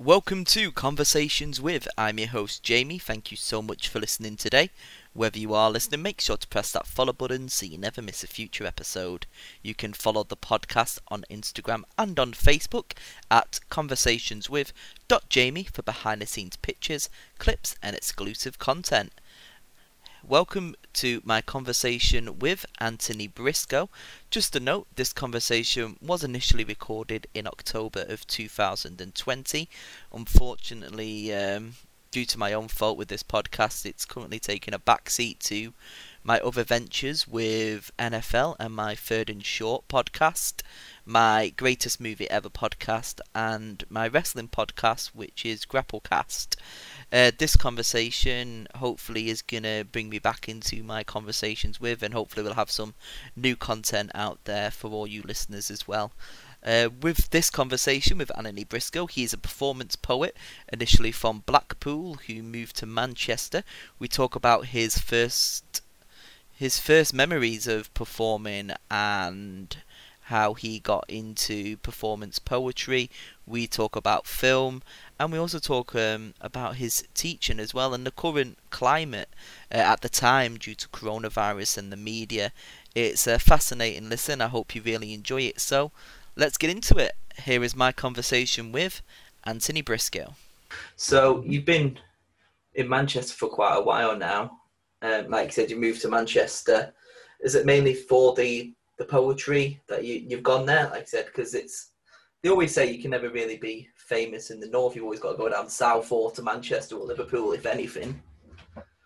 [0.00, 1.88] Welcome to Conversations with.
[1.98, 3.00] I'm your host Jamie.
[3.00, 4.70] Thank you so much for listening today.
[5.12, 8.22] Whether you are listening, make sure to press that follow button so you never miss
[8.22, 9.26] a future episode.
[9.60, 12.92] You can follow the podcast on Instagram and on Facebook
[13.28, 17.10] at conversationswith.jamie for behind the scenes pictures,
[17.40, 19.12] clips, and exclusive content.
[20.28, 23.88] Welcome to my conversation with Anthony Briscoe.
[24.28, 29.70] Just a note this conversation was initially recorded in October of 2020.
[30.12, 31.76] Unfortunately, um,
[32.10, 35.72] due to my own fault with this podcast, it's currently taking a backseat to
[36.22, 40.60] my other ventures with NFL and my Third and Short podcast,
[41.06, 46.56] my Greatest Movie Ever podcast, and my wrestling podcast, which is Grapplecast.
[47.10, 52.12] Uh, this conversation hopefully is going to bring me back into my conversations with, and
[52.12, 52.94] hopefully we'll have some
[53.34, 56.12] new content out there for all you listeners as well.
[56.62, 60.36] Uh, with this conversation with Anthony Briscoe, he is a performance poet,
[60.72, 63.62] initially from Blackpool, who moved to Manchester.
[63.98, 65.82] We talk about his first
[66.52, 69.76] his first memories of performing and
[70.22, 73.08] how he got into performance poetry.
[73.46, 74.82] We talk about film,
[75.18, 79.28] and we also talk um, about his teaching as well and the current climate
[79.72, 82.52] uh, at the time due to coronavirus and the media.
[82.94, 84.40] It's a fascinating listen.
[84.40, 85.60] I hope you really enjoy it.
[85.60, 85.90] So,
[86.36, 87.12] let's get into it.
[87.44, 89.02] Here is my conversation with
[89.44, 90.34] Anthony Briscoe.
[90.96, 91.98] So, you've been
[92.74, 94.58] in Manchester for quite a while now.
[95.02, 96.92] Um, like you said, you moved to Manchester.
[97.40, 100.88] Is it mainly for the the poetry that you you've gone there?
[100.90, 101.90] Like I said, because it's
[102.42, 104.94] they always say you can never really be famous in the north.
[104.94, 108.20] You've always got to go down south or to Manchester or Liverpool, if anything.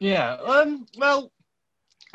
[0.01, 0.35] Yeah.
[0.35, 0.87] Um.
[0.97, 1.33] Well,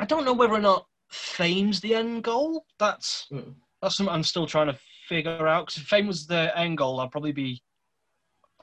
[0.00, 2.64] I don't know whether or not fame's the end goal.
[2.78, 3.54] That's mm.
[3.82, 5.66] that's something I'm still trying to figure out.
[5.66, 7.62] Because if fame was the end goal, I'd probably be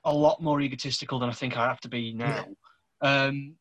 [0.04, 2.46] a lot more egotistical than I think I have to be now.
[3.02, 3.56] Um,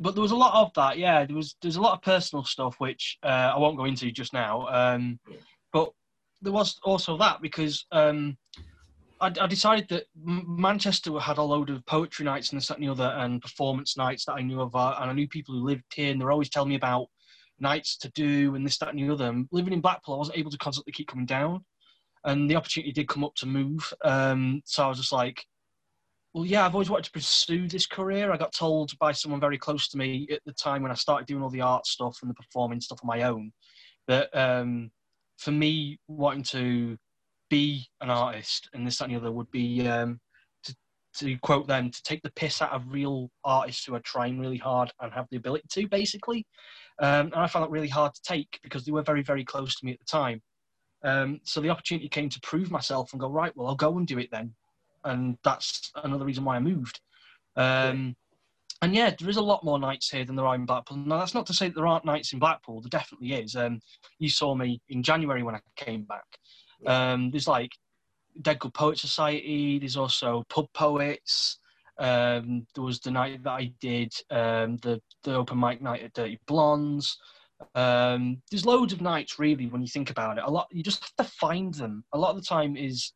[0.00, 0.98] but there was a lot of that.
[0.98, 4.10] Yeah, there was there's a lot of personal stuff which uh, I won't go into
[4.10, 4.66] just now.
[4.68, 5.18] Um,
[5.72, 5.90] but
[6.42, 8.36] there was also that because um,
[9.20, 12.86] I, I, decided that Manchester had a load of poetry nights and this that and
[12.86, 15.64] the other and performance nights that I knew of, uh, and I knew people who
[15.64, 17.06] lived here, and they're always telling me about
[17.58, 19.26] nights to do and this that and the other.
[19.26, 21.64] And living in Blackpool, I wasn't able to constantly keep coming down,
[22.24, 23.92] and the opportunity did come up to move.
[24.02, 25.44] Um, so I was just like,
[26.32, 28.32] well, yeah, I've always wanted to pursue this career.
[28.32, 31.26] I got told by someone very close to me at the time when I started
[31.26, 33.52] doing all the art stuff and the performing stuff on my own
[34.08, 34.90] that um,
[35.38, 36.98] for me, wanting to
[37.50, 40.20] be an artist and this, that, and the other would be um,
[40.64, 40.76] to,
[41.18, 44.58] to quote them, to take the piss out of real artists who are trying really
[44.58, 46.46] hard and have the ability to, basically.
[47.00, 49.76] Um, and I found that really hard to take because they were very, very close
[49.76, 50.42] to me at the time.
[51.02, 54.06] Um, so the opportunity came to prove myself and go, right, well, I'll go and
[54.06, 54.54] do it then
[55.04, 57.00] and that's another reason why I moved.
[57.56, 58.16] Um,
[58.82, 60.98] and yeah, there is a lot more nights here than there are in Blackpool.
[60.98, 62.80] Now, that's not to say that there aren't nights in Blackpool.
[62.80, 63.56] There definitely is.
[63.56, 63.80] Um,
[64.18, 66.24] you saw me in January when I came back.
[66.86, 67.72] Um, there's like
[68.42, 69.78] Dead Good Poet Society.
[69.78, 71.58] There's also pub poets.
[71.98, 76.12] Um, there was the night that I did um, the the open mic night at
[76.12, 77.16] Dirty Blondes.
[77.74, 80.44] Um, there's loads of nights really when you think about it.
[80.44, 82.04] A lot you just have to find them.
[82.12, 83.12] A lot of the time is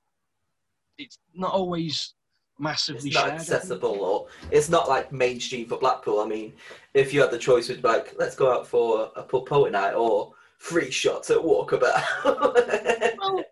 [0.97, 2.15] it's not always
[2.59, 6.21] massively it's not shared, accessible or it's not like mainstream for Blackpool.
[6.21, 6.53] I mean,
[6.95, 9.95] if you had the choice, would like let's go out for a pub poet night
[9.95, 12.05] or free shots at Walkabout.
[13.19, 13.45] well,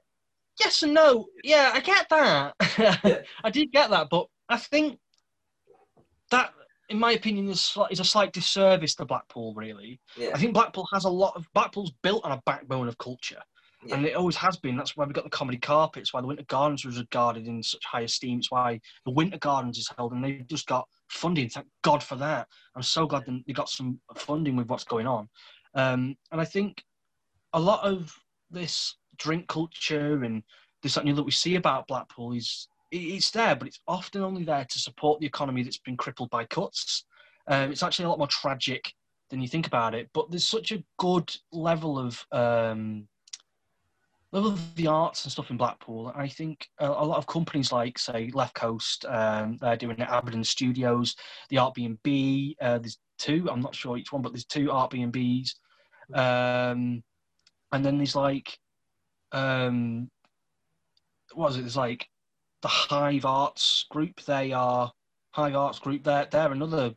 [0.61, 1.27] yes and no.
[1.43, 2.55] Yeah, I get that.
[2.79, 3.23] Yeah.
[3.43, 4.99] I did get that, but I think
[6.31, 6.53] that,
[6.91, 9.55] in my opinion, is, is a slight disservice to Blackpool.
[9.55, 10.31] Really, yeah.
[10.35, 13.41] I think Blackpool has a lot of Blackpool's built on a backbone of culture.
[13.85, 13.97] Yeah.
[13.97, 14.77] And it always has been.
[14.77, 17.85] That's why we got the comedy carpets, why the Winter Gardens was regarded in such
[17.85, 18.39] high esteem.
[18.39, 21.49] It's why the Winter Gardens is held, and they've just got funding.
[21.49, 22.47] Thank God for that.
[22.75, 25.29] I'm so glad they got some funding with what's going on.
[25.75, 26.83] Um, and I think
[27.57, 28.15] a lot of
[28.51, 30.43] this drink culture and
[30.83, 34.65] this something that we see about Blackpool is it's there, but it's often only there
[34.65, 37.05] to support the economy that's been crippled by cuts.
[37.49, 38.93] Um, it's actually a lot more tragic
[39.31, 40.09] than you think about it.
[40.13, 43.09] But there's such a good level of um,
[44.33, 47.73] level of the arts and stuff in Blackpool, I think a, a lot of companies
[47.73, 51.17] like, say, Left Coast, um, they're doing it, Abingdon Studios,
[51.49, 54.91] the Art B&B, uh, there's two, I'm not sure each one, but there's two Art
[54.91, 55.55] B&Bs.
[56.13, 57.03] Um,
[57.73, 58.59] and then there's like,
[59.33, 60.11] um,
[61.35, 62.09] what is it, there's like
[62.63, 64.93] the Hive Arts Group, they are,
[65.31, 66.95] Hive Arts Group, they're, they're another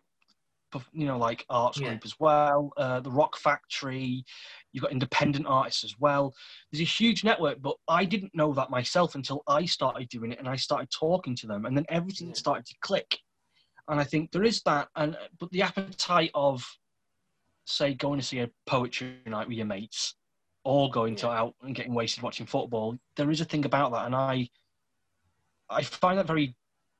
[0.94, 1.90] you know, like arts yeah.
[1.90, 2.72] group as well.
[2.78, 4.24] Uh, the Rock Factory.
[4.72, 6.34] You've got independent artists as well.
[6.72, 10.40] There's a huge network, but I didn't know that myself until I started doing it
[10.40, 12.36] and I started talking to them, and then everything yeah.
[12.36, 13.18] started to click.
[13.88, 16.64] And I think there is that, and but the appetite of,
[17.66, 20.16] say, going to see a poetry night with your mates,
[20.70, 22.96] or going to out and getting wasted watching football.
[23.16, 24.48] There is a thing about that, and I,
[25.68, 26.56] I find that very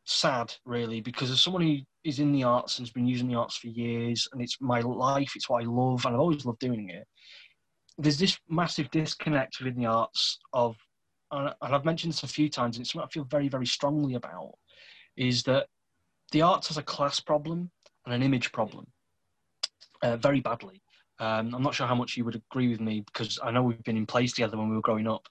[0.06, 3.36] sad, really, because as someone who is in the arts and has been using the
[3.36, 6.58] arts for years, and it's my life, it's what I love, and I've always loved
[6.58, 7.06] doing it.
[8.00, 10.76] There's this massive disconnect within the arts of,
[11.32, 14.16] and I've mentioned this a few times, and it's something I feel very, very strongly
[14.16, 14.54] about,
[15.16, 15.68] is that
[16.32, 17.70] the arts has a class problem
[18.08, 18.88] and an image problem,
[20.02, 20.82] uh, very badly.
[21.20, 23.84] Um, I'm not sure how much you would agree with me because I know we've
[23.84, 25.28] been in plays together when we were growing up.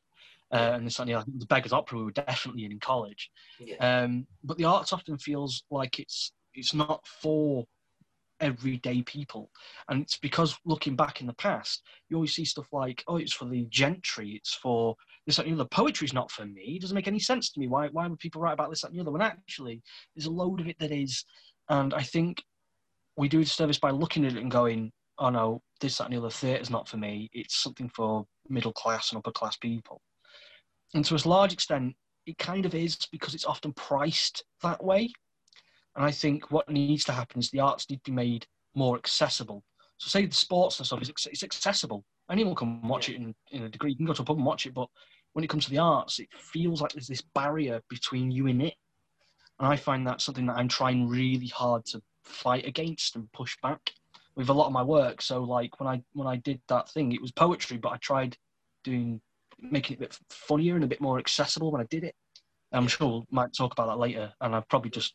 [0.50, 3.31] Uh, and certainly, I think the Beggars Opera we were definitely in in college.
[3.61, 3.76] Yeah.
[3.76, 7.67] Um, but the arts often feels like it's it's not for
[8.40, 9.50] everyday people,
[9.88, 13.35] and it's because looking back in the past, you always see stuff like, oh, it's
[13.35, 14.96] for the gentry, it's for
[15.26, 15.69] this, that, and the other.
[15.69, 16.76] Poetry's not for me.
[16.76, 17.69] It doesn't make any sense to me.
[17.69, 19.11] Why why would people write about this, that, and the other?
[19.11, 19.82] When actually,
[20.17, 21.26] there's a load of it that is,
[21.69, 22.43] and I think
[23.19, 26.15] we do a service by looking at it and going, oh no, this, that, and
[26.15, 27.31] the other theatre's not for me.
[27.32, 30.00] It's something for middle class and upper class people.
[30.94, 31.94] And to a large extent,
[32.26, 35.11] it kind of is because it's often priced that way.
[35.97, 38.97] And I think what needs to happen is the arts need to be made more
[38.97, 39.65] accessible.
[39.99, 42.05] So, say the sports and stuff is it's accessible.
[42.31, 43.91] Anyone can watch it in, in a degree.
[43.91, 44.88] You can go to a pub and watch it, but
[45.32, 48.62] when it comes to the arts, it feels like there's this barrier between you and
[48.62, 48.75] it.
[49.59, 53.56] And I find that something that I'm trying really hard to fight against and push
[53.62, 53.91] back
[54.38, 55.20] with a lot of my work.
[55.20, 58.37] So like when I when I did that thing, it was poetry, but I tried
[58.85, 59.20] doing
[59.61, 62.14] making it a bit funnier and a bit more accessible when I did it.
[62.73, 65.14] I'm sure we might talk about that later, and I've probably just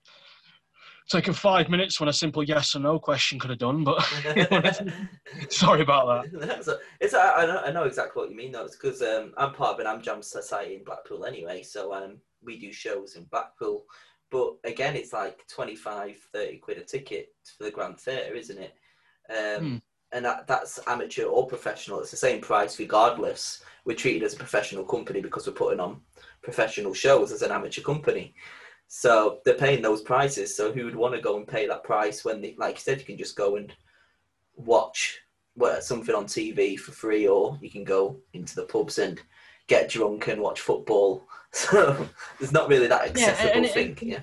[1.10, 3.86] taken five minutes when a simple yes or no question could have done.
[3.86, 4.02] But
[5.50, 6.80] sorry about that.
[7.00, 8.66] it's I know, I know exactly what you mean though.
[8.66, 12.60] It's because um, I'm part of an AmDram society in Blackpool anyway, so um, we
[12.60, 13.86] do shows in Blackpool.
[14.32, 18.74] But again, it's like 25, 30 quid a ticket for the Grand Theatre, isn't it?
[19.30, 19.76] Um, hmm.
[20.12, 22.00] And that, that's amateur or professional.
[22.00, 23.64] It's the same price regardless.
[23.84, 26.02] We're treated as a professional company because we're putting on
[26.44, 28.36] professional shows as an amateur company.
[28.88, 30.56] So they're paying those prices.
[30.56, 33.00] So who would want to go and pay that price when, they, like you said,
[33.00, 33.74] you can just go and
[34.56, 35.20] watch
[35.56, 39.22] well, something on TV for free, or you can go into the pubs and
[39.68, 41.28] get drunk and watch football.
[41.56, 42.08] So
[42.40, 43.98] there's not really that accessible yeah, thing.
[44.02, 44.22] yeah.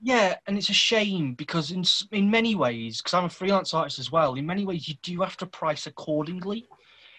[0.00, 3.98] Yeah, and it's a shame because in in many ways, because I'm a freelance artist
[3.98, 6.68] as well, in many ways you do have to price accordingly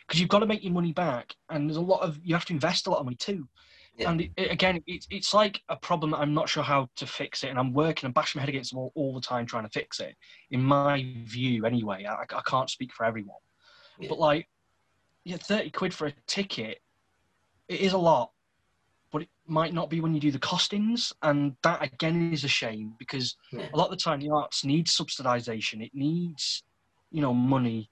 [0.07, 2.45] because you've got to make your money back, and there's a lot of you have
[2.45, 3.47] to invest a lot of money too.
[3.95, 4.11] Yeah.
[4.11, 7.05] And it, it, again, it's it's like a problem that I'm not sure how to
[7.05, 9.45] fix it, and I'm working and bashing my head against the wall all the time
[9.45, 10.15] trying to fix it.
[10.51, 13.37] In my view, anyway, I, I can't speak for everyone,
[13.99, 14.07] yeah.
[14.07, 14.47] but like,
[15.25, 16.79] yeah, thirty quid for a ticket,
[17.67, 18.31] it is a lot,
[19.49, 23.35] might not be when you do the costings, and that again is a shame because
[23.51, 23.67] yeah.
[23.73, 25.83] a lot of the time the arts needs subsidization.
[25.83, 26.63] It needs,
[27.11, 27.89] you know, money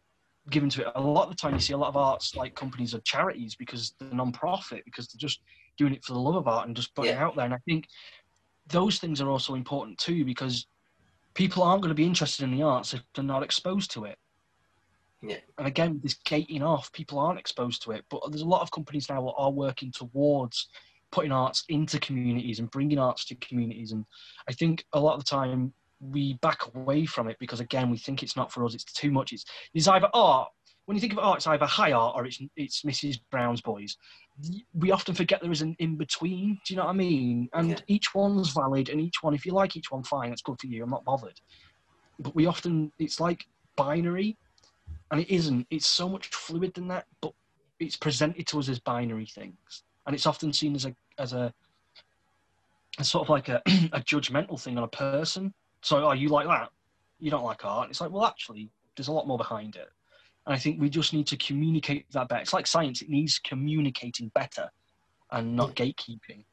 [0.49, 0.91] given to it.
[0.95, 3.55] A lot of the time, you see a lot of arts like companies are charities
[3.55, 5.41] because they're non-profit because they're just
[5.77, 7.21] doing it for the love of art and just putting yeah.
[7.21, 7.45] it out there.
[7.45, 7.87] And I think
[8.67, 10.67] those things are also important too because
[11.33, 14.17] people aren't going to be interested in the arts if they're not exposed to it.
[15.21, 15.37] Yeah.
[15.57, 18.05] And again, this gating off, people aren't exposed to it.
[18.09, 20.69] But there's a lot of companies now that are working towards
[21.11, 23.91] putting arts into communities and bringing arts to communities.
[23.91, 24.05] And
[24.49, 27.97] I think a lot of the time we back away from it because again we
[27.97, 28.75] think it's not for us.
[28.75, 29.33] It's too much.
[29.33, 30.49] It's it's either art.
[30.85, 33.19] When you think of art, it's either high art or it's it's Mrs.
[33.31, 33.97] Brown's Boys.
[34.73, 36.59] We often forget there is an in between.
[36.65, 37.49] Do you know what I mean?
[37.53, 37.79] And yeah.
[37.87, 40.31] each one's valid, and each one, if you like each one, fine.
[40.31, 40.83] It's good for you.
[40.83, 41.39] I'm not bothered.
[42.19, 44.37] But we often it's like binary,
[45.11, 45.67] and it isn't.
[45.71, 47.05] It's so much fluid than that.
[47.21, 47.33] But
[47.79, 51.53] it's presented to us as binary things and it's often seen as a as a,
[52.97, 53.61] a sort of like a,
[53.93, 55.53] a judgmental thing on a person.
[55.81, 56.69] So, are oh, you like that?
[57.19, 57.89] You don't like art?
[57.89, 59.89] It's like, well, actually, there's a lot more behind it.
[60.45, 62.41] And I think we just need to communicate that better.
[62.41, 64.69] It's like science; it needs communicating better,
[65.31, 66.45] and not gatekeeping.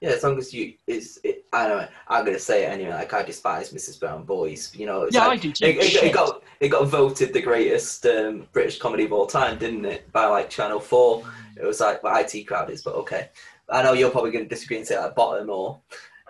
[0.00, 2.90] Yeah, as long as you, it's, it, I don't know, I'm to say it anyway,
[2.90, 3.98] like I despise Mrs.
[3.98, 5.08] Brown Boys, you know.
[5.10, 5.64] yeah, like, I do too.
[5.64, 9.58] It, it, it, got, it got voted the greatest um, British comedy of all time,
[9.58, 10.12] didn't it?
[10.12, 11.22] By like Channel 4.
[11.58, 13.30] It was like, well, IT crowd is, but okay.
[13.70, 15.80] I know you're probably going to disagree and say like bottom or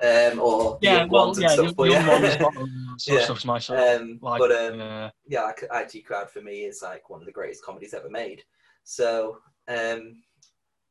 [0.02, 2.38] um, or yeah, well, yeah, stuff, but yeah.
[2.38, 3.24] bottom, yeah.
[3.24, 5.10] stuff's my um, like, but um, yeah.
[5.26, 8.42] yeah, like IT crowd for me is like one of the greatest comedies ever made.
[8.84, 10.22] So, um,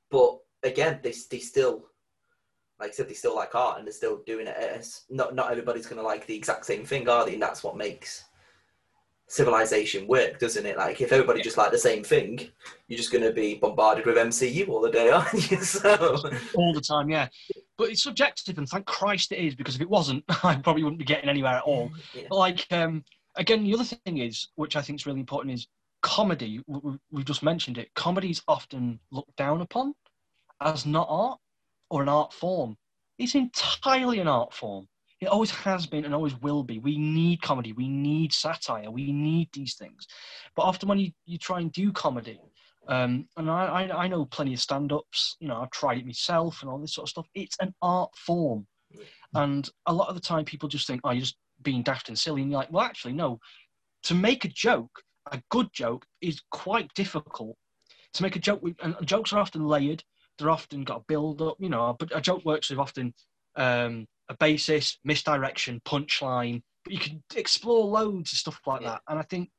[0.10, 1.86] but again, they they still
[2.79, 4.55] like I said, they still like art and they're still doing it.
[4.58, 7.34] As, not not everybody's going to like the exact same thing, are they?
[7.34, 8.25] And that's what makes
[9.27, 10.77] civilization work, doesn't it?
[10.77, 12.48] Like if everybody just like the same thing,
[12.88, 15.58] you're just going to be bombarded with MCU all the day, aren't you?
[15.58, 16.17] So
[16.55, 17.27] all the time, yeah.
[17.77, 21.00] But it's subjective, and thank Christ it is, because if it wasn't, I probably wouldn't
[21.00, 21.91] be getting anywhere at all.
[22.13, 22.24] Yeah.
[22.29, 23.03] But like, um,
[23.36, 25.67] again, the other thing is, which I think is really important, is
[26.01, 26.62] comedy.
[26.67, 27.94] We, we just mentioned it.
[27.96, 29.96] Comedy is often looked down upon
[30.62, 31.39] as not art
[31.89, 32.77] or an art form.
[33.18, 34.88] It's entirely an art form.
[35.22, 36.80] It always has been and always will be.
[36.80, 37.72] We need comedy.
[37.72, 38.92] We need satire.
[38.92, 40.06] We need these things.
[40.56, 42.39] But often when you, you try and do comedy,
[42.88, 46.06] um, and I, I, I know plenty of stand ups, you know, I've tried it
[46.06, 47.27] myself and all this sort of stuff.
[47.34, 48.68] It's an art form.
[49.34, 52.18] And a lot of the time people just think, oh, you're just being daft and
[52.18, 52.42] silly.
[52.42, 53.39] And you're like, well, actually, no.
[54.04, 55.01] To make a joke,
[55.32, 57.58] a good joke, is quite difficult.
[58.13, 60.04] To make a joke, and jokes are often layered.
[60.38, 63.13] They're often got a build up, you know, but a joke works with often
[63.56, 66.62] um, a basis, misdirection, punchline.
[66.84, 68.89] But you can explore loads of stuff like yeah.
[68.89, 69.01] that.
[69.08, 69.50] And I think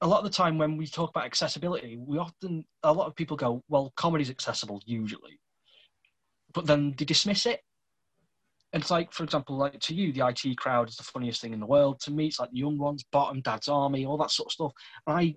[0.00, 3.14] a lot of the time when we talk about accessibility, we often a lot of
[3.14, 5.40] people go, "Well, comedy's accessible usually,"
[6.52, 7.60] but then they dismiss it.
[8.72, 11.52] And it's like, for example, like to you, the IT crowd is the funniest thing
[11.52, 12.00] in the world.
[12.00, 14.72] To me, it's like the young ones, Bottom, Dad's Army, all that sort of stuff.
[15.06, 15.34] And I,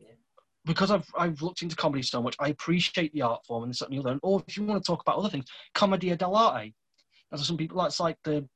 [0.65, 3.81] because I've I've looked into comedy so much, I appreciate the art form and this
[3.81, 4.11] and the other.
[4.11, 6.73] And, or if you want to talk about other things, commedia dell'arte.
[7.31, 8.47] As some people, that's like the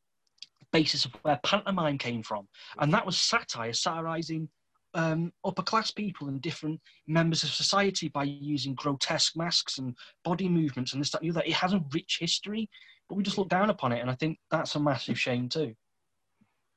[0.71, 2.47] basis of where pantomime came from,
[2.79, 4.49] and that was satire, satirizing
[4.95, 10.47] um, upper class people and different members of society by using grotesque masks and body
[10.49, 11.47] movements and this, that, and the other.
[11.47, 12.69] It has a rich history,
[13.07, 15.75] but we just look down upon it, and I think that's a massive shame too.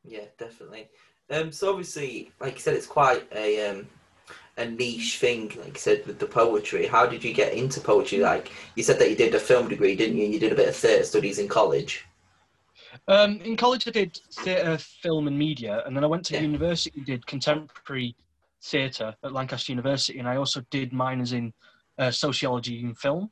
[0.05, 0.89] Yeah, definitely.
[1.31, 3.89] Um, so obviously, like you said, it's quite a um,
[4.59, 6.87] a niche thing, like you said, with the poetry.
[6.87, 8.19] How did you get into poetry?
[8.19, 10.27] Like you said that you did a film degree, didn't you?
[10.27, 12.07] You did a bit of theatre studies in college.
[13.09, 16.41] Um, in college, I did theatre, film, and media, and then I went to yeah.
[16.41, 18.17] university and did contemporary
[18.63, 21.53] theatre at Lancaster University, and I also did minors in
[21.99, 23.31] uh, sociology and film.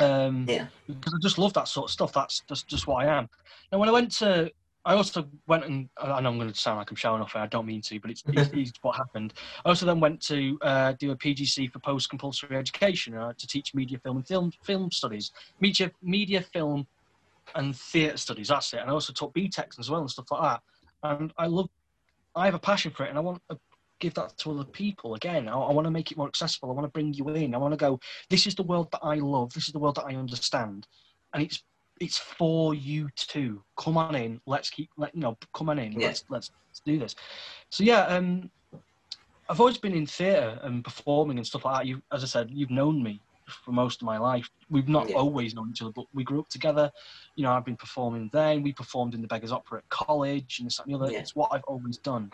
[0.00, 0.66] Um, yeah.
[0.86, 2.12] Because I just love that sort of stuff.
[2.12, 3.28] That's just, just what I am.
[3.72, 4.50] Now, when I went to,
[4.86, 7.34] I also went and I know I'm going to sound like I'm showing off.
[7.34, 9.34] I don't mean to, but it's, it's, it's what happened.
[9.64, 13.46] I also then went to uh, do a PGC for post compulsory education uh, to
[13.48, 15.32] teach media, film, and film film studies.
[15.60, 16.86] Media, media, film,
[17.56, 18.46] and theatre studies.
[18.46, 18.80] That's it.
[18.80, 20.62] And I also taught BTECs as well and stuff like that.
[21.02, 21.68] And I love,
[22.36, 23.58] I have a passion for it, and I want to
[23.98, 25.16] give that to other people.
[25.16, 26.70] Again, I, I want to make it more accessible.
[26.70, 27.56] I want to bring you in.
[27.56, 27.98] I want to go.
[28.30, 29.52] This is the world that I love.
[29.52, 30.86] This is the world that I understand,
[31.34, 31.64] and it's
[32.00, 33.62] it's for you too.
[33.76, 34.40] Come on in.
[34.46, 34.90] Let's keep.
[34.96, 35.36] Let you know.
[35.54, 35.92] Come on in.
[35.92, 36.08] Yeah.
[36.08, 37.14] Let's, let's let's do this.
[37.70, 38.50] So yeah, um,
[39.48, 41.86] I've always been in theatre and performing and stuff like that.
[41.86, 43.20] You, as I said, you've known me
[43.64, 44.48] for most of my life.
[44.70, 45.16] We've not yeah.
[45.16, 46.90] always known each other, but we grew up together.
[47.36, 48.62] You know, I've been performing then.
[48.62, 51.12] We performed in the Beggars Opera at college and this and the other.
[51.12, 51.20] Yeah.
[51.20, 52.30] It's what I've always done.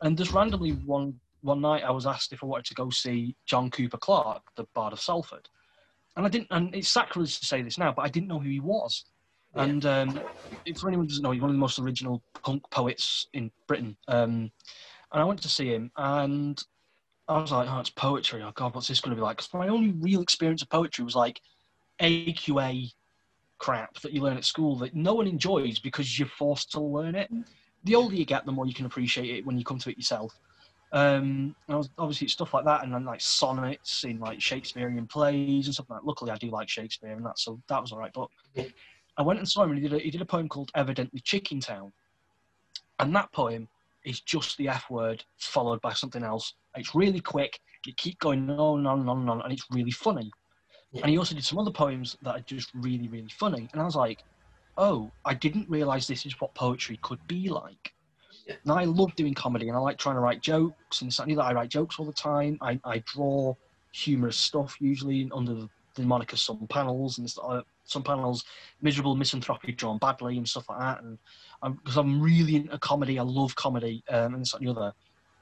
[0.00, 3.36] And just randomly one one night, I was asked if I wanted to go see
[3.46, 5.48] John Cooper Clarke, the Bard of Salford,
[6.16, 6.48] and I didn't.
[6.50, 9.04] And it's sacrilege to say this now, but I didn't know who he was.
[9.54, 9.64] Yeah.
[9.64, 10.20] And um,
[10.78, 13.96] for anyone who doesn't know, he's one of the most original punk poets in Britain.
[14.08, 14.50] Um,
[15.12, 16.62] and I went to see him, and
[17.28, 18.42] I was like, oh, it's poetry.
[18.42, 19.38] Oh, God, what's this going to be like?
[19.38, 21.40] Because my only real experience of poetry was like
[22.00, 22.92] AQA
[23.58, 27.14] crap that you learn at school that no one enjoys because you're forced to learn
[27.14, 27.30] it.
[27.84, 29.96] The older you get, the more you can appreciate it when you come to it
[29.96, 30.38] yourself.
[30.92, 35.66] Um, was, obviously, it's stuff like that, and then like sonnets in like Shakespearean plays
[35.66, 36.06] and stuff like that.
[36.06, 38.12] Luckily, I do like Shakespeare, and that so that was all right.
[38.14, 38.28] But
[39.18, 41.20] I went and saw him, and he did a, he did a poem called "Evidently
[41.20, 41.92] Chicken Town,"
[43.00, 43.68] and that poem
[44.04, 46.54] is just the F word followed by something else.
[46.76, 47.58] It's really quick.
[47.84, 50.30] You keep going on and on and on and on, and it's really funny.
[50.92, 51.02] Yeah.
[51.02, 53.68] And he also did some other poems that are just really, really funny.
[53.72, 54.22] And I was like,
[54.78, 57.92] oh, I didn't realize this is what poetry could be like.
[58.48, 61.02] And I love doing comedy, and I like trying to write jokes.
[61.02, 62.58] And something that I write jokes all the time.
[62.60, 63.54] I, I draw
[63.92, 68.44] humorous stuff usually under the, the moniker some panels and uh, some panels
[68.82, 71.02] miserable misanthropy drawn badly and stuff like that.
[71.02, 71.18] And
[71.62, 74.92] because I'm, I'm, really into comedy, I love comedy um, and the other.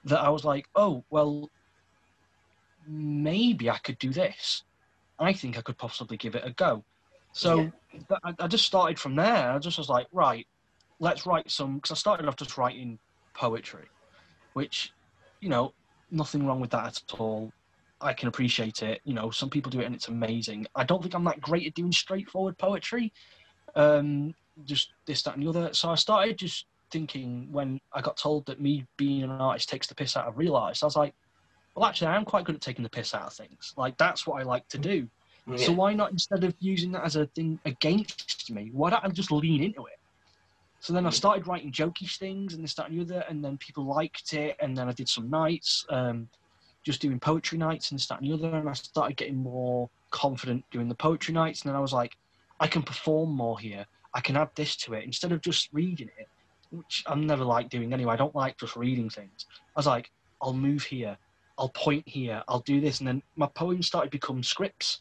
[0.05, 1.51] That I was like, oh well,
[2.87, 4.63] maybe I could do this.
[5.19, 6.85] I think I could possibly give it a go.
[7.33, 8.17] So yeah.
[8.23, 9.51] I, I, just started from there.
[9.51, 10.47] I just was like, right,
[11.05, 11.77] let's write some.
[11.77, 12.99] Because I started off just writing
[13.35, 13.87] poetry,
[14.55, 14.93] which,
[15.41, 15.73] you know,
[16.11, 17.53] nothing wrong with that at all.
[18.01, 19.01] I can appreciate it.
[19.05, 20.67] You know, some people do it and it's amazing.
[20.75, 23.13] I don't think I'm that great at doing straightforward poetry.
[23.77, 24.35] Um,
[24.65, 25.73] just this, that, and the other.
[25.73, 29.87] So I started just thinking when I got told that me being an artist takes
[29.87, 31.15] the piss out of real artists, I was like,
[31.75, 33.75] well, actually, I am quite good at taking the piss out of things.
[33.77, 35.09] Like, that's what I like to do.
[35.47, 35.57] Yeah.
[35.57, 39.09] So why not, instead of using that as a thing against me, why don't I
[39.09, 39.99] just lean into it?
[40.85, 43.57] So then I started writing jokey things and this, that, and the other, and then
[43.57, 44.55] people liked it.
[44.61, 46.29] And then I did some nights, um,
[46.83, 48.55] just doing poetry nights and this, that, and the other.
[48.55, 51.63] And I started getting more confident doing the poetry nights.
[51.63, 52.19] And then I was like,
[52.61, 53.87] I can perform more here.
[54.13, 56.29] I can add this to it instead of just reading it,
[56.71, 58.13] which I'm never like doing anyway.
[58.13, 59.47] I don't like just reading things.
[59.75, 60.11] I was like,
[60.43, 61.17] I'll move here,
[61.57, 65.01] I'll point here, I'll do this, and then my poems started to become scripts.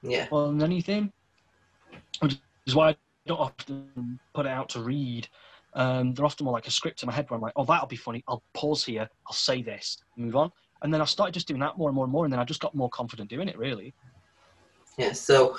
[0.00, 0.28] Yeah.
[0.30, 1.12] More than anything,
[2.20, 5.28] which is why I don't often put it out to read.
[5.74, 7.86] Um, they're often more like a script in my head where I'm like, oh, that'll
[7.86, 8.22] be funny.
[8.28, 9.08] I'll pause here.
[9.26, 10.50] I'll say this, move on.
[10.82, 12.44] And then I started just doing that more and more and more, and then I
[12.44, 13.94] just got more confident doing it, really.
[14.98, 15.12] Yeah.
[15.12, 15.56] So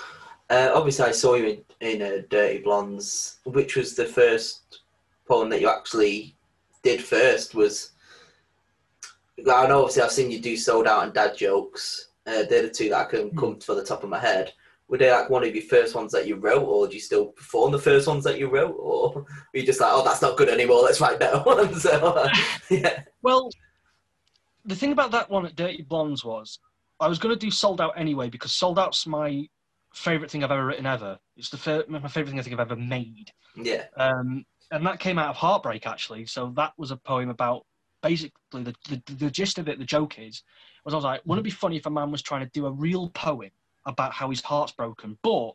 [0.50, 4.82] uh, obviously, I saw you in, in uh, Dirty Blondes, which was the first
[5.27, 6.36] poem that you actually
[6.84, 7.55] did first.
[7.55, 7.91] Was
[9.39, 12.10] I know obviously I've seen you do sold out and dad jokes.
[12.27, 14.53] Uh, they're the two that I can come to the top of my head.
[14.89, 17.27] Were they like one of your first ones that you wrote, or do you still
[17.27, 20.37] perform the first ones that you wrote, or were you just like, oh, that's not
[20.37, 21.81] good anymore, let's write better ones?
[21.81, 22.27] so,
[22.69, 23.01] yeah.
[23.21, 23.49] Well,
[24.65, 26.59] the thing about that one at Dirty Blondes was
[26.99, 29.47] I was going to do Sold Out anyway because Sold Out's my
[29.93, 31.17] favorite thing I've ever written ever.
[31.37, 33.31] It's the fir- my favorite thing I think I've ever made.
[33.55, 33.85] Yeah.
[33.97, 36.25] Um, and that came out of heartbreak actually.
[36.25, 37.65] So that was a poem about
[38.01, 39.79] basically the, the, the gist of it.
[39.79, 40.43] The joke is
[40.85, 42.65] was I was like, wouldn't it be funny if a man was trying to do
[42.65, 43.51] a real poem
[43.85, 45.51] about how his heart's broken, but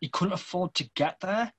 [0.00, 1.52] he couldn't afford to get there,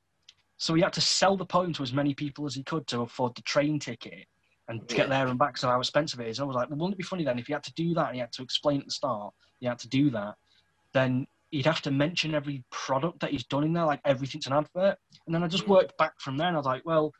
[0.57, 3.01] so he had to sell the poem to as many people as he could to
[3.01, 4.27] afford the train ticket
[4.69, 5.57] and to get there and back.
[5.57, 6.39] So how expensive it is.
[6.39, 8.07] I was like, well, wouldn't it be funny then if he had to do that
[8.07, 10.35] and he had to explain at the start, he had to do that,
[10.93, 14.53] then he'd have to mention every product that he's done in there, like everything's an
[14.53, 14.97] advert.
[15.25, 15.69] And then I just mm.
[15.69, 17.13] worked back from there, and I was like, well,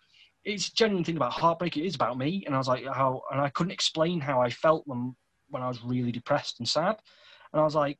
[0.43, 1.77] it's a genuine thing about heartbreak.
[1.77, 4.49] It is about me, and I was like, how, and I couldn't explain how I
[4.49, 5.15] felt when
[5.49, 6.97] when I was really depressed and sad,
[7.51, 7.97] and I was like.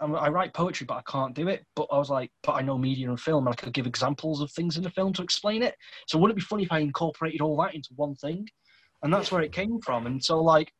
[0.00, 1.64] I'm- write poetry, but I can't do it.
[1.76, 4.40] But I was like, but I know media and film, and I could give examples
[4.40, 5.76] of things in the film to explain it.
[6.06, 8.48] So wouldn't it be funny if I incorporated all that into one thing?
[9.02, 10.06] And that's where it came from.
[10.06, 10.72] And so, like,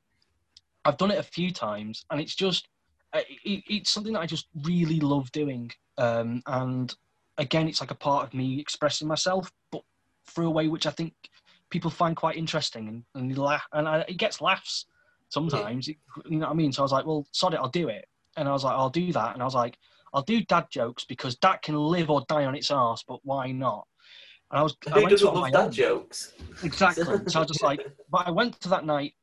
[0.85, 2.69] I've done it a few times, and it's just,
[3.12, 5.71] uh, it, it's something that I just really love doing.
[5.99, 6.95] Um, and
[7.39, 9.83] again, it's like a part of me expressing myself, but
[10.27, 11.12] through a way which I think
[11.71, 14.87] people find quite interesting, and and, laugh, and I, it gets laughs
[15.28, 15.89] sometimes.
[15.89, 16.73] It- you know what I mean?
[16.73, 18.04] So I was like, well, sod it, I'll do it.
[18.36, 19.34] And I was like, I'll do that.
[19.34, 19.76] And I was like,
[20.12, 23.52] I'll do dad jokes because that can live or die on its arse, but why
[23.52, 23.86] not?
[24.50, 25.73] And I was, I Who went to doesn't love dad own.
[25.73, 26.32] jokes?
[26.64, 27.04] Exactly.
[27.04, 29.14] so I was just like, but I went to that night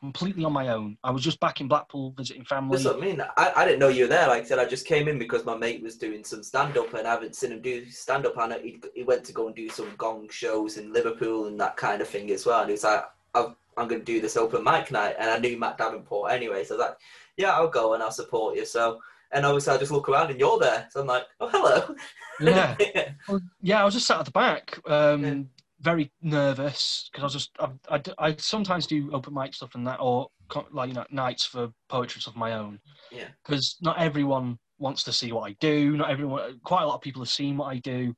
[0.00, 0.96] completely on my own.
[1.02, 2.76] I was just back in Blackpool visiting family.
[2.76, 3.20] That's what I mean.
[3.36, 4.28] I, I didn't know you were there.
[4.28, 6.92] Like I said, I just came in because my mate was doing some stand up
[6.94, 8.36] and I haven't seen him do stand up.
[8.36, 11.76] And he, he went to go and do some gong shows in Liverpool and that
[11.76, 12.60] kind of thing as well.
[12.60, 15.16] And he was like, I've, I'm going to do this open mic night.
[15.18, 16.62] And I knew Matt Davenport anyway.
[16.64, 16.96] So I was like,
[17.38, 18.66] yeah, I'll go and I'll support you.
[18.66, 19.00] So,
[19.32, 20.88] and obviously I just look around and you're there.
[20.90, 21.94] So I'm like, oh, hello.
[22.40, 22.76] Yeah.
[23.28, 25.34] Well, yeah, I was just sat at the back, um, Yeah.
[25.80, 29.86] very nervous because I was just I, I, I sometimes do open mic stuff and
[29.86, 30.28] that, or
[30.72, 32.78] like you know nights for poetry stuff of my own.
[33.12, 33.28] Yeah.
[33.44, 35.96] Because not everyone wants to see what I do.
[35.96, 36.60] Not everyone.
[36.64, 38.14] Quite a lot of people have seen what I do,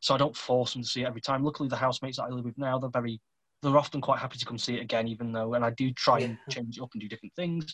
[0.00, 1.42] so I don't force them to see it every time.
[1.44, 3.20] Luckily, the housemates that I live with now, they're very,
[3.62, 6.18] they're often quite happy to come see it again, even though, and I do try
[6.20, 7.72] and change it up and do different things.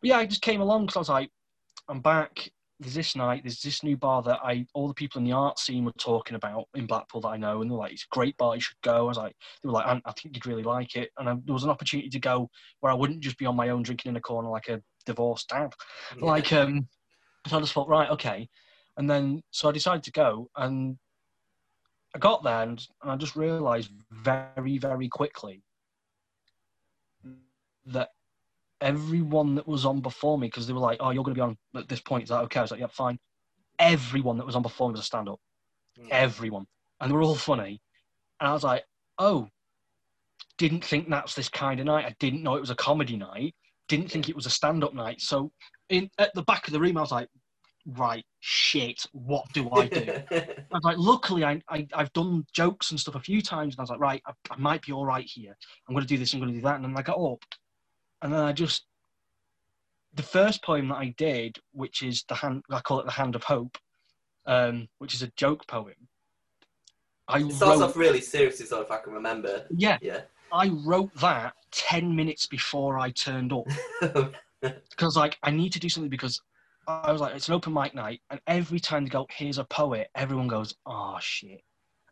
[0.00, 1.30] But yeah, I just came along because I was like,
[1.88, 5.24] I'm back there's this night, there's this new bar that I all the people in
[5.24, 8.04] the art scene were talking about in Blackpool that I know, and they're like, it's
[8.04, 8.98] a great bar, you should go.
[8.98, 11.34] I was like, they were like, I, I think you'd really like it, and I,
[11.44, 12.48] there was an opportunity to go
[12.80, 15.48] where I wouldn't just be on my own drinking in a corner like a divorced
[15.48, 15.72] dad.
[16.20, 16.88] Like, um,
[17.48, 18.48] so I just thought, right, okay,
[18.96, 20.96] and then so I decided to go, and
[22.14, 25.64] I got there, and, and I just realised very, very quickly
[27.86, 28.10] that
[28.80, 31.42] everyone that was on before me because they were like, "Oh, you're going to be
[31.42, 32.60] on at this point." Is that okay?
[32.60, 33.18] I was like, "Yeah, fine."
[33.78, 35.40] Everyone that was on before me was a stand-up.
[35.96, 36.06] Yeah.
[36.10, 36.66] Everyone,
[37.00, 37.80] and they were all funny.
[38.40, 38.84] And I was like,
[39.18, 39.48] "Oh,
[40.58, 42.06] didn't think that's this kind of night.
[42.06, 43.54] I didn't know it was a comedy night.
[43.88, 45.52] Didn't think it was a stand-up night." So,
[45.88, 47.28] in at the back of the room, I was like,
[47.86, 50.22] "Right, shit, what do I do?"
[50.70, 53.80] I was like, luckily, I, I, I've done jokes and stuff a few times, and
[53.80, 55.56] I was like, right, I, I might be all right here.
[55.88, 56.76] I'm going to do this, I'm going to do that.
[56.76, 57.42] And then I got up,
[58.22, 58.84] and then I just,
[60.14, 63.34] the first poem that I did, which is the hand, I call it the Hand
[63.34, 63.78] of Hope,
[64.46, 65.94] um, which is a joke poem.
[67.28, 69.66] I it starts wrote, off really seriously, so if I can remember.
[69.70, 70.22] yeah, Yeah.
[70.50, 73.66] I wrote that ten minutes before I turned up
[74.60, 76.40] because like I need to do something because
[76.86, 79.64] I was like it's an open mic night and every time they go here's a
[79.64, 81.60] poet everyone goes oh shit and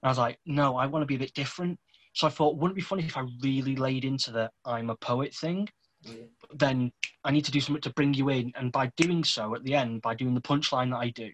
[0.05, 1.79] I was like no I want to be a bit different
[2.13, 4.97] so I thought wouldn't it be funny if I really laid into the I'm a
[4.97, 5.69] poet thing
[6.07, 6.25] Yeah.
[6.55, 6.93] then
[7.25, 9.75] I need to do something to bring you in and by doing so at the
[9.75, 11.31] end by doing the punchline that I do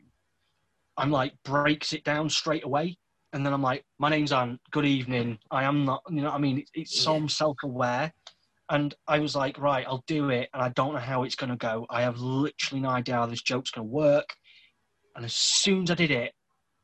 [0.96, 2.96] I'm like breaks it down straight away
[3.32, 4.60] and then I'm like, my name's Ant.
[4.70, 5.38] Good evening.
[5.50, 6.02] I am not.
[6.10, 8.12] You know, what I mean, it's, it's so I'm self-aware,
[8.68, 11.56] and I was like, right, I'll do it, and I don't know how it's gonna
[11.56, 11.86] go.
[11.88, 14.34] I have literally no idea how this joke's gonna work.
[15.16, 16.32] And as soon as I did it,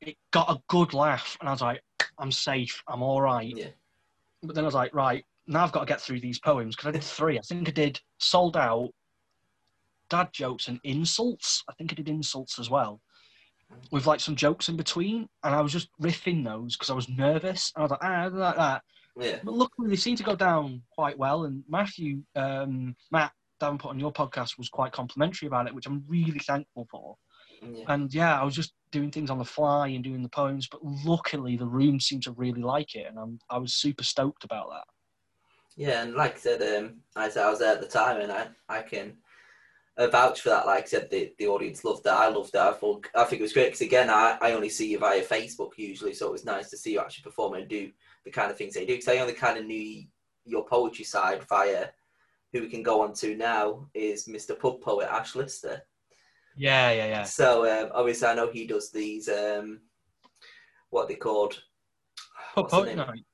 [0.00, 1.82] it got a good laugh, and I was like,
[2.18, 2.82] I'm safe.
[2.88, 3.54] I'm all right.
[3.54, 3.68] Yeah.
[4.42, 6.88] But then I was like, right, now I've got to get through these poems because
[6.88, 7.38] I did three.
[7.38, 8.90] I think I did sold out,
[10.10, 11.64] dad jokes, and insults.
[11.68, 13.00] I think I did insults as well,
[13.90, 15.26] with like some jokes in between.
[15.42, 17.72] And I was just riffing those because I was nervous.
[17.74, 18.82] And I was like, ah, like that.
[19.18, 19.38] Yeah.
[19.42, 21.44] But luckily, they seem to go down quite well.
[21.44, 26.04] And Matthew, um, Matt Davenport on your podcast was quite complimentary about it, which I'm
[26.06, 27.16] really thankful for.
[27.62, 27.84] Yeah.
[27.88, 30.68] And yeah, I was just doing things on the fly and doing the poems.
[30.70, 34.44] But luckily, the room seemed to really like it, and I'm, I was super stoked
[34.44, 34.84] about that.
[35.78, 38.32] Yeah, and like I said, um, I said I was there at the time, and
[38.32, 39.12] I, I can
[39.96, 40.66] uh, vouch for that.
[40.66, 42.16] Like I said, the, the audience loved that.
[42.16, 42.60] I loved it.
[42.60, 45.22] I thought I think it was great because again, I, I only see you via
[45.22, 47.92] Facebook usually, so it was nice to see you actually perform and do
[48.24, 48.94] the kind of things they do.
[48.94, 50.02] Because I only kind of knew
[50.44, 51.86] your poetry side via
[52.52, 54.58] who we can go on to now is Mr.
[54.58, 55.80] Pub Poet Ash Lister.
[56.56, 57.22] Yeah, yeah, yeah.
[57.22, 59.28] So um, obviously, I know he does these.
[59.28, 59.82] Um,
[60.90, 61.62] what are they called?
[62.56, 62.96] Pub Poet?
[62.96, 63.24] Night.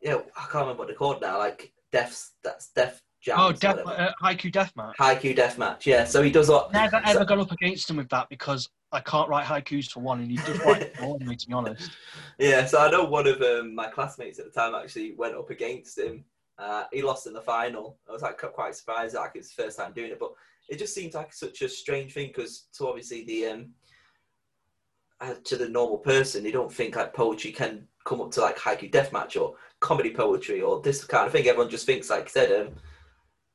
[0.00, 1.38] Yeah, I can't remember what they're called now.
[1.38, 3.36] Like Death, that's Death Jam.
[3.38, 4.94] Oh, death, uh, Haiku Deathmatch.
[4.96, 5.86] Haiku Deathmatch.
[5.86, 6.72] Yeah, so he does what?
[6.72, 10.00] Never so- ever gone up against him with that because I can't write haikus for
[10.00, 11.90] one, and he does write it for me, to be honest.
[12.38, 15.50] Yeah, so I know one of um, my classmates at the time actually went up
[15.50, 16.24] against him.
[16.58, 17.98] Uh, he lost in the final.
[18.08, 20.32] I was like quite surprised, like it's the first time doing it, but
[20.68, 23.70] it just seems like such a strange thing because so obviously the um,
[25.20, 28.56] uh, to the normal person, they don't think like poetry can come up to like
[28.56, 31.46] haiku deathmatch or comedy poetry or this kind of thing.
[31.46, 32.74] Everyone just thinks, like I said, um,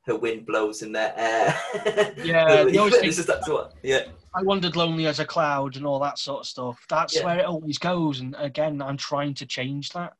[0.06, 1.58] her wind blows in their air.
[2.24, 3.74] Yeah, they always it's think- just that's what.
[3.82, 6.84] Yeah, I wandered lonely as a cloud and all that sort of stuff.
[6.88, 7.24] That's Yeah.
[7.24, 10.14] where it always goes, and again, I'm trying to change that.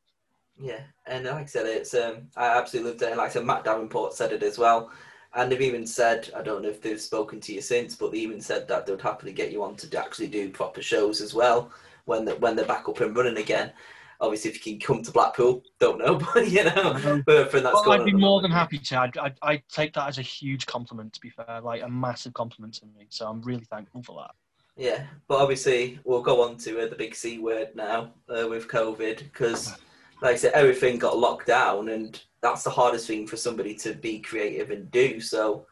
[0.59, 3.09] Yeah, and like I said, it's um, I absolutely loved it.
[3.09, 4.91] And like I said, Matt Davenport said it as well,
[5.35, 8.19] and they've even said, I don't know if they've spoken to you since, but they
[8.19, 11.35] even said that they would happily get you on to actually do proper shows as
[11.35, 11.73] well
[12.05, 13.73] when the, when they're back up and running again.
[14.21, 17.23] Obviously, if you can come to Blackpool, don't know, but you know, know.
[17.27, 18.99] but from that's Well, going I'd be more than happy to.
[19.01, 22.35] I'd, I'd, I'd take that as a huge compliment, to be fair, like a massive
[22.35, 23.07] compliment to me.
[23.11, 24.31] So I'm really thankful for that.
[24.77, 28.69] Yeah, but obviously we'll go on to uh, the big C word now uh, with
[28.69, 29.73] COVID because,
[30.21, 33.95] like I said, everything got locked down, and that's the hardest thing for somebody to
[33.95, 35.21] be creative and do.
[35.21, 35.67] So,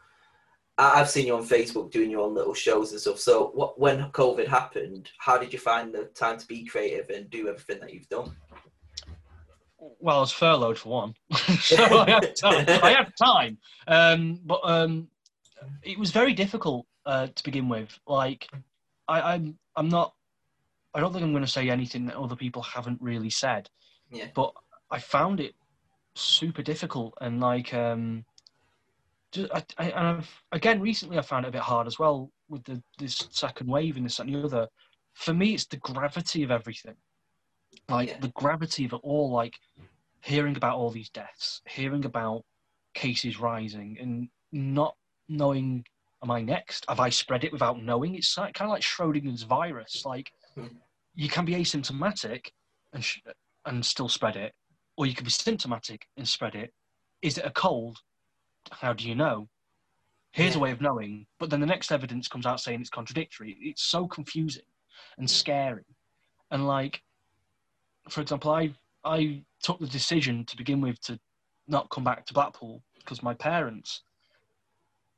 [0.77, 3.19] I've seen you on Facebook doing your own little shows and stuff.
[3.19, 7.29] So, what when COVID happened, how did you find the time to be creative and
[7.29, 8.35] do everything that you've done?
[9.99, 11.15] Well, I was furloughed for one,
[11.59, 12.65] so I had time.
[12.67, 13.57] I had time.
[13.87, 15.07] Um, but um,
[15.83, 17.97] it was very difficult uh, to begin with.
[18.07, 18.49] Like,
[19.07, 20.13] I, I'm, I'm not.
[20.95, 23.69] I don't think I'm going to say anything that other people haven't really said.
[24.11, 24.27] Yeah.
[24.33, 24.53] But
[24.91, 25.53] I found it
[26.15, 28.25] super difficult, and like, um,
[29.33, 32.31] just, I, I, and I've, again recently I found it a bit hard as well
[32.49, 34.67] with the this second wave and this and the other.
[35.13, 36.95] For me, it's the gravity of everything.
[37.89, 38.19] Like Yeah.
[38.19, 39.55] the gravity of it all, like
[40.21, 42.43] hearing about all these deaths, hearing about
[42.93, 44.95] cases rising, and not
[45.27, 45.83] knowing,
[46.23, 46.85] am I next?
[46.87, 48.15] Have I spread it without knowing?
[48.15, 50.05] It's kind of like Schrodinger's virus.
[50.05, 50.67] Like Hmm.
[51.15, 52.51] you can be asymptomatic
[52.93, 53.19] and sh-
[53.65, 54.53] and still spread it,
[54.97, 56.73] or you can be symptomatic and spread it.
[57.21, 57.99] Is it a cold?
[58.71, 59.47] How do you know?
[60.31, 63.55] Here's a way of knowing, but then the next evidence comes out saying it's contradictory.
[63.59, 64.63] It's so confusing
[65.19, 65.85] and scary.
[66.49, 67.03] And like,
[68.09, 68.73] for example, I
[69.03, 71.19] I took the decision to begin with to
[71.67, 74.01] not come back to Blackpool because my parents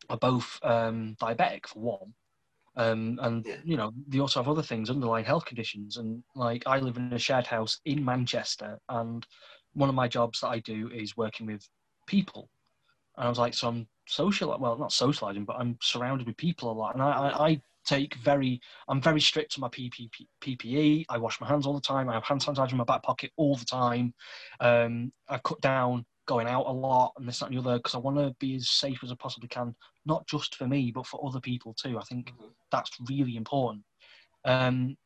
[0.09, 2.13] are both um, diabetic for one,
[2.75, 3.61] um, and Yeah.
[3.63, 5.97] you know they also have other things, underlying health conditions.
[5.97, 9.25] And like, I live in a shared house in Manchester, and
[9.73, 11.67] one of my jobs that I do is working with
[12.05, 12.49] people.
[13.17, 16.71] And I was like, so I'm social, well, not socializing, but I'm surrounded with people
[16.71, 20.09] a lot, and I, I, I take very I'm very strict on my PP,
[20.41, 21.05] PPE.
[21.09, 22.09] I wash my hands all the time.
[22.09, 24.13] I have hand sanitizer in my back pocket all the time.
[24.59, 27.93] Um, I cut down going out a lot and this that, and the other because
[27.93, 29.75] I want to be as safe as I possibly can,
[30.05, 31.99] not just for me but for other people too.
[31.99, 32.51] I think Mhm.
[32.71, 33.85] that's really important.
[34.43, 34.97] Um,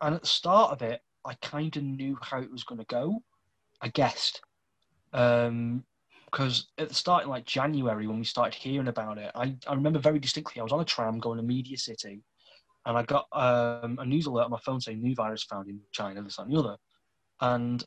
[0.00, 2.86] and at the start of it, I kind of knew how it was going to
[2.86, 3.22] go.
[3.80, 4.42] I guessed.
[5.12, 5.84] Um,
[6.34, 9.74] because at the start in like January when we started hearing about it, I, I
[9.74, 12.24] remember very distinctly I was on a tram going to Media City
[12.84, 15.78] and I got um, a news alert on my phone saying new virus found in
[15.92, 16.76] China, this and the other.
[17.40, 17.84] And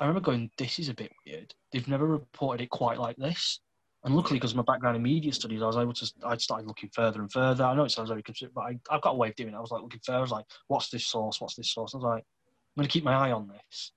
[0.00, 1.54] I remember going, this is a bit weird.
[1.72, 3.60] They've never reported it quite like this.
[4.04, 6.12] And luckily, because of my background in media studies, I was able to.
[6.26, 7.64] I started looking further and further.
[7.64, 9.56] I know it sounds very considerate, but I, I've got a way of doing it.
[9.56, 10.18] I was like looking further.
[10.18, 11.40] I was like, "What's this source?
[11.40, 13.92] What's this source?" I was like, "I'm going to keep my eye on this."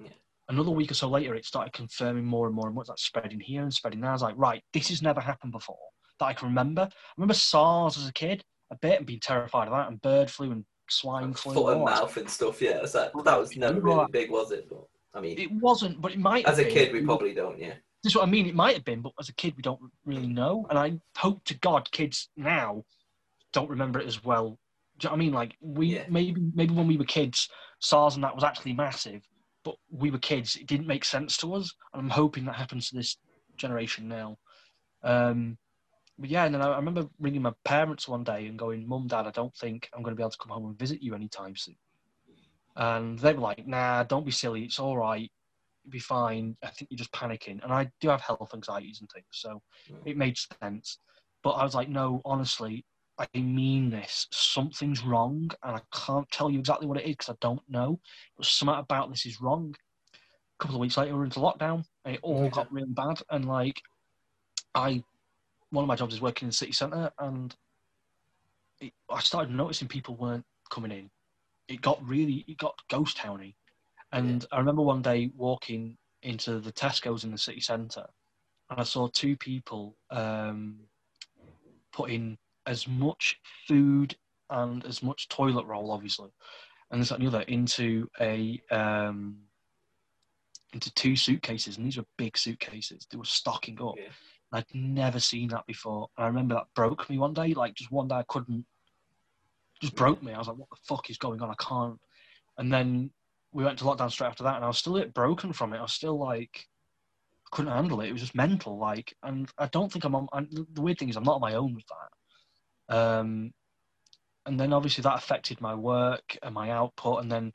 [0.00, 0.10] Yeah.
[0.50, 2.82] Another week or so later, it started confirming more and more and more.
[2.82, 4.10] It's like spreading here and spreading there.
[4.10, 5.78] I was like, "Right, this has never happened before
[6.18, 9.68] that I can remember." I remember SARS as a kid a bit and being terrified
[9.68, 11.52] of that, and bird flu and swine flu.
[11.52, 12.62] Foot and mouth and stuff.
[12.62, 14.68] Yeah, like, that was never really big, was it?
[14.70, 14.84] But
[15.14, 16.46] I mean, It wasn't, but it might.
[16.46, 16.72] as a been.
[16.72, 17.58] kid, we probably don't.
[17.58, 17.74] Yeah.
[18.02, 18.46] This is what I mean.
[18.46, 20.66] It might have been, but as a kid, we don't really know.
[20.70, 22.84] And I hope to God, kids now
[23.52, 24.58] don't remember it as well.
[24.98, 25.32] Do you know what I mean?
[25.32, 26.04] Like we Yeah.
[26.08, 27.48] maybe maybe when we were kids,
[27.80, 29.26] SARS and that was actually massive,
[29.64, 30.56] but we were kids.
[30.56, 33.16] It didn't make sense to us, and I'm hoping that happens to this
[33.56, 34.38] generation now.
[35.02, 35.58] Um,
[36.18, 39.06] but yeah, and then I, I remember ringing my parents one day and going, "Mum,
[39.06, 41.14] Dad, I don't think I'm going to be able to come home and visit you
[41.14, 41.76] anytime soon."
[42.76, 44.64] And they were like, "Nah, don't be silly.
[44.64, 45.30] It's all right.
[45.84, 46.56] You'll be fine.
[46.62, 49.62] I think you're just panicking." And I do have health anxieties and things, so
[50.04, 50.98] it made sense.
[51.42, 52.84] But I was like, "No, honestly,
[53.18, 54.26] I mean this.
[54.30, 58.00] Something's wrong, and I can't tell you exactly what it is because I don't know.
[58.36, 59.74] But something about this is wrong."
[60.14, 62.50] A couple of weeks later, we we're into lockdown, it all Yeah.
[62.50, 63.22] got really bad.
[63.30, 63.80] And like,
[64.74, 65.04] I,
[65.70, 67.54] one of my jobs is working in the city centre, and
[68.80, 71.10] it, I started noticing people weren't coming in.
[71.68, 73.56] It got really, it got ghost towny.
[74.10, 78.06] And I remember one day walking into the Tesco's in the city centre,
[78.70, 80.80] and I saw two people um,
[81.92, 84.14] putting as much food
[84.50, 86.28] and as much toilet roll, obviously,
[86.90, 89.38] and this that, and the other into a um,
[90.72, 93.06] into two suitcases, and these were big suitcases.
[93.10, 93.94] They were stocking up.
[93.96, 94.10] Yeah.
[94.52, 96.08] I'd never seen that before.
[96.16, 97.52] And I remember that broke me one day.
[97.54, 98.64] Like just one day, I couldn't.
[99.80, 100.32] Just broke me.
[100.32, 101.50] I was like, "What the fuck is going on?
[101.50, 101.98] I can't."
[102.58, 103.10] And then
[103.52, 105.72] we went to lockdown straight after that, and I was still a bit broken from
[105.72, 105.78] it.
[105.78, 106.66] I was still like,
[107.46, 108.08] I couldn't handle it.
[108.08, 108.78] It was just mental.
[108.78, 110.28] Like, and I don't think I'm on.
[110.72, 112.17] The weird thing is, I'm not on my own with that.
[112.88, 113.52] Um,
[114.46, 117.52] and then obviously that affected my work and my output, and then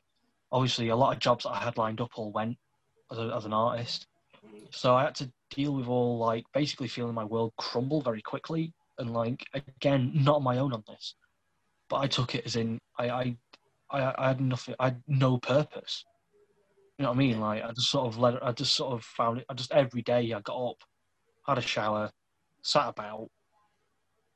[0.52, 2.56] obviously a lot of jobs that I had lined up all went
[3.10, 4.06] as, a, as an artist.
[4.70, 8.72] So I had to deal with all like basically feeling my world crumble very quickly,
[8.98, 11.14] and like again, not on my own on this,
[11.88, 13.36] but I took it as in I I
[13.90, 16.04] I, I had nothing, I had no purpose.
[16.98, 17.40] You know what I mean?
[17.40, 19.46] Like I just sort of let it, I just sort of found it.
[19.48, 20.76] I just every day I got up,
[21.46, 22.10] had a shower,
[22.62, 23.28] sat about.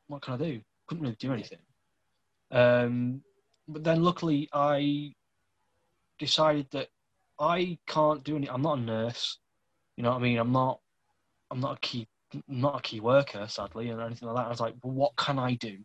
[0.08, 0.60] What can I do?
[0.88, 1.58] Couldn't really do anything.
[2.50, 3.22] Um,
[3.68, 5.12] but then luckily I
[6.18, 6.88] decided that
[7.38, 8.48] I can't do any.
[8.48, 9.38] I'm not a nurse.
[9.96, 10.38] You know what I mean?
[10.38, 10.80] I'm not.
[11.50, 12.08] I'm not a key.
[12.46, 14.46] Not a key worker, sadly, or anything like that.
[14.46, 15.78] I was like, well, what can I do?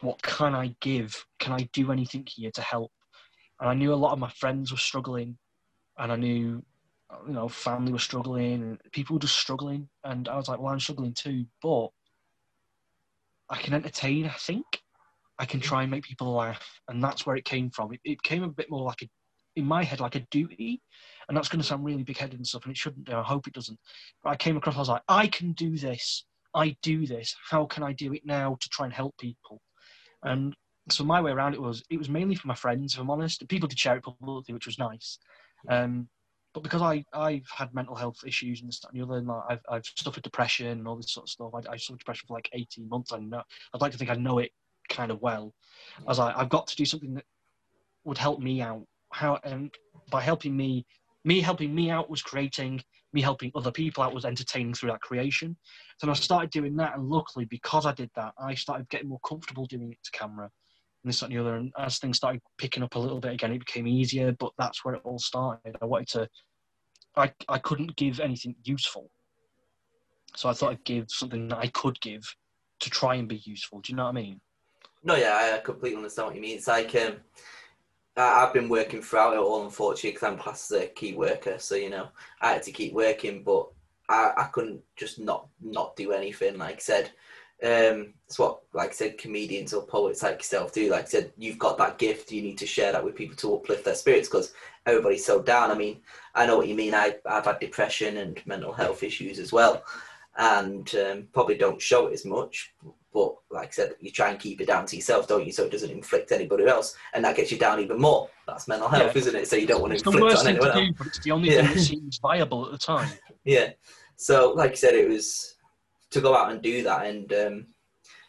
[0.00, 1.24] What can I give?
[1.38, 2.92] Can I do anything here to help?
[3.60, 5.38] And I knew a lot of my friends were struggling,
[5.98, 6.62] and I knew,
[7.26, 9.88] you know, family were struggling, and people were just struggling.
[10.04, 11.88] And I was like, well, I'm struggling too, but
[13.50, 14.26] I can entertain.
[14.26, 14.64] I think
[15.38, 17.92] I can try and make people laugh, and that's where it came from.
[17.92, 19.08] It, it came a bit more like a,
[19.56, 20.80] in my head, like a duty,
[21.28, 23.16] and that's going to sound really big-headed and stuff, and it shouldn't do.
[23.16, 23.78] I hope it doesn't.
[24.22, 24.76] But I came across.
[24.76, 26.24] I was like, I can do this.
[26.54, 27.34] I do this.
[27.50, 29.60] How can I do it now to try and help people?
[30.22, 30.54] And
[30.90, 33.46] so my way around it was it was mainly for my friends, if I'm honest.
[33.48, 35.18] People did share it publicly, which was nice.
[35.68, 36.08] Um,
[36.54, 39.42] but because I I've had mental health issues and that, and the other, and like,
[39.48, 41.52] I've I've suffered depression and all this sort of stuff.
[41.54, 43.12] I, I suffered depression for like 18 months.
[43.12, 43.42] I know
[43.74, 44.50] I'd like to think I know it
[44.88, 45.54] kind of well.
[46.08, 47.24] As I I've got to do something that
[48.04, 48.86] would help me out.
[49.12, 49.72] How and
[50.10, 50.86] by helping me,
[51.24, 52.82] me helping me out was creating.
[53.14, 55.54] Me helping other people out was entertaining through that creation.
[55.98, 59.20] So I started doing that, and luckily, because I did that, I started getting more
[59.20, 60.50] comfortable doing it to camera
[61.04, 61.56] this that, and the other.
[61.56, 64.32] And as things started picking up a little bit again, it became easier.
[64.32, 65.76] But that's where it all started.
[65.80, 66.28] I wanted to.
[67.16, 69.10] I I couldn't give anything useful,
[70.34, 72.22] so I thought I'd give something that I could give
[72.80, 73.80] to try and be useful.
[73.80, 74.40] Do you know what I mean?
[75.04, 76.56] No, yeah, I completely understand what you mean.
[76.56, 77.16] It's like um,
[78.16, 81.58] I've been working throughout it all, unfortunately, because I'm classed as a key worker.
[81.58, 82.08] So you know,
[82.40, 83.68] I had to keep working, but
[84.08, 86.58] I, I couldn't just not not do anything.
[86.58, 87.10] Like I said,
[87.64, 90.90] um, it's what like I said, comedians or poets like yourself do.
[90.90, 92.32] Like I said, you've got that gift.
[92.32, 94.52] You need to share that with people to uplift their spirits because
[94.86, 95.70] everybody's so down.
[95.70, 96.00] I mean,
[96.34, 96.94] I know what you mean.
[96.94, 99.84] I I've had depression and mental health issues as well,
[100.38, 102.72] and um, probably don't show it as much.
[103.12, 105.52] But like I said, you try and keep it down to yourself, don't you?
[105.52, 108.30] So it doesn't inflict anybody else, and that gets you down even more.
[108.46, 109.20] That's mental health, Yeah.
[109.20, 109.46] isn't it?
[109.48, 110.78] So you don't want to It's inflict on anyone else.
[110.78, 111.66] do, but it's the only Yeah.
[111.66, 113.10] thing that seems viable at the time.
[113.44, 113.70] Yeah.
[114.16, 115.56] So, like I said, it was
[116.12, 117.66] to go out and do that and um,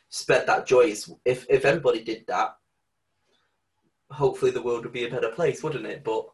[0.10, 0.94] spread that joy.
[1.26, 2.56] If if everybody did that,
[4.12, 6.04] hopefully the world would be a better place, wouldn't it?
[6.04, 6.28] But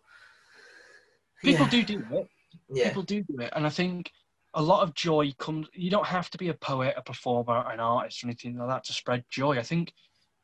[1.44, 2.28] People yeah, do do it.
[2.70, 4.12] yeah, People do do it, and I think
[4.54, 5.68] a lot of joy comes.
[5.74, 8.84] You don't have to be a poet, a performer, an artist, or anything like that
[8.86, 9.58] to spread joy.
[9.58, 9.94] I think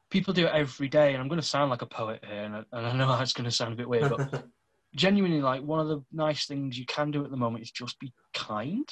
[0.09, 2.55] people do it every day, and I'm going to sound like a poet here, and
[2.55, 4.45] I, and I know that's going to sound a bit weird, but
[4.95, 7.99] genuinely, like one of the nice things you can do at the moment is just
[7.99, 8.89] be kind,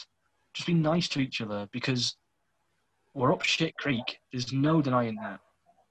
[0.53, 2.15] just be nice to each other because
[3.13, 4.19] we're up shit creek.
[4.31, 5.39] There's no denying that.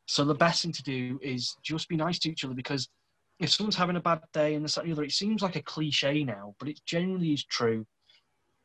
[0.07, 2.89] So the best thing to do is just be nice to each other because
[3.39, 5.63] if someone's having a bad day and this and the other, it seems like a
[5.63, 7.87] cliche now, but it genuinely is true.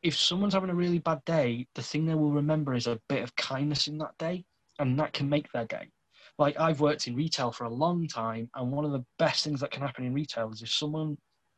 [0.04, 3.24] If someone's having a really bad day, the thing they will remember is a bit
[3.24, 4.46] of kindness in that day,
[4.80, 5.90] and that can make their day.
[6.38, 9.60] Like I've worked in retail for a long time, and one of the best things
[9.62, 11.18] that can happen in retail is if someone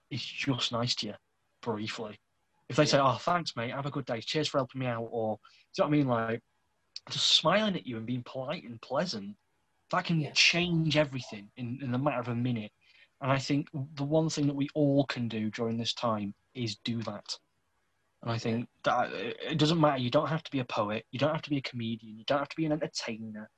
[0.10, 1.13] is just nice to you
[1.62, 2.17] briefly.
[2.69, 3.71] If they say, "Oh, thanks, mate.
[3.71, 4.21] Have a good day.
[4.21, 5.38] Cheers for helping me out," or
[5.75, 6.32] do you know what I mean?
[6.32, 6.43] Like
[7.10, 9.36] just smiling at you and being polite and pleasant,
[9.91, 10.32] that can Yeah.
[10.34, 12.71] change everything in, in the matter of a minute.
[13.21, 16.77] And I think the one thing that we all can do during this time is
[16.84, 17.38] do that.
[18.21, 20.01] And I think that it doesn't matter.
[20.01, 21.05] You don't have to be a poet.
[21.12, 22.17] You don't have to be a comedian.
[22.17, 23.49] You don't have to be an entertainer.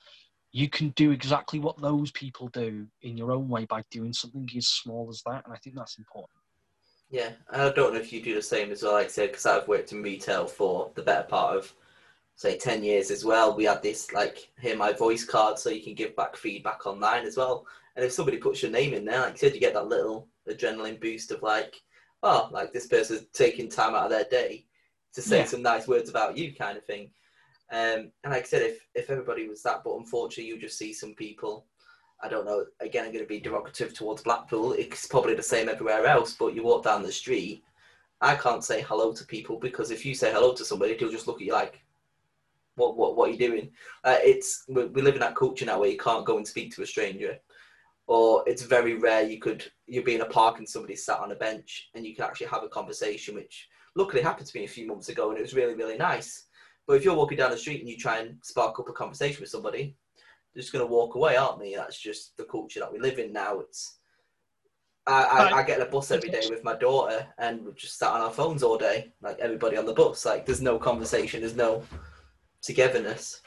[0.51, 4.47] You can do exactly what those people do in your own way by doing something
[4.55, 5.43] as small as that.
[5.45, 6.40] And I think that's important.
[7.11, 8.93] Yeah, I don't know if you do the same as well.
[8.93, 11.73] Like I said, because I've worked in retail for the better part of,
[12.35, 13.55] say, ten years as well.
[13.55, 17.25] We had this like hear my voice card, so you can give back feedback online
[17.25, 17.65] as well.
[17.95, 20.29] And if somebody puts your name in there, like I said, you get that little
[20.49, 21.75] adrenaline boost of like,
[22.23, 24.65] oh, like this person's taking time out of their day
[25.13, 25.45] to say Yeah.
[25.45, 27.11] some nice words about you, kind of thing.
[27.71, 30.93] Um, and like I said, if if everybody was that, but unfortunately, you just see
[30.93, 31.65] some people.
[32.23, 32.65] I don't know.
[32.79, 34.73] Again, I'm going to be derogative towards Blackpool.
[34.73, 36.35] It's probably the same everywhere else.
[36.37, 37.63] But you walk down the street,
[38.21, 41.27] I can't say hello to people because if you say hello to somebody, they'll just
[41.27, 41.81] look at you like,
[42.75, 42.95] "What?
[42.95, 43.15] What?
[43.15, 43.71] What are you doing?"
[44.03, 46.73] Uh, it's we, we live in that culture now where you can't go and speak
[46.75, 47.39] to a stranger,
[48.05, 51.31] or it's very rare you could you'll be in a park and somebody's sat on
[51.31, 54.69] a bench and you can actually have a conversation, which luckily happened to me a
[54.69, 56.45] few months ago and it was really really nice.
[56.85, 59.41] But if you're walking down the street and you try and spark up a conversation
[59.41, 59.95] with somebody,
[60.55, 61.75] just going to walk away, aren't they?
[61.75, 63.59] That's just the culture that we live in now.
[63.59, 63.99] It's
[65.07, 67.97] I, I, I get on a bus every day with my daughter, and we're just
[67.97, 70.25] sat on our phones all day, like everybody on the bus.
[70.25, 71.83] Like there's no conversation, there's no
[72.61, 73.41] togetherness.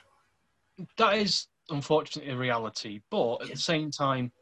[0.97, 3.55] that is unfortunately a reality, but at Yeah.
[3.55, 4.33] the same time,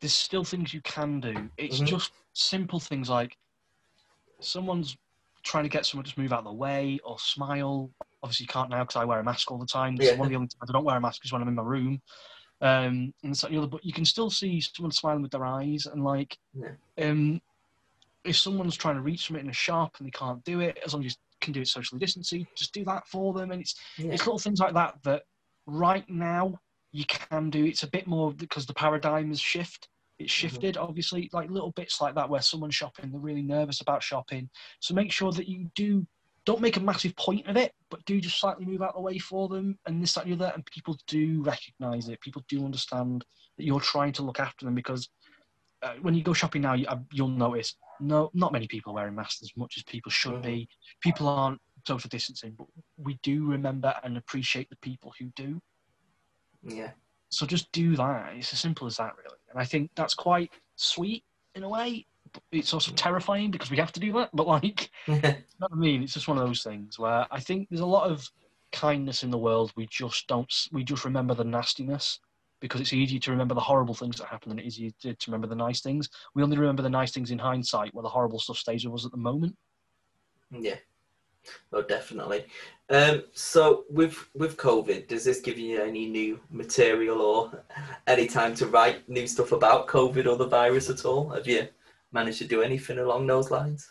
[0.00, 1.50] there's still things you can do.
[1.56, 1.86] It's Mhm.
[1.86, 3.36] just simple things like
[4.40, 4.96] someone's
[5.42, 7.90] trying to get someone to just move out of the way or smile.
[8.22, 9.96] Obviously, you can't now because I wear a mask all the time.
[9.96, 10.18] So Yeah.
[10.18, 11.62] one of the only times I don't wear a mask is when I'm in my
[11.62, 12.02] room.
[12.60, 15.86] Um, and so, you know, but you can still see someone smiling with their eyes,
[15.86, 16.72] and like, Yeah.
[17.00, 17.40] um,
[18.24, 20.92] if someone's trying to reach something in a shop and they can't do it, as
[20.92, 23.50] long as you can do it socially distancing, just do that for them.
[23.50, 24.12] And it's Yeah.
[24.12, 25.22] it's little things like that that
[25.66, 26.60] right now
[26.92, 27.64] you can do.
[27.64, 29.88] It's a bit more because the paradigm has shift.
[30.18, 34.02] It's shifted, obviously, like little bits like that where someone's shopping, they're really nervous about
[34.02, 34.50] shopping.
[34.80, 36.06] So make sure that you do
[36.50, 39.00] don't make a massive point of it, but do just slightly move out of the
[39.00, 40.52] way for them and this, that, and the other.
[40.52, 42.20] And people do recognise it.
[42.20, 43.24] People do understand
[43.56, 45.08] that you're trying to look after them because
[45.84, 48.96] uh, when you go shopping now, you, uh, you'll notice no, not many people are
[48.96, 50.68] wearing masks as much as people should be.
[51.00, 52.66] People aren't social distancing, but
[52.98, 55.60] we do remember and appreciate the people who do.
[56.64, 56.90] Yeah.
[57.28, 58.32] So just do that.
[58.34, 59.38] It's as simple as that, really.
[59.50, 61.22] And I think that's quite sweet
[61.54, 62.06] in a way.
[62.52, 64.30] It's also terrifying because we have to do that.
[64.32, 66.02] But like, you know what I mean?
[66.02, 68.28] It's just one of those things where I think there's a lot of
[68.72, 69.72] kindness in the world.
[69.76, 70.52] We just don't.
[70.72, 72.20] We just remember the nastiness
[72.60, 75.14] because it's easier to remember the horrible things that happen than it is easier to,
[75.14, 76.08] to remember the nice things.
[76.34, 79.06] We only remember the nice things in hindsight, where the horrible stuff stays with us
[79.06, 79.56] at the moment.
[80.50, 80.76] Yeah.
[81.72, 82.44] Oh, definitely.
[82.90, 87.64] Um, so with with COVID, does this give you any new material or
[88.06, 91.30] any time to write new stuff about COVID or the virus at all?
[91.30, 91.68] Have you
[92.12, 93.90] managed to do anything along those lines?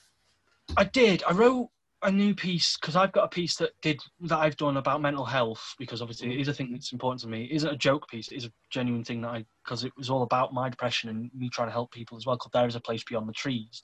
[0.78, 1.24] I did.
[1.28, 1.70] I wrote
[2.02, 5.26] a new piece because I've got a piece that did that I've done about mental
[5.26, 7.46] health because obviously it is a thing that's important to me.
[7.46, 8.32] It isn't a joke piece.
[8.32, 11.30] It is a genuine thing that I because it was all about my depression and
[11.36, 12.38] me trying to help people as well.
[12.38, 13.84] Called "There Is a Place Beyond the Trees,"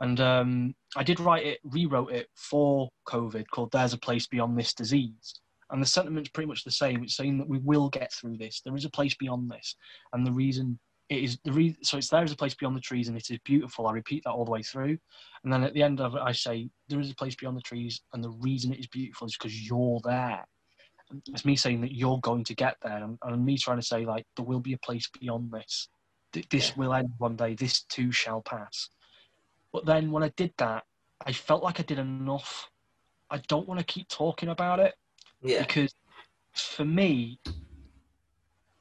[0.00, 4.58] and um, I did write it, rewrote it for COVID called "There's a Place Beyond
[4.58, 7.02] This Disease." And the sentiment's pretty much the same.
[7.02, 8.60] It's saying that we will get through this.
[8.60, 9.74] There is a place beyond this,
[10.12, 10.78] and the reason
[11.12, 13.30] it is the re- so it's there is a place beyond the trees, and it
[13.30, 13.86] is beautiful.
[13.86, 14.96] I repeat that all the way through.
[15.44, 17.62] And then at the end of it, I say, there is a place beyond the
[17.62, 20.44] trees, and the reason it is beautiful is because you're there.
[21.10, 23.86] And It's me saying that you're going to get there, and, and me trying to
[23.86, 25.88] say, like, there will be a place beyond this.
[26.32, 26.74] Th- This Yeah.
[26.76, 27.54] will end one day.
[27.54, 28.88] This too shall pass.
[29.72, 30.84] But then when I did that,
[31.26, 32.70] I felt like I did enough.
[33.30, 34.94] I don't want to keep talking about it
[35.42, 35.60] Yeah.
[35.62, 35.94] because
[36.54, 37.38] for me,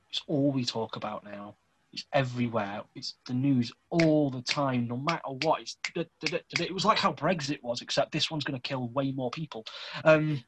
[0.10, 1.56] it's all we talk about now.
[1.94, 2.82] It's everywhere.
[2.96, 5.62] It's the news all the time, no matter what.
[5.62, 9.32] It's, it was like how Brexit was, except this one's going to kill way more
[9.32, 9.66] people.
[10.04, 10.44] Um,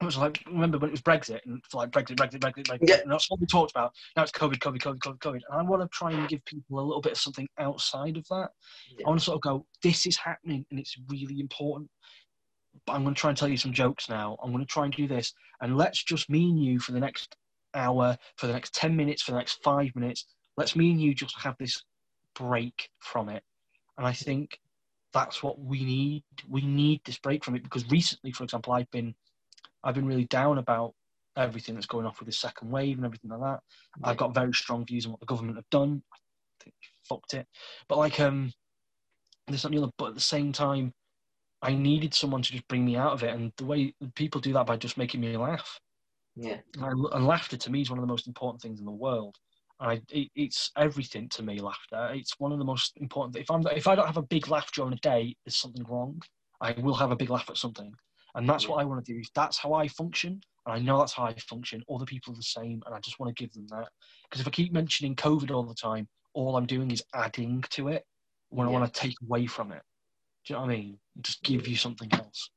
[0.00, 2.88] it was like remember when it was Brexit and it's like Brexit, Brexit, Brexit, Brexit,
[2.88, 3.00] yeah.
[3.02, 3.92] and that's what we talked about.
[4.14, 6.78] Now it's COVID, COVID, COVID, COVID, COVID, and I want to try and give people
[6.78, 8.50] a little bit of something outside of that.
[8.90, 9.06] Yeah.
[9.06, 11.90] I want to sort of go, this is happening and it's really important.
[12.86, 14.36] But I'm going to try and tell you some jokes now.
[14.42, 15.32] I'm going to try and do this,
[15.62, 17.34] and let's just me and you for the next
[17.74, 20.26] hour, for the next ten minutes, for the next five minutes.
[20.56, 21.82] Let's me and you just have this
[22.34, 23.42] break from it,
[23.98, 24.58] and I think
[25.12, 26.24] that's what we need.
[26.48, 29.14] We need this break from it because recently, for example, I've been
[29.82, 30.94] I've been really down about
[31.36, 33.60] everything that's going off with the second wave and everything like that.
[34.02, 36.02] I've got very strong views on what the government have done.
[36.12, 36.74] I think
[37.08, 37.46] fucked it.
[37.88, 38.52] But like um
[39.46, 40.92] this and the other, but at the same time,
[41.62, 43.34] I needed someone to just bring me out of it.
[43.34, 45.80] And the way people do that by just making me laugh.
[46.34, 46.58] Yeah.
[46.78, 49.36] And, and laughter to me is one of the most important things in the world.
[49.78, 51.60] I, it, it's everything to me.
[51.60, 52.10] Laughter.
[52.14, 53.36] It's one of the most important.
[53.36, 56.22] If I'm if I don't have a big laugh during a day, there's something wrong.
[56.60, 57.92] I will have a big laugh at something.
[58.34, 59.22] And that's what I want to do.
[59.34, 60.40] That's how I function.
[60.66, 61.82] And I know that's how I function.
[61.90, 62.82] Other people are the same.
[62.84, 63.88] And I just want to give them that.
[64.24, 67.88] Because if I keep mentioning COVID all the time, all I'm doing is adding to
[67.88, 68.04] it
[68.50, 68.74] when yeah.
[68.74, 69.82] I want to take away from it.
[70.44, 70.98] Do you know what I mean?
[71.22, 72.50] Just give you something else.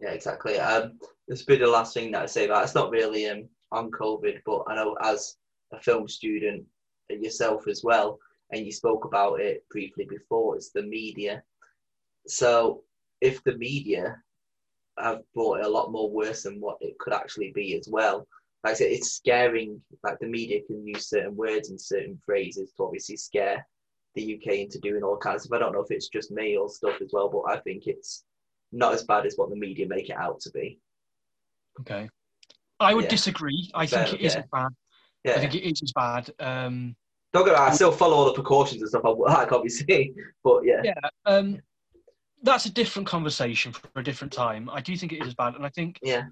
[0.00, 0.58] Yeah, exactly.
[0.58, 3.48] Um, this will be the last thing that I say about it's not really um,
[3.70, 5.36] on COVID, but I know as
[5.76, 6.64] a film student
[7.08, 8.18] yourself as well,
[8.52, 11.42] and you spoke about it briefly before, it's the media.
[12.26, 12.82] So
[13.20, 14.16] if the media
[14.98, 18.26] have brought it a lot more worse than what it could actually be as well.
[18.64, 19.80] Like I said, it's scaring.
[20.02, 23.66] Like the media can use certain words and certain phrases to obviously scare
[24.14, 25.52] the UK into doing all kinds of.
[25.52, 28.24] I don't know if it's just me or stuff as well, but I think it's
[28.72, 30.80] not as bad as what the media make it out to be.
[31.80, 32.08] Okay,
[32.80, 33.10] I would yeah.
[33.10, 33.70] disagree.
[33.74, 34.42] I Fair, think it yeah.
[34.50, 34.68] bad.
[35.26, 35.34] Yeah.
[35.34, 36.30] I think it is as bad.
[36.38, 36.94] Um,
[37.32, 40.14] don't get me I still follow all the precautions and stuff like obviously,
[40.44, 40.82] but yeah.
[40.84, 41.08] Yeah.
[41.26, 41.60] Um,
[42.42, 44.70] that's a different conversation for a different time.
[44.70, 46.24] I do think it is bad, and I think yeah,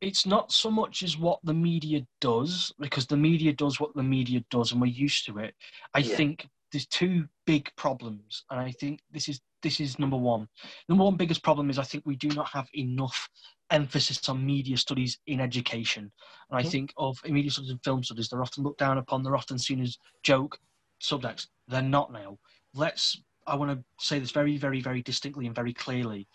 [0.00, 4.02] it's not so much as what the media does because the media does what the
[4.02, 5.54] media does, and we're used to it.
[5.94, 6.16] I yeah.
[6.16, 10.48] think there's two big problems, and I think this is this is number one.
[10.88, 13.28] Number one biggest problem is I think we do not have enough
[13.70, 16.10] emphasis on media studies in education,
[16.50, 16.70] and I mm-hmm.
[16.70, 19.22] think of media studies and film studies they're often looked down upon.
[19.22, 20.58] They're often seen as joke
[20.98, 21.48] subjects.
[21.68, 22.38] They're not now.
[22.74, 26.28] Let's I want to say this very, very, very distinctly and very clearly.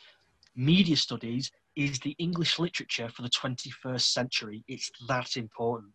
[0.55, 4.63] Media studies is the English literature for the 21st century.
[4.67, 5.91] It's that important.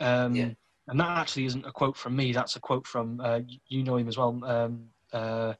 [0.00, 0.50] Um, yeah.
[0.88, 2.32] And that actually isn't a quote from me.
[2.32, 5.52] That's a quote from uh, you know him as well, um, uh,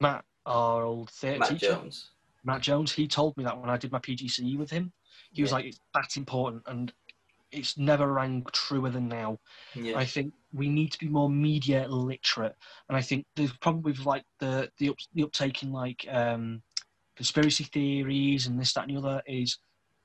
[0.00, 1.72] Matt, our old theatre Matt teacher.
[1.72, 2.10] Jones.
[2.44, 2.92] Matt Jones.
[2.92, 4.92] He told me that when I did my PGCE with him.
[5.30, 5.44] He yeah.
[5.44, 6.92] was like, "It's that important," and
[7.50, 9.38] it's never rang truer than now.
[9.74, 9.96] Yeah.
[9.96, 12.54] I think we need to be more media literate,
[12.88, 16.62] and I think the problem with like the the, up, the uptake in like um,
[17.16, 19.58] conspiracy theories and this that and the other is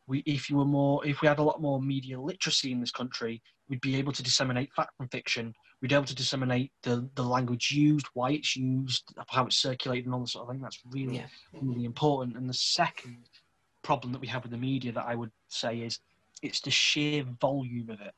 [0.08, 2.92] we if you were more if we had a lot more media literacy in this
[2.92, 5.54] country, we'd be able to disseminate fact from fiction.
[5.82, 10.06] We'd be able to disseminate the, the language used, why it's used, how it's circulated,
[10.06, 10.62] and all that sort of thing.
[10.62, 11.26] That's really yeah.
[11.54, 12.36] really important.
[12.36, 13.30] And the second
[13.82, 16.00] problem that we have with the media that I would say is
[16.42, 18.14] it's the sheer volume of it.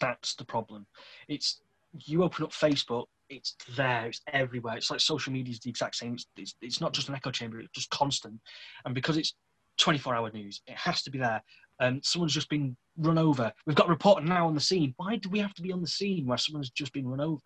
[0.00, 0.86] That's the problem.
[1.28, 1.60] It's
[1.98, 4.76] you open up Facebook, it's there, it's everywhere.
[4.76, 6.14] It's like social media is the exact same.
[6.14, 8.40] It's, it's, it's not just an echo chamber, it's just constant.
[8.84, 9.34] And because it's
[9.78, 11.42] 24 hour news, it has to be there.
[11.80, 13.52] Um, someone's just been run over.
[13.66, 14.94] We've got a reporter now on the scene.
[14.98, 17.40] Why do we have to be on the scene where someone's just been run over?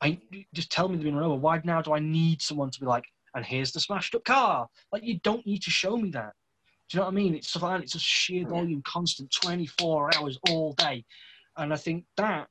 [0.00, 0.18] I
[0.54, 1.36] just tell me they've been run over.
[1.36, 3.04] Why now do I need someone to be like,
[3.34, 4.66] and here's the smashed up car?
[4.90, 6.32] Like you don't need to show me that.
[6.88, 7.34] Do you know what I mean?
[7.34, 7.84] It's stuff like that.
[7.84, 11.04] It's a sheer volume, constant, 24 hours all day.
[11.58, 12.48] And I think that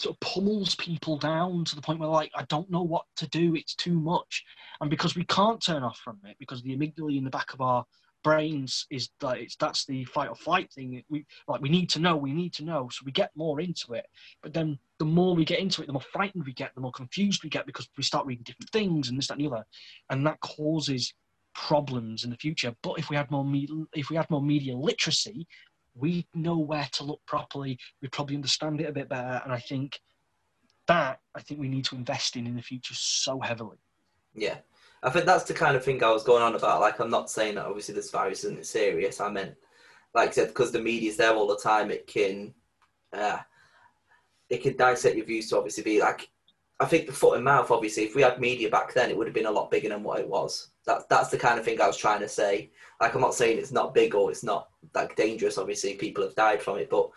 [0.00, 3.28] sort of pummels people down to the point where like I don't know what to
[3.28, 3.54] do.
[3.54, 4.44] It's too much,
[4.80, 7.60] and because we can't turn off from it, because the amygdala in the back of
[7.60, 7.84] our
[8.22, 11.02] brains is that it's that's the fight or flight thing.
[11.08, 13.94] We like we need to know, we need to know, so we get more into
[13.94, 14.06] it.
[14.42, 16.92] But then the more we get into it, the more frightened we get, the more
[16.92, 19.64] confused we get because we start reading different things and this that and the other,
[20.10, 21.12] and that causes
[21.54, 22.74] problems in the future.
[22.82, 25.46] But if we had more me- if we had more media literacy,
[25.94, 27.78] we know where to look properly.
[28.00, 30.00] We probably understand it a bit better, and I think
[30.86, 33.78] that I think we need to invest in in the future so heavily.
[34.34, 34.58] Yeah,
[35.02, 36.80] I think that's the kind of thing I was going on about.
[36.80, 39.20] Like, I'm not saying that obviously this virus isn't serious.
[39.20, 39.54] I meant,
[40.14, 42.52] like I said, because the media's there all the time, it can,
[43.12, 43.38] uh,
[44.50, 46.28] it can dissect your views to obviously be like
[46.80, 49.26] I think the foot and mouth, obviously, if we had media back then, it would
[49.26, 50.70] have been a lot bigger than what it was.
[50.86, 52.70] That's that's the kind of thing I was trying to say.
[53.02, 55.58] Like, I'm not saying it's not big or it's not like dangerous.
[55.58, 57.10] Obviously, people have died from it, but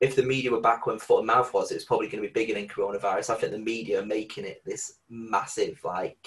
[0.00, 2.28] if the media were back when foot and mouth was, it was probably going to
[2.28, 3.30] be bigger than coronavirus.
[3.30, 6.26] I think the media are making it this massive, like,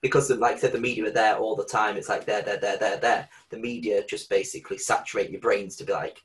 [0.00, 1.96] because, like I said, the media are there all the time.
[1.96, 3.28] It's like there, there, there, there, there.
[3.50, 6.22] The media just basically saturate your brains to be like,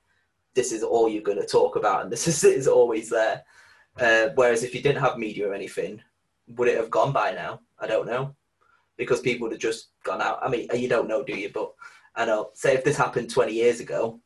[0.53, 3.43] this is all you're going to talk about, and this is, is always there.
[3.99, 6.01] Uh, whereas if you didn't have media or anything,
[6.47, 7.61] would it have gone by now?
[7.79, 8.35] I don't know,
[8.97, 10.39] because people would have just gone out.
[10.41, 11.49] I mean, you don't know, do you?
[11.53, 11.73] But
[12.15, 12.51] I know.
[12.53, 14.19] Say if this happened 20 years ago,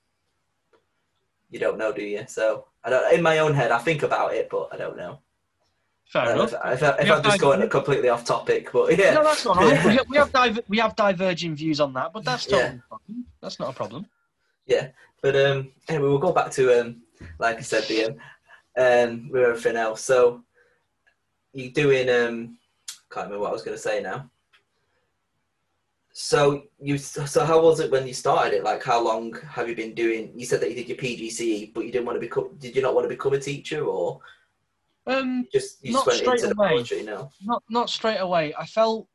[1.49, 2.25] you don't know, do you?
[2.27, 3.13] So I don't.
[3.13, 5.19] In my own head, I think about it, but I don't know.
[6.07, 6.53] Fair Uh, enough.
[6.53, 9.85] if, if, if I'm just going completely off topic, but yeah, No, that's all right.
[9.85, 12.57] we have, we have, diver- we have diverging views on that, but that's Yeah.
[12.57, 13.25] totally fine.
[13.41, 14.05] That's not a problem.
[14.65, 14.89] Yeah,
[15.21, 17.01] but um, anyway, we'll go back to um,
[17.39, 18.15] like I said, the um,
[18.77, 20.01] um, with everything else.
[20.03, 20.43] So
[21.53, 22.57] you're doing um,
[23.11, 24.29] can't remember what I was going to say now.
[26.13, 28.63] So you, so how was it when you started it?
[28.63, 30.31] Like, how long have you been doing?
[30.35, 32.55] You said that you did your PGCE, but you didn't want to become.
[32.59, 34.19] Did you not want to become a teacher, or
[35.07, 36.83] Um, just you Not straight away.
[37.43, 38.53] not not straight away.
[38.57, 39.07] I felt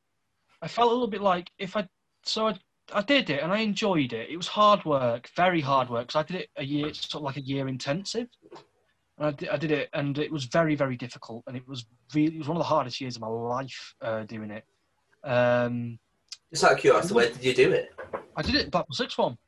[0.63, 1.87] I felt a little bit like if I
[2.25, 2.59] so I
[2.93, 4.31] I did it and I enjoyed it.
[4.31, 6.09] It was hard work, very hard work.
[6.09, 8.29] Because I did it a year, sort of like a year intensive.
[9.19, 11.45] And I did, I did it, and it was very, very difficult.
[11.47, 14.25] And it was really, it was one of the hardest years of my life uh,
[14.25, 14.65] doing it.
[15.25, 15.99] Um,
[16.51, 17.95] Just out of curiosity, where did you do it?
[18.37, 19.39] I did it at Blackpool Sixth Form.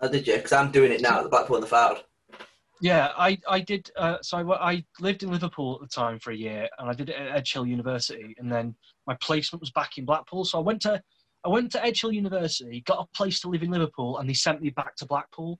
[0.00, 0.36] Oh, did you?
[0.36, 2.02] Because I'm doing it now at the Blackpool and the Fylde.
[2.80, 3.90] Yeah, I, I did.
[3.96, 6.92] Uh, so I, I lived in Liverpool at the time for a year, and I
[6.92, 8.74] did it at Edgehill University, and then
[9.06, 10.44] my placement was back in Blackpool.
[10.44, 11.02] So I went to
[11.44, 14.60] I went to Edgehill University, got a place to live in Liverpool, and they sent
[14.60, 15.58] me back to Blackpool,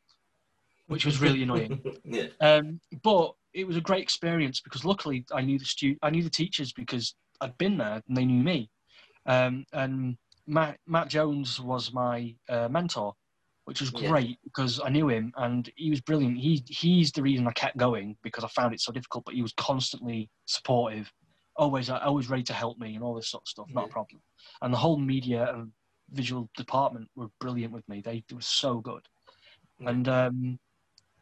[0.88, 1.80] which was really annoying.
[2.04, 2.26] yeah.
[2.40, 6.22] Um, but it was a great experience because luckily I knew the stu- I knew
[6.22, 8.70] the teachers because I'd been there and they knew me.
[9.26, 13.14] Um, and Matt, Matt Jones was my uh, mentor,
[13.66, 14.08] which was Yeah.
[14.08, 16.38] great because I knew him and he was brilliant.
[16.38, 19.42] He he's the reason I kept going because I found it so difficult, but he
[19.42, 21.12] was constantly supportive,
[21.56, 23.66] always always ready to help me and all this sort of stuff.
[23.70, 24.22] Not a problem.
[24.62, 25.72] And the whole media and
[26.10, 28.00] visual department were brilliant with me.
[28.00, 29.04] They, they were so good.
[29.80, 29.90] Yeah.
[29.90, 30.58] And um,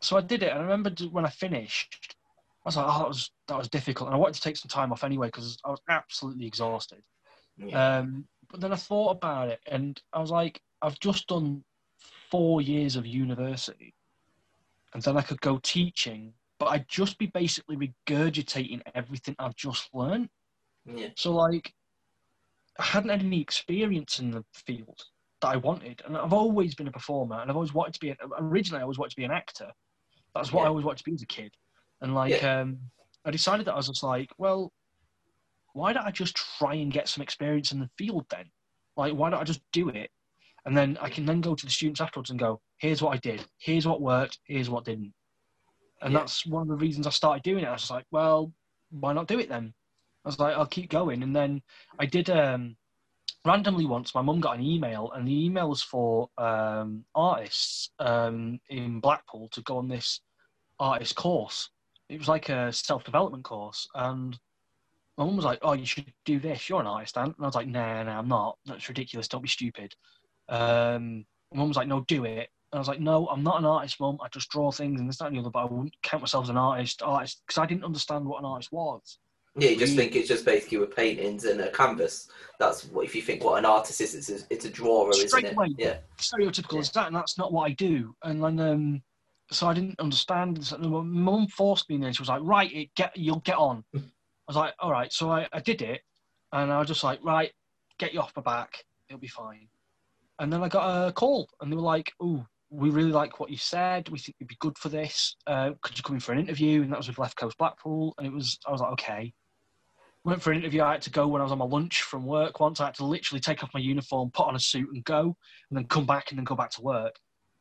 [0.03, 0.51] so I did it.
[0.51, 2.15] And I remember when I finished,
[2.65, 4.69] I was like, oh, that was that was difficult, and I wanted to take some
[4.69, 7.03] time off anyway because I was absolutely exhausted.
[7.57, 7.99] yeah.
[8.01, 11.65] Um, but then I thought about it, and I was like, I've just done
[12.31, 13.95] four years of university,
[14.93, 19.89] and then I could go teaching, but I'd just be basically regurgitating everything I've just
[19.93, 20.29] learned.
[20.85, 21.09] yeah.
[21.17, 21.73] So like,
[22.79, 25.01] I hadn't had any experience in the field
[25.41, 28.15] that I wanted, and I've always been a performer, and I've always wanted to be.
[28.39, 29.71] Originally, I always wanted to be an actor.
[30.35, 30.67] That's what Yeah.
[30.67, 31.53] I always wanted to be as a kid,
[32.01, 32.79] and like, um,
[33.25, 34.73] I decided that I was just like, well,
[35.73, 38.51] why don't I just try and get some experience in the field then?
[38.97, 40.11] Like, why don't I just do it,
[40.67, 43.19] and then I can then go to the students afterwards and go, here's what I
[43.19, 45.13] did, here's what worked, here's what didn't,
[46.03, 46.21] and Yeah.
[46.21, 47.69] that's one of the reasons I started doing it.
[47.69, 48.53] I was like, well,
[48.91, 49.75] why not do it then?
[50.25, 51.23] I was like, I'll keep going.
[51.23, 51.63] And then
[51.99, 52.77] I did um,
[53.45, 54.15] randomly once.
[54.15, 59.49] My mum got an email, and the email was for um, artists um, in Blackpool
[59.53, 60.21] to go on this
[60.79, 61.71] artist course.
[62.09, 64.39] It was like a self development course, and
[65.17, 66.69] my mum was like, "Oh, you should do this.
[66.69, 68.59] You're an artist, Dan." And I was like, "Nah, nah, I'm not.
[68.67, 69.29] That's ridiculous.
[69.29, 69.95] Don't be stupid."
[70.49, 73.59] Um, my mum was like, "No, do it." And I was like, "No, I'm not
[73.59, 74.19] an artist, mum.
[74.23, 75.51] I just draw things and this, that, and the other.
[75.51, 78.45] But I wouldn't count myself as an artist, artist, because I didn't understand what an
[78.45, 79.19] artist was."
[79.57, 82.29] Yeah, you just We- think it's just basically with paintings and a canvas.
[82.59, 85.45] That's what if you think what an artist is, it's a, it's a drawer, isn't
[85.45, 85.53] it?
[85.53, 85.69] away.
[85.79, 86.79] Yeah, stereotypical Yeah.
[86.81, 88.17] as that, and that's not what I do.
[88.25, 89.03] And then, um,
[89.53, 90.73] so I didn't understand.
[90.81, 92.13] My mum forced me in there.
[92.13, 94.01] She was like, "Right, it get you'll get on." I
[94.49, 96.03] was like, "All right." So I, I did it,
[96.53, 97.53] and I was just like, "Right,
[97.99, 98.85] get you off my back.
[99.09, 99.69] It'll be fine."
[100.39, 103.51] And then I got a call, and they were like, "Oh, we really like what
[103.51, 104.09] you said.
[104.09, 105.37] We think you'd be good for this.
[105.47, 108.15] Uh, could you come in for an interview?" And that was with Left Coast Blackpool,
[108.19, 108.59] and it was.
[108.67, 109.33] I was like, "Okay."
[110.25, 110.83] Went for an interview.
[110.83, 112.81] I had to go when I was on my lunch from work once.
[112.81, 115.37] I had to literally take off my uniform, put on a suit, and go
[115.69, 117.15] and then come back and then go back to work.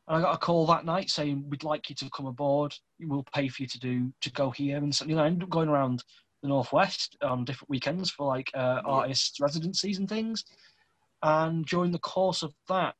[0.08, 2.74] And I got a call that night saying we'd like you to come aboard.
[2.98, 4.78] We'll pay for you to do to go here.
[4.78, 6.02] And so, you know, I ended up going around
[6.42, 8.90] the northwest on different weekends for like uh, Yeah.
[8.90, 10.44] artists residencies and things.
[11.24, 12.94] And during the course of that,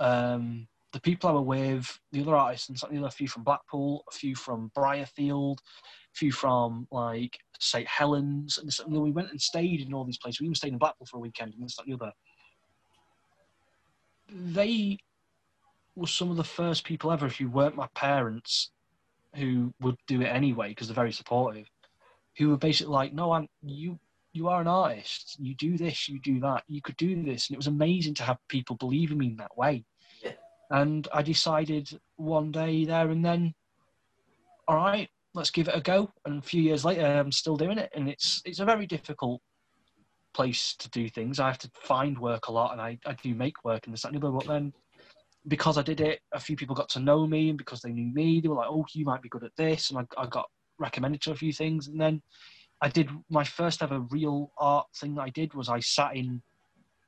[0.00, 4.02] um, the people I were with, the other artists, and certainly a few from Blackpool,
[4.10, 9.40] a few from Brierfield, a few from like St Helens, and this, we went and
[9.40, 10.40] stayed in all these places.
[10.40, 12.12] We even stayed in Blackpool for a weekend, and this that, and the other.
[14.32, 14.98] They
[15.94, 18.72] were some of the first people ever, if you weren't my parents,
[19.36, 21.68] who would do it anyway because they're very supportive.
[22.38, 24.00] Who were basically like, "No, I'm you.
[24.32, 25.36] You are an artist.
[25.38, 26.08] You do this.
[26.08, 26.64] You do that.
[26.68, 29.36] You could do this." And it was amazing to have people believe in me in
[29.36, 29.84] that way.
[30.22, 30.32] Yeah.
[30.70, 33.54] And I decided one day there and then,
[34.68, 36.12] all right, let's give it a go.
[36.24, 39.40] And a few years later, I'm still doing it, and it's it's a very difficult
[40.32, 41.40] place to do things.
[41.40, 44.04] I have to find work a lot, and I, I do make work and this
[44.04, 44.72] and But then,
[45.48, 48.12] because I did it, a few people got to know me, and because they knew
[48.12, 50.46] me, they were like, "Oh, you might be good at this," and I, I got
[50.78, 51.88] recommended to a few things.
[51.88, 52.22] And then
[52.80, 55.14] I did my first ever real art thing.
[55.14, 56.42] That I did was I sat in,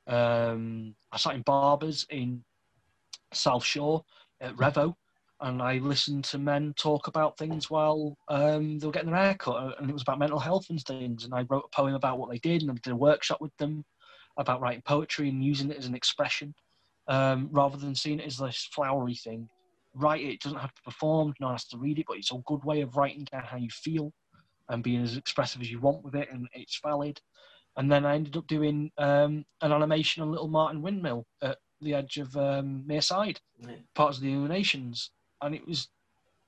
[0.07, 2.45] um, I sat in barbers in
[3.33, 4.05] South Shore
[4.41, 4.95] at Revo,
[5.41, 9.35] and I listened to men talk about things while um, they were getting their hair
[9.35, 11.25] cut, uh, and it was about mental health and things.
[11.25, 13.57] And I wrote a poem about what they did, and I did a workshop with
[13.57, 13.85] them
[14.37, 16.55] about writing poetry and using it as an expression,
[17.09, 19.49] um, rather than seeing it as this flowery thing.
[19.95, 22.33] Write it; it doesn't have to perform, no one has to read it, but it's
[22.33, 24.13] a good way of writing down how you feel
[24.73, 27.21] and being as expressive as you want with it, and it's valid.
[27.77, 31.95] And then I ended up doing um, an animation on Little Marton Windmill at the
[31.95, 33.77] edge of um, Mereside, yeah.
[33.95, 35.11] part of the Illuminations,
[35.43, 35.89] and it was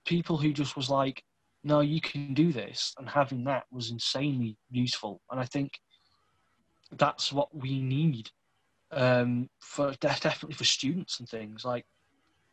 [0.05, 1.23] people who just was like,
[1.63, 5.21] no, you can do this, and having that was insanely useful.
[5.31, 5.73] And I think
[6.93, 8.31] that's what we need
[8.93, 11.65] um, for definitely for students and things.
[11.65, 11.85] Like,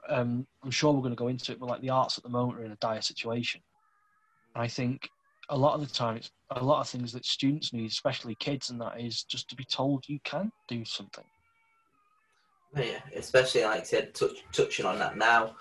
[0.10, 2.30] um, I'm sure we're going to go into it, but like the arts at the
[2.30, 3.62] moment are in a dire situation.
[4.56, 5.10] And I think
[5.50, 8.70] a lot of the time, it's a lot of things that students need, especially kids,
[8.70, 11.26] and that is just to be told you can do something.
[12.76, 15.56] Yeah, especially like I said, touch, touching on that now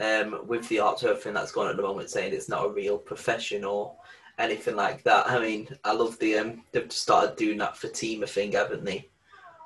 [0.00, 2.70] um, with the arts everything that's going on at the moment, saying it's not a
[2.70, 3.94] real profession or
[4.38, 5.28] anything like that.
[5.28, 9.08] I mean, I love the um, they've started doing that for Fatima thing, haven't they?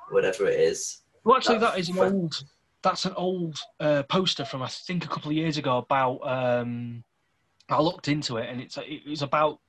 [0.09, 1.01] Whatever it is.
[1.23, 2.43] Well, actually, that is an old.
[2.83, 6.19] That's an old uh, poster from I think a couple of years ago about.
[6.27, 7.03] Um,
[7.69, 9.59] I looked into it, and it's it was about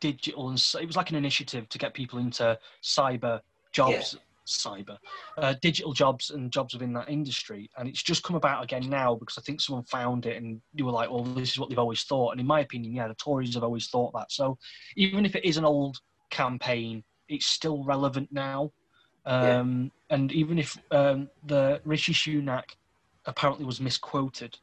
[0.00, 3.40] digital and it was like an initiative to get people into cyber
[3.72, 4.96] jobs yeah cyber,
[5.38, 7.70] uh, digital jobs and jobs within that industry.
[7.76, 10.84] And it's just come about again now because I think someone found it and you
[10.84, 12.30] were like, well, this is what they've always thought.
[12.30, 14.32] And in my opinion, yeah, the Tories have always thought that.
[14.32, 14.56] So
[14.96, 15.98] even if it is an old
[16.30, 18.72] campaign, it's still relevant now.
[19.26, 20.14] Um, yeah.
[20.16, 22.76] And even if um, the Rishi Sunak
[23.26, 24.56] apparently was misquoted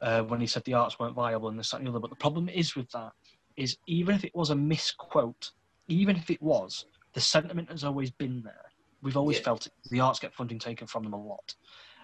[0.00, 2.10] uh, when he said the arts weren't viable and this, that, and the other, but
[2.10, 3.12] the problem is with that
[3.56, 5.52] is even if it was a misquote,
[5.88, 8.64] even if it was, the sentiment has always been there.
[9.02, 9.44] We've always yeah.
[9.44, 9.72] felt it.
[9.90, 11.54] The arts get funding taken from them a lot.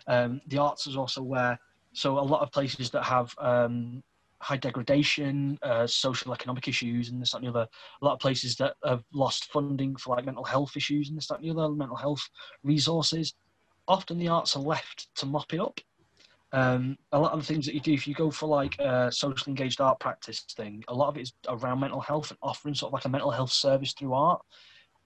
[0.07, 1.59] Um, the arts is also where,
[1.93, 4.03] so a lot of places that have um,
[4.41, 7.69] high degradation, uh, social economic issues, and this, that, and the other.
[8.01, 11.27] A lot of places that have lost funding for like mental health issues and this,
[11.29, 12.23] that, and the other, mental health
[12.63, 13.35] resources.
[13.89, 15.81] Often the arts are left to mop it up.
[16.53, 19.11] Um, a lot of the things that you do, if you go for like a
[19.13, 22.75] socially engaged art practice thing, a lot of it is around mental health and offering
[22.75, 24.43] sort of like a mental health service through art.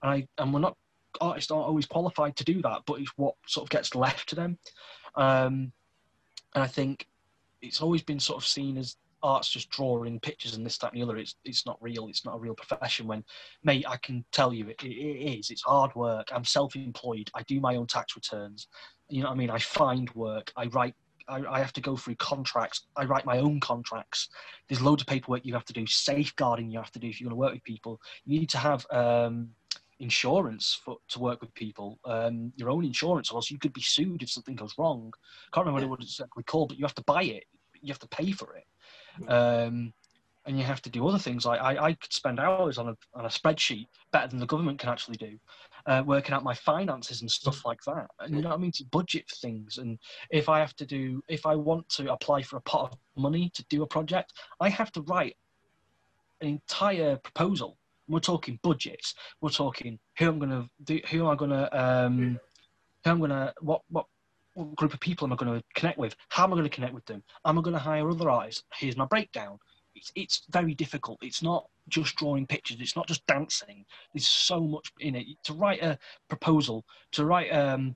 [0.01, 0.75] And I and we're not
[1.21, 4.35] artists aren't always qualified to do that, but it's what sort of gets left to
[4.35, 4.57] them.
[5.15, 5.71] Um,
[6.53, 7.07] and I think
[7.61, 11.01] it's always been sort of seen as art's just drawing pictures and this, that, and
[11.01, 11.17] the other.
[11.17, 12.07] It's it's not real.
[12.07, 13.07] It's not a real profession.
[13.07, 13.23] When,
[13.63, 15.49] mate, I can tell you it, it, it is.
[15.49, 16.27] It's hard work.
[16.31, 17.29] I'm self-employed.
[17.33, 18.67] I do my own tax returns.
[19.09, 19.49] You know what I mean?
[19.49, 20.51] I find work.
[20.55, 20.95] I write.
[21.27, 22.85] I, I have to go through contracts.
[22.95, 24.29] I write my own contracts.
[24.67, 25.85] There's loads of paperwork you have to do.
[25.87, 27.99] Safeguarding you have to do if you're going to work with people.
[28.25, 28.85] You need to have.
[28.91, 29.49] Um,
[29.99, 33.81] insurance for to work with people, um, your own insurance, or else you could be
[33.81, 35.13] sued if something goes wrong.
[35.53, 37.45] Can't remember what it's exactly called, but you have to buy it.
[37.81, 39.93] You have to pay for it, um,
[40.45, 41.45] and you have to do other things.
[41.45, 44.79] Like I, I could spend hours on a on a spreadsheet better than the government
[44.79, 45.39] can actually do,
[45.85, 48.07] uh, working out my finances and stuff like that.
[48.19, 48.71] And you know what I mean?
[48.73, 49.99] To budget for things, and
[50.31, 53.51] if I have to do, if I want to apply for a pot of money
[53.53, 55.35] to do a project, I have to write
[56.41, 57.77] an entire proposal
[58.07, 59.15] we're talking budgets.
[59.41, 62.39] We're talking who I'm going to do, who am going to, um,
[63.03, 64.05] who I'm going to, what, what,
[64.53, 66.15] what group of people am I going to connect with?
[66.29, 67.23] How am I going to connect with them?
[67.45, 68.63] Am I going to hire other artists?
[68.73, 69.57] Here's my breakdown.
[69.95, 71.19] It's, it's very difficult.
[71.21, 72.77] It's not just drawing pictures.
[72.79, 73.85] It's not just dancing.
[74.13, 75.27] There's so much in it.
[75.43, 77.95] To write a proposal, to write an um,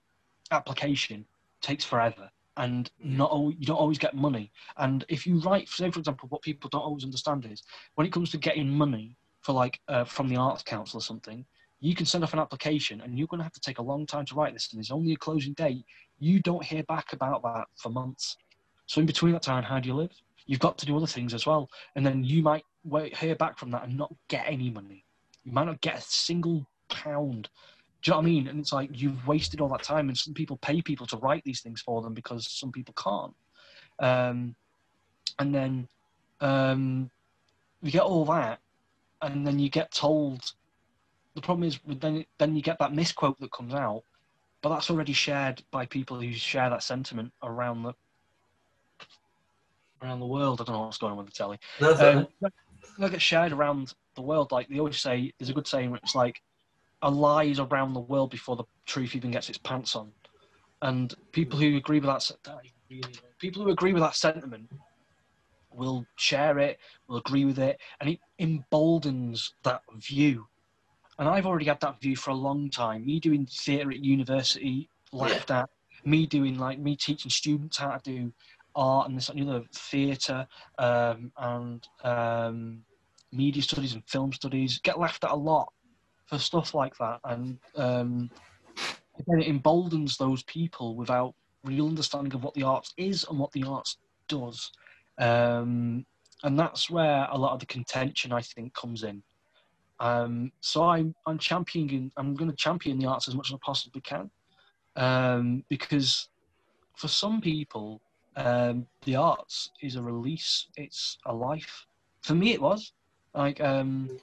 [0.52, 1.26] application
[1.62, 4.52] takes forever and not you don't always get money.
[4.78, 7.64] And if you write, say for example, what people don't always understand is
[7.96, 11.46] when it comes to getting money for like uh, from the Arts Council or something,
[11.80, 14.06] you can send off an application and you're going to have to take a long
[14.06, 15.86] time to write this and there's only a closing date.
[16.20, 18.36] You don't hear back about that for months.
[18.88, 20.12] So in between that time, how do you live?
[20.46, 21.70] You've got to do other things as well.
[21.96, 25.04] And then you might wait, hear back from that and not get any money.
[25.44, 27.50] You might not get a single pound.
[28.02, 28.48] Do you know what I mean?
[28.48, 31.44] And it's like you've wasted all that time and some people pay people to write
[31.44, 33.34] these things for them because some people can't.
[34.00, 34.56] Um,
[35.38, 35.88] and then
[36.42, 37.10] um,
[37.82, 38.60] you get all that
[39.22, 40.54] and then you get told.
[41.36, 44.04] The problem is, then then you get that misquote that comes out,
[44.62, 47.94] but that's already shared by people who share that sentiment around the
[50.02, 50.62] around the world.
[50.62, 51.60] I don't know what's going on with the telly.
[51.80, 52.28] No, Um,
[52.98, 54.52] that get shared around the world.
[54.52, 56.42] Like they always say, there's a good saying where it's like
[57.02, 60.12] a lie is around the world before the truth even gets its pants on.
[60.82, 62.60] And people who agree with that, se- that
[62.90, 64.70] really, people who agree with that sentiment
[65.72, 70.48] will share it, will agree with it, and it emboldens that view.
[71.18, 73.06] And I've already had that view for a long time.
[73.06, 75.70] Me doing theatre at university, laughed at.
[76.06, 78.34] Me doing like me teaching students how to do
[78.76, 80.48] art and this and the other theatre
[80.78, 82.82] um, and um,
[83.32, 85.72] media studies and film studies get laughed at a lot
[86.28, 87.20] for stuff like that.
[87.24, 88.30] And um,
[89.20, 93.52] again, it emboldens those people without real understanding of what the arts is and what
[93.52, 93.98] the arts
[94.28, 94.72] does.
[95.18, 96.06] Um,
[96.44, 99.22] and that's where a lot of the contention, I think, comes in.
[100.00, 103.58] Um, so I'm, I'm championing, I'm going to champion the arts as much as I
[103.62, 104.32] possibly can.
[104.96, 106.30] Um, because
[106.96, 108.02] for some people,
[108.36, 111.86] um, the arts is a release, it's a life.
[112.22, 112.94] For me, it was.
[113.34, 114.20] Like, um,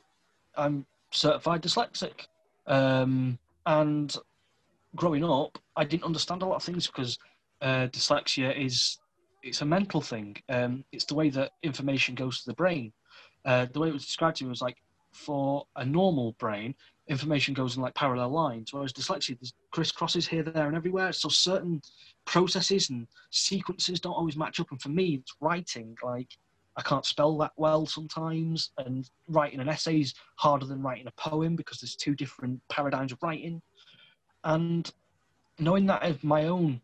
[0.57, 2.27] I'm certified dyslexic.
[2.67, 4.15] Um, and
[4.95, 7.19] growing up, I didn't understand a lot of things because
[7.61, 8.99] uh, dyslexia is
[9.43, 10.37] it's a mental thing.
[10.49, 12.93] Um, it's the way that information goes to the brain.
[13.45, 14.77] Uh, the way it was described to me was like
[15.17, 16.75] for a normal brain,
[17.09, 21.13] information goes in like parallel lines, whereas dyslexia there's crisscrosses here, there, and everywhere.
[21.13, 21.81] So certain
[22.25, 24.71] processes and sequences don't always match up.
[24.71, 25.97] And for me, it's writing.
[26.03, 26.29] Like
[26.77, 31.13] I can't spell that well sometimes, and writing an essay is harder than writing a
[31.13, 33.63] poem because there's two different paradigms of writing.
[34.45, 34.91] And
[35.59, 36.81] knowing that of my own,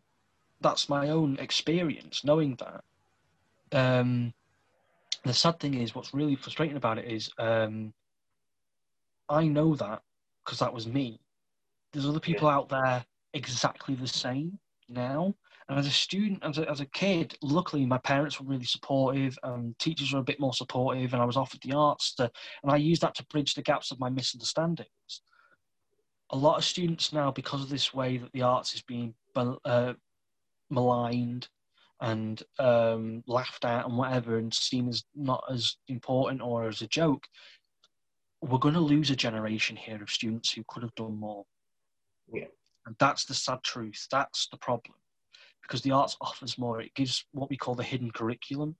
[0.61, 2.23] that's my own experience.
[2.23, 2.83] Knowing that,
[3.77, 4.33] um,
[5.25, 7.93] the sad thing is, what's really frustrating about it is, um,
[9.29, 10.01] I know that
[10.43, 11.19] because that was me.
[11.91, 14.59] There's other people out there exactly the same
[14.89, 15.33] now.
[15.69, 19.37] And as a student, as a, as a kid, luckily my parents were really supportive
[19.43, 22.29] and teachers were a bit more supportive and I was offered the arts to,
[22.63, 25.21] and I used that to bridge the gaps of my misunderstandings.
[26.31, 29.93] A lot of students now, because of this way that the arts is being uh,
[30.69, 31.47] maligned
[32.01, 36.87] and um, laughed at and whatever and seen as not as important or as a
[36.87, 37.25] joke,
[38.43, 41.45] we're going to lose a generation here of students who could have done more.
[42.31, 42.45] Yeah.
[42.85, 44.07] And that's the sad truth.
[44.11, 44.95] That's the problem.
[45.61, 46.81] Because the arts offers more.
[46.81, 48.75] It gives what we call the hidden curriculum.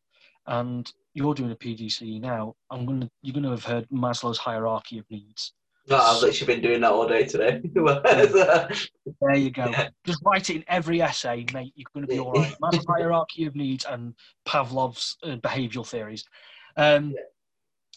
[0.47, 2.55] And you're doing a PGCE now.
[2.69, 5.53] I'm gonna you're gonna have heard Maslow's hierarchy of needs.
[5.87, 7.61] No, I've literally been doing that all day today.
[7.73, 9.69] there you go.
[9.69, 9.89] Yeah.
[10.05, 11.71] Just write it in every essay, mate.
[11.75, 12.53] You're going to be all right.
[12.61, 14.13] Maslow's hierarchy of needs and
[14.45, 16.25] Pavlov's uh, behavioural theories.
[16.75, 17.21] Um, Yeah.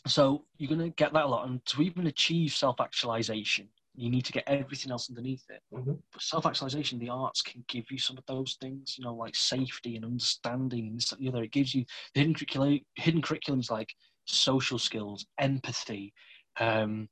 [0.07, 1.49] So you're going to get that a lot.
[1.49, 5.63] And to even achieve self-actualization, you need to get everything else underneath it.
[5.73, 5.99] Mhm.
[6.13, 9.97] But self-actualization, the arts can give you some of those things, you know, like safety
[9.97, 11.43] and understanding and this and the other.
[11.43, 11.85] It gives you
[12.15, 12.81] the hidden curriculum.
[12.97, 13.95] Hidden curriculums like
[14.27, 16.13] social skills, empathy,
[16.61, 17.09] um,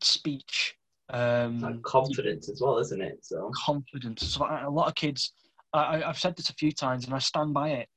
[0.00, 0.76] speech.
[1.10, 3.24] Um, like confidence as well, isn't it?
[3.24, 4.26] So confidence.
[4.26, 5.32] So a lot of kids,
[5.72, 7.88] I, I- I've said this a few times and I stand by it.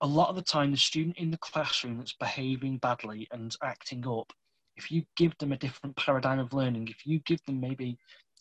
[0.00, 4.06] A lot of the time, the student in the classroom that's behaving badly and acting
[4.06, 4.32] up,
[4.76, 7.96] if you give them a different paradigm of learning, if you give them maybe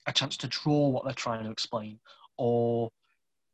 [0.08, 2.00] a chance to draw what they're trying to explain,
[2.38, 2.90] or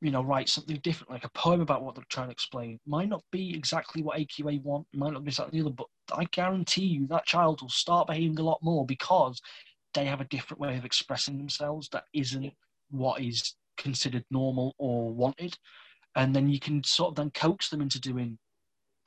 [0.01, 3.09] you know, write something different, like a poem about what they're trying to explain, might
[3.09, 6.85] not be exactly what AQA want, might not be exactly the other, but I guarantee
[6.85, 9.41] you that child will start behaving a lot more because
[9.93, 12.53] they have a different way of expressing themselves that isn't
[12.91, 15.57] what is considered normal or wanted.
[16.15, 18.37] And then you can sort of then coax them into doing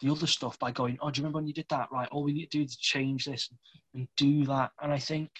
[0.00, 1.88] the other stuff by going, Oh, do you remember when you did that?
[1.92, 3.48] Right, all we need to do is change this
[3.94, 4.70] and, do that.
[4.82, 5.30] And I think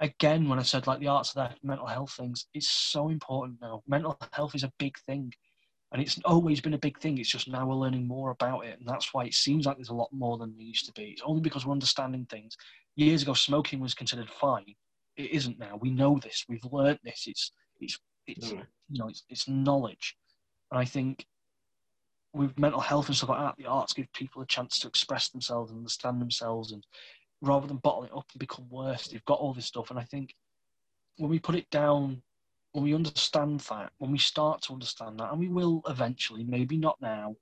[0.00, 3.58] again, when I said like the arts of for mental health things, it's so important
[3.60, 3.82] now.
[3.86, 5.32] Mental health is a big thing.
[5.92, 7.18] And it's always been a big thing.
[7.18, 8.78] It's just now we're learning more about it.
[8.80, 11.10] And that's why it seems like there's a lot more than there used to be.
[11.10, 12.56] It's only because we're understanding things.
[12.96, 14.74] Years ago, smoking was considered fine.
[15.16, 15.78] It isn't now.
[15.80, 16.44] We know this.
[16.48, 17.24] We've learnt this.
[17.28, 18.66] It's, it's, it's Mm.
[18.88, 20.16] you know, it's, it's knowledge.
[20.74, 21.24] And I think
[22.32, 25.28] with mental health and stuff like that, the arts give people a chance to express
[25.28, 26.84] themselves and understand themselves, and
[27.40, 29.90] rather than bottle it up and become worse, they've got all this stuff.
[29.90, 30.34] And I think
[31.16, 32.22] when we put it down,
[32.72, 36.76] when we understand that, when we start to understand that, and we will eventually, maybe
[36.76, 37.36] not now,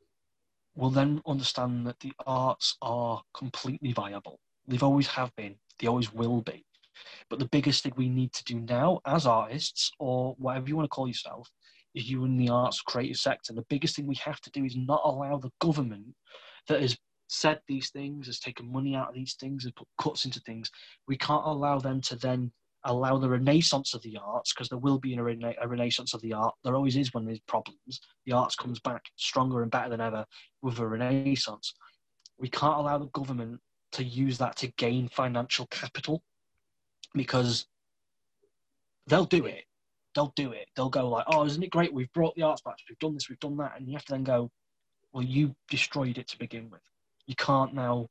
[0.75, 4.41] we'll then understand that the arts are completely viable.
[4.69, 5.55] They've always have been.
[5.79, 6.67] They always will be.
[7.31, 10.85] But the biggest thing we need to do now, as artists or whatever you want
[10.85, 11.49] to call yourself,
[11.95, 13.53] is you in the arts creative sector.
[13.53, 16.15] The biggest thing we have to do is not allow the government
[16.69, 16.97] that has
[17.29, 20.71] said these things, has taken money out of these things, has put cuts into things.
[21.09, 22.53] We can't allow them to then
[22.85, 26.21] allow the renaissance of the arts because there will be a, rena- a, renaissance of
[26.21, 26.55] the art.
[26.65, 28.01] There always is when there's problems.
[28.27, 30.27] The arts comes back stronger and better than ever
[30.63, 31.75] with a renaissance.
[32.39, 33.61] We can't allow the government
[33.93, 36.23] to use that to gain financial capital
[37.15, 37.67] because
[39.07, 39.65] they'll do it.
[40.15, 40.67] They'll do it.
[40.77, 41.93] They'll go like, "Oh, isn't it great?
[41.93, 42.77] We've brought the arts back.
[42.89, 43.29] We've done this.
[43.29, 44.51] We've done that." And you have to then go,
[45.13, 46.83] "Well, you destroyed it to begin with.
[47.27, 48.09] You can't now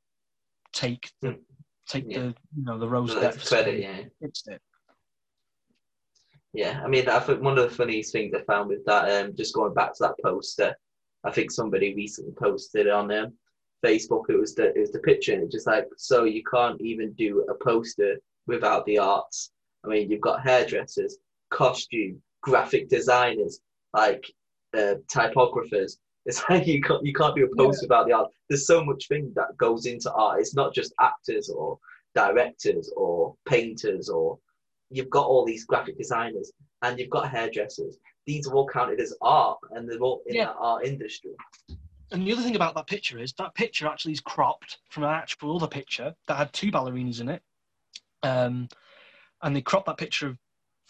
[0.72, 1.38] take the
[1.86, 2.18] take yeah.
[2.18, 2.24] the
[2.56, 3.80] you know the rose no, credit.
[3.80, 4.60] Yeah, fixed it.
[6.54, 9.34] Yeah, I mean, I think one of the funniest things I found with that, um,
[9.34, 10.76] just going back to that poster,
[11.24, 13.32] I think somebody recently posted on um,
[13.84, 14.24] Facebook.
[14.28, 17.12] It was the it was the picture, and it's just like, so you can't even
[17.14, 19.52] do a poster without the arts.
[19.84, 21.18] I mean, you've got hairdressers,
[21.52, 23.60] costume, graphic designers,
[23.94, 24.24] like
[24.76, 25.98] uh, typographers.
[26.24, 27.86] It's like you can't you can't do a post yeah.
[27.86, 28.30] without the art.
[28.48, 30.38] There's so much thing that goes into art.
[30.38, 31.80] It's not just actors or
[32.14, 34.38] directors or painters or
[34.88, 37.98] you've got all these graphic designers and you've got hairdressers.
[38.26, 40.44] These are all counted as art and they're all in yeah.
[40.44, 41.32] that art industry.
[42.12, 45.10] And the other thing about that picture is that picture actually is cropped from an
[45.10, 47.42] actual other picture that had two ballerinas in it.
[48.22, 48.68] Um,
[49.42, 50.38] and they cropped that picture of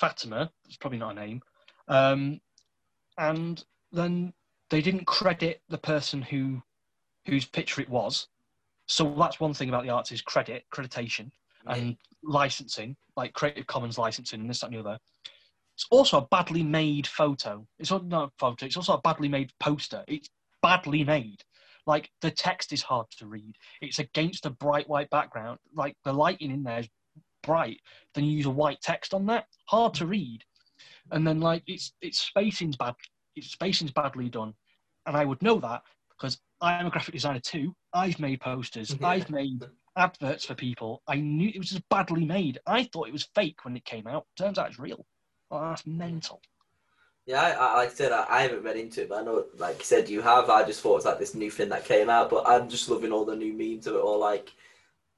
[0.03, 1.41] Fatima, it's probably not a name,
[1.87, 2.41] um,
[3.19, 4.33] and then
[4.69, 6.61] they didn't credit the person who
[7.27, 8.27] whose picture it was.
[8.87, 11.31] So that's one thing about the arts is credit, accreditation,
[11.69, 11.95] and yeah.
[12.25, 14.99] licensing, like Creative Commons licensing and this, that, and the other.
[15.77, 17.65] It's also a badly made photo.
[17.79, 18.67] It's not a photo.
[18.67, 20.03] It's also a badly made poster.
[20.09, 20.29] It's
[20.63, 21.45] badly made.
[21.87, 23.55] Like the text is hard to read.
[23.81, 25.61] It's against a bright white background.
[25.77, 26.89] Like the lighting in there is
[27.43, 27.81] bright.
[28.15, 29.47] Then you use a white text on that.
[29.67, 30.43] Hard to read.
[31.11, 32.95] And then like it's it's spacing's bad.
[33.37, 34.55] It's spacing's badly done
[35.07, 37.75] and I would know that because I'm a graphic designer too.
[37.93, 38.97] I've made posters.
[38.99, 39.07] Yeah.
[39.07, 39.65] I've made
[39.97, 41.03] adverts for people.
[41.09, 42.59] I knew it was just badly made.
[42.67, 44.27] I thought it was fake when it came out.
[44.37, 45.05] Turns out it's real.
[45.51, 46.41] Well, that's mental.
[47.27, 49.79] Yeah, I, like I said, I, I, haven't read into it, but I know, like
[49.79, 50.51] you said, you have.
[50.51, 53.13] I just thought it's like this new thing that came out, but I'm just loving
[53.13, 54.19] all the new memes of it all.
[54.19, 54.53] Like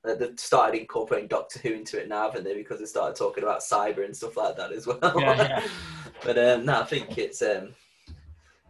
[0.05, 2.55] they've started incorporating Doctor Who into it now, haven't they?
[2.55, 4.99] Because they started talking about cyber and stuff like that as well.
[5.03, 5.67] Yeah, yeah.
[6.23, 7.75] but um, no, I think it's um,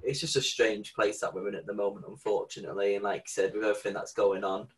[0.02, 2.94] it's just a strange place that we're in at the moment, unfortunately.
[2.94, 4.68] And like I said, with everything that's going on,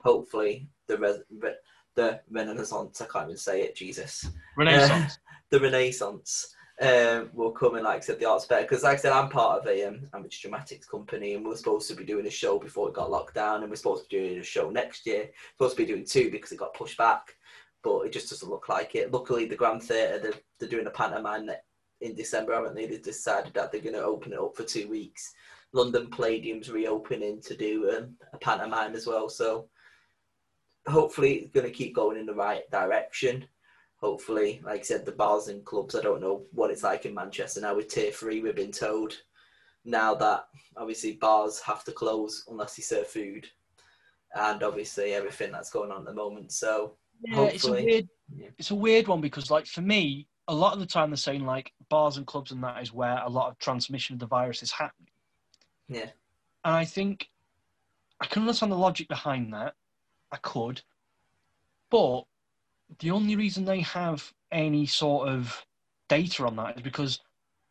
[0.00, 1.54] hopefully the re-
[1.94, 4.28] the Renaissance, I can't even say it, Jesus.
[4.56, 5.14] Renaissance.
[5.14, 8.62] Uh, the Renaissance um, will come and, like I said, the art's better.
[8.62, 11.88] Because, like I said, I'm part of a um, amateur dramatics company and we're supposed
[11.88, 14.22] to be doing a show before it got locked down and we're supposed to be
[14.22, 15.30] doing a show next year.
[15.52, 17.34] Supposed to be doing two because it got pushed back,
[17.82, 19.12] but it just doesn't look like it.
[19.12, 21.48] Luckily, the Grand Theatre, they're, they're doing a pantomime
[22.00, 22.86] in December, haven't they?
[22.86, 25.32] They've decided that they're going to open it up for two weeks.
[25.72, 29.28] London Palladium's reopening to do um, a pantomime as well.
[29.28, 29.68] So
[30.86, 33.46] hopefully it's going to keep going in the right direction.
[34.06, 37.12] Hopefully, like I said, the bars and clubs, I don't know what it's like in
[37.12, 39.14] Manchester now with tier three, we've been told
[39.84, 40.46] now that
[40.76, 43.48] obviously bars have to close unless you serve food
[44.36, 46.52] and obviously everything that's going on at the moment.
[46.52, 48.46] So yeah, it's a weird, yeah.
[48.58, 51.44] it's a weird one because like for me, a lot of the time they're saying
[51.44, 54.62] like bars and clubs and that is where a lot of transmission of the virus
[54.62, 55.10] is happening.
[55.88, 56.10] Yeah.
[56.64, 57.28] And I think
[58.20, 59.74] I can understand the logic behind that.
[60.30, 60.80] I could.
[61.90, 62.22] But
[63.00, 65.64] the only reason they have any sort of
[66.08, 67.20] data on that is because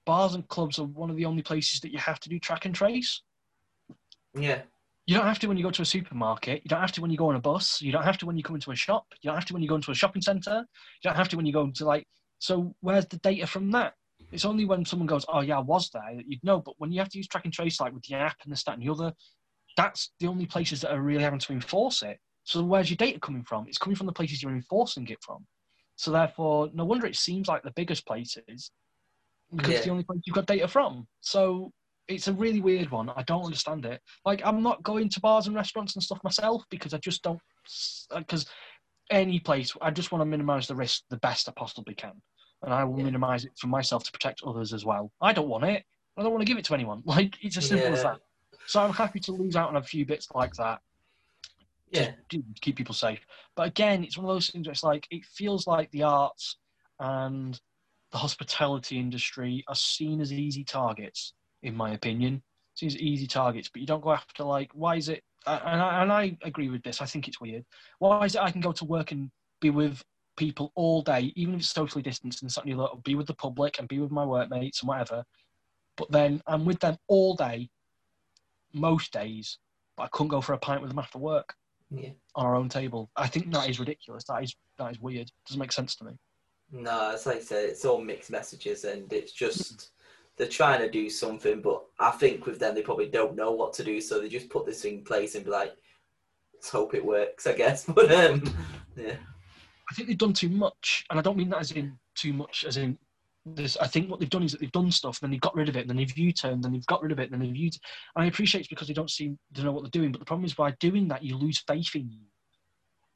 [0.05, 2.65] bars and clubs are one of the only places that you have to do track
[2.65, 3.21] and trace.
[4.37, 4.61] Yeah.
[5.07, 6.61] You don't have to when you go to a supermarket.
[6.63, 7.81] You don't have to when you go on a bus.
[7.81, 9.05] You don't have to when you come into a shop.
[9.21, 10.65] You don't have to when you go into a shopping centre.
[11.01, 12.07] You don't have to when you go into like
[12.39, 13.93] so where's the data from that?
[14.31, 16.59] It's only when someone goes, "Oh yeah, I was there," that you'd know.
[16.59, 18.57] But when you have to use track and trace, like with the app and the
[18.57, 19.13] stat and the other,
[19.77, 22.19] that's the only places that are really having to enforce it.
[22.45, 23.65] So where's your data coming from?
[23.67, 25.45] It's coming from the places you're enforcing it from.
[25.97, 28.71] So therefore, no wonder it seems like the biggest places
[29.53, 29.75] because yeah.
[29.77, 31.07] it's the only place you've got data from.
[31.21, 31.71] So
[32.07, 33.09] it's a really weird one.
[33.09, 33.99] I don't understand it.
[34.25, 37.39] Like I'm not going to bars and restaurants and stuff myself because I just don't.
[38.15, 38.49] Because uh,
[39.11, 42.13] any place, I just want to minimise the risk the best I possibly can,
[42.63, 43.05] and I will yeah.
[43.05, 45.11] minimise it for myself to protect others as well.
[45.21, 45.83] I don't want it.
[46.17, 47.01] I don't want to give it to anyone.
[47.05, 47.93] Like it's as simple yeah.
[47.93, 48.19] as that.
[48.67, 50.79] So I'm happy to lose out on a few bits like that.
[51.95, 53.19] Yeah, to, keep people safe.
[53.55, 56.57] But again, it's one of those things where it's like it feels like the arts
[56.99, 57.59] and
[58.11, 61.33] the hospitality industry are seen as easy targets,
[61.63, 62.41] in my opinion.
[62.75, 66.01] Seen as easy targets, but you don't go after like why is it and I,
[66.01, 67.01] and I agree with this.
[67.01, 67.63] I think it's weird.
[67.99, 69.29] Why is it I can go to work and
[69.61, 70.03] be with
[70.37, 73.79] people all day, even if it's socially distanced and something like be with the public
[73.79, 75.23] and be with my workmates and whatever.
[75.97, 77.69] But then I'm with them all day,
[78.73, 79.59] most days,
[79.95, 81.53] but I couldn't go for a pint with them after work
[81.89, 82.09] yeah.
[82.35, 83.09] on our own table.
[83.15, 84.23] I think that is ridiculous.
[84.25, 85.31] That is that is weird.
[85.47, 86.13] Doesn't make sense to me.
[86.71, 89.91] No, it's like I said, it's all mixed messages, and it's just
[90.37, 93.73] they're trying to do something, but I think with them they probably don't know what
[93.73, 95.73] to do, so they just put this in place and be like,
[96.53, 97.85] let's hope it works, I guess.
[97.93, 98.43] But um,
[98.97, 99.15] yeah,
[99.89, 102.65] I think they've done too much, and I don't mean that as in too much,
[102.67, 102.97] as in
[103.45, 103.77] this.
[103.77, 105.75] I think what they've done is that they've done stuff, then they've got rid of
[105.75, 107.69] it, and then they've U-turned, then they've got rid of it, then they've U.
[108.15, 110.25] And I appreciate it's because they don't seem to know what they're doing, but the
[110.25, 112.19] problem is by doing that you lose faith in you.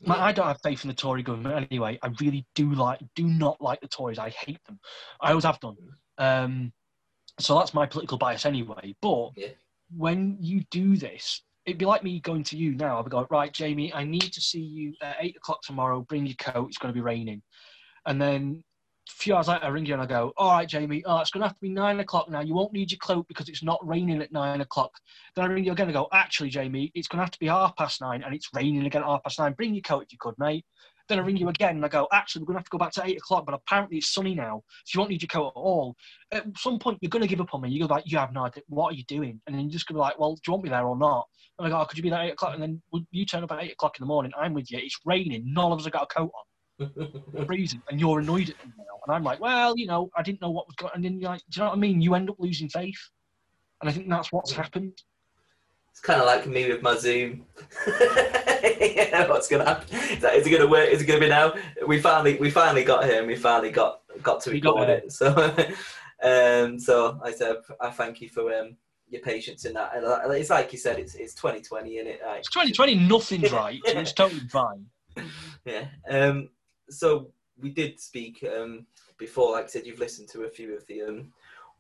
[0.02, 2.00] My, I don't have faith in the Tory government anyway.
[2.02, 4.18] I really do like, do not like the Tories.
[4.18, 4.80] I hate them.
[5.20, 5.76] I always have done.
[6.18, 6.72] Um,
[7.38, 8.96] so that's my political bias anyway.
[9.02, 9.50] But Yeah.
[9.96, 12.98] when you do this, it'd be like me going to you now.
[12.98, 16.02] I'd be going, right, Jamie, I need to see you at eight o'clock tomorrow.
[16.02, 16.70] Bring your coat.
[16.70, 17.42] It's going to be raining.
[18.06, 18.64] And then
[19.10, 21.42] few hours later, I ring you and I go, all right, Jamie, oh, it's going
[21.42, 22.42] to have to be nine o'clock now.
[22.42, 24.92] You won't need your cloak because it's not raining at nine o'clock.
[25.36, 27.48] Then I ring you again and go, actually, Jamie, it's going to have to be
[27.48, 29.54] half past nine and it's raining again at half past nine.
[29.54, 30.66] Bring your coat if you could, mate.
[31.08, 32.78] Then I ring you again and I go, actually, we're going to have to go
[32.78, 35.48] back to eight o'clock, but apparently it's sunny now, so you won't need your coat
[35.48, 35.96] at all.
[36.32, 37.70] At some point, you're going to give up on me.
[37.70, 38.62] You go like, you have no idea.
[38.68, 39.42] What are you doing?
[39.48, 40.96] And then you're just going to be like, well, do you want me there or
[40.96, 41.28] not?
[41.58, 42.54] And I go, oh, could you be there at eight o'clock?
[42.54, 44.32] And then you turn up at eight o'clock in the morning.
[44.38, 44.78] I'm with you.
[44.78, 45.52] It's raining.
[45.52, 46.44] None of us have got a coat on
[47.46, 49.00] freezing and you're annoyed at me now.
[49.06, 51.32] And I'm like, well, you know, I didn't know what was going And then you're
[51.32, 52.02] like, do you know what I mean?
[52.02, 53.00] You end up losing faith.
[53.82, 55.02] And I think that's what's happened.
[55.92, 57.46] it's kind of like me with my Zoom.
[57.88, 59.98] you know what's gonna happen?
[59.98, 60.90] Is, that, is it gonna work?
[60.90, 61.54] Is it gonna be now?
[61.88, 65.12] We finally, we finally got here, and we finally got got to record it.
[65.12, 65.30] So,
[66.22, 68.76] um, so I said, I thank you for um
[69.10, 69.96] your patience in that.
[69.96, 72.22] And uh, it's like you said, it's it's 2020, in it?
[72.26, 73.80] Like, It's 2020, nothing's right.
[73.86, 74.86] So it's totally fine.
[75.66, 75.86] yeah.
[76.10, 76.50] Um,
[76.90, 77.32] so
[77.62, 78.86] we did speak um,
[79.18, 79.54] before.
[79.54, 81.34] Like I said, you've listened to a few of the um,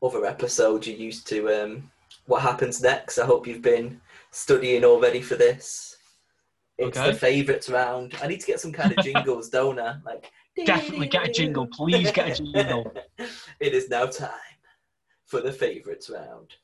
[0.03, 0.88] other episodes.
[0.88, 1.91] You're used to um,
[2.26, 3.18] what happens next.
[3.18, 3.99] I hope you've been
[4.32, 5.97] studying already for this.
[6.78, 7.12] It's Okay.
[7.12, 8.16] the favourites round.
[8.22, 9.95] I need to get some kind of jingles, don't I?
[10.05, 10.32] Like
[10.66, 11.68] Definitely get a jingle.
[11.68, 12.91] Please get a jingle.
[13.60, 14.30] it is now time
[15.26, 16.55] for the favourites round.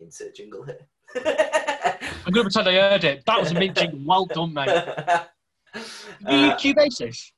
[0.00, 0.86] Insert jingle here.
[1.14, 3.24] I'm going to pretend I heard it.
[3.26, 4.00] That was a mid jingle.
[4.04, 4.68] Well done, mate.
[5.74, 7.32] Uh, EQ basis.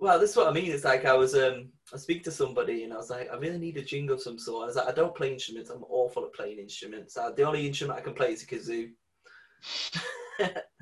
[0.00, 0.70] Well, this is what I mean.
[0.70, 3.58] It's like I was um I speak to somebody and I was like, I really
[3.58, 4.64] need a jingle of some sort.
[4.64, 5.70] I was like, I don't play instruments.
[5.70, 7.16] I'm awful at playing instruments.
[7.16, 8.90] Uh, the only instrument I can play is a kazoo.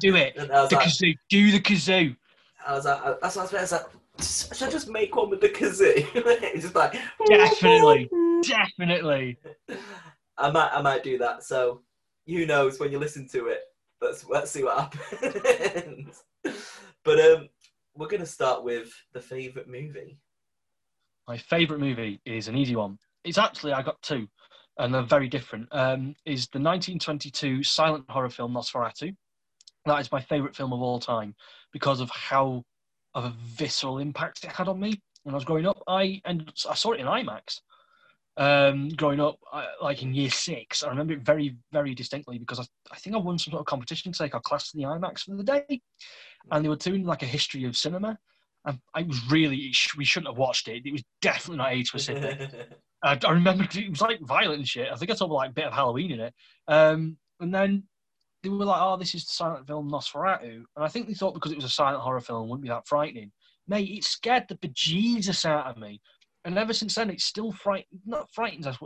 [0.00, 0.34] Do it.
[0.38, 1.16] I The like, kazoo.
[1.30, 2.16] Do the kazoo.
[2.66, 3.86] I was like, that's what I was, I was like,
[4.56, 6.06] should I just make one with the kazoo?
[6.14, 8.10] it's just like Definitely.
[8.42, 9.38] Definitely.
[10.38, 11.44] I might I might do that.
[11.44, 11.82] So
[12.26, 13.60] who knows when you listen to it.
[14.02, 16.22] Let's let's see what happens.
[17.06, 17.48] But um,
[17.94, 20.18] we're gonna start with the favorite movie.
[21.28, 22.98] My favourite movie is an easy one.
[23.24, 24.26] It's actually, I got two,
[24.78, 25.68] and they're very different.
[25.72, 29.14] Um, is the 1922 silent horror film Nosferatu.
[29.86, 31.34] That is my favourite film of all time
[31.72, 32.64] because of how
[33.14, 35.82] of a visceral impact it had on me when I was growing up.
[35.86, 37.60] I ended, I saw it in IMAX.
[38.38, 42.60] Um, growing up, I, like in year six, I remember it very, very distinctly because
[42.60, 44.82] I, I think I won some sort of competition to take our class to the
[44.82, 45.80] IMAX for the day,
[46.50, 48.18] and they were doing like a history of cinema.
[48.64, 50.84] And I was really, we shouldn't have watched it.
[50.84, 52.50] It was definitely not age specific.
[53.02, 54.90] I, I remember it was like violent and shit.
[54.90, 56.34] I think I saw like a bit of Halloween in it.
[56.66, 57.84] Um, and then
[58.42, 61.34] they were like, "Oh, this is the silent film Nosferatu," and I think they thought
[61.34, 63.32] because it was a silent horror film, it wouldn't be that frightening.
[63.68, 66.00] Mate, it scared the bejesus out of me.
[66.44, 68.78] And ever since then, it still fright not frightens us,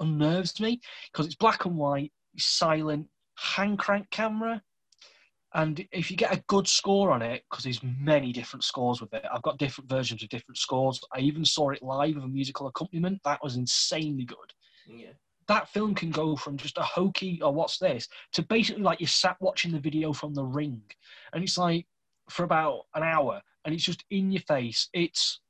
[0.00, 4.62] unnerves me because it's black and white, silent, hand crank camera.
[5.56, 9.14] And if you get a good score on it, because there's many different scores with
[9.14, 11.00] it, I've got different versions of different scores.
[11.14, 13.22] I even saw it live with a musical accompaniment.
[13.24, 14.52] That was insanely good.
[14.86, 15.12] yeah.
[15.48, 19.08] That film can go from just a hokey, or what's this, to basically like you're
[19.08, 20.82] sat watching the video from The Ring.
[21.32, 21.86] And it's like
[22.28, 24.90] for about an hour, and it's just in your face.
[24.92, 25.40] It's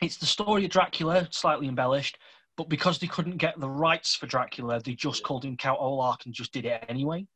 [0.00, 2.18] it's the story of Dracula, slightly embellished,
[2.56, 6.24] but because they couldn't get the rights for Dracula, they just called him Count Orlok
[6.24, 7.26] and just did it anyway.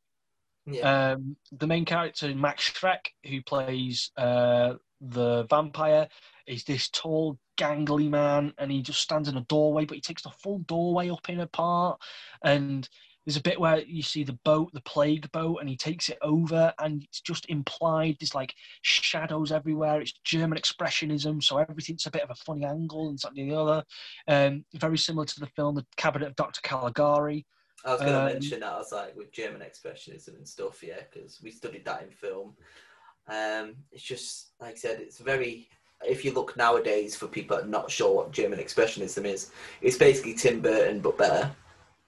[0.83, 6.07] Um, the main character, Max Schreck, who plays uh, the vampire,
[6.47, 10.23] is this tall, gangly man, and he just stands in a doorway, but he takes
[10.23, 11.99] the full doorway up in apart.
[12.43, 12.87] And
[13.25, 16.17] there's a bit where you see the boat, the plague boat, and he takes it
[16.21, 20.01] over, and it's just implied there's like shadows everywhere.
[20.01, 23.83] It's German expressionism, so everything's a bit of a funny angle and something the other.
[24.27, 26.61] Um, very similar to the film The Cabinet of Dr.
[26.61, 27.45] Caligari.
[27.85, 28.73] I was going to um, mention that.
[28.73, 32.55] I was like with German expressionism and stuff, yeah, because we studied that in film.
[33.27, 35.67] Um, it's just like I said, it's very.
[36.03, 39.51] If you look nowadays for people not sure what German expressionism is,
[39.81, 41.51] it's basically Tim Burton but better.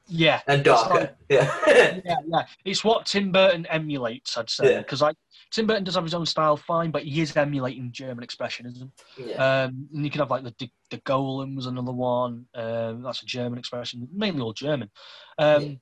[0.08, 0.94] Yeah, and darker.
[0.94, 1.58] like- yeah.
[2.06, 2.46] yeah, yeah.
[2.66, 4.78] It's what Tim Burton emulates, I'd say, Yeah.
[4.80, 5.16] because like
[5.52, 8.92] Tim Burton does have his own style, fine, but he is emulating German expressionism.
[9.18, 9.64] yeah.
[9.64, 12.46] Um, and you can have like the the Golem was another one.
[12.54, 14.90] Um, that's a German expression, mainly all German.
[15.38, 15.76] Um, Yeah.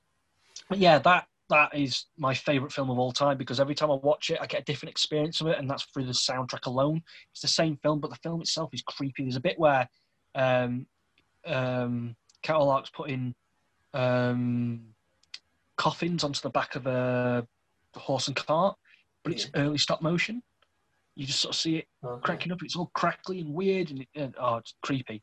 [0.69, 3.95] But yeah, that that is my favorite film of all time because every time I
[3.95, 7.01] watch it, I get a different experience of it, and that's through the soundtrack alone.
[7.33, 9.23] It's the same film, but the film itself is creepy.
[9.23, 9.89] There's a bit where
[10.35, 10.85] um,
[11.45, 13.35] um, Cadillacs putting
[13.93, 14.81] um,
[15.77, 17.45] coffins onto the back of a
[17.95, 18.75] horse and cart,
[19.23, 20.41] but it's early stop motion.
[21.15, 22.21] You just sort of see it Okay.
[22.23, 22.63] cracking up.
[22.63, 25.21] It's all crackly and weird, and, it, and oh, it's creepy.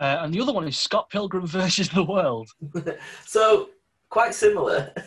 [0.00, 2.48] Uh, and the other one is Scott Pilgrim versus the World.
[3.24, 3.70] so
[4.10, 4.92] quite similar.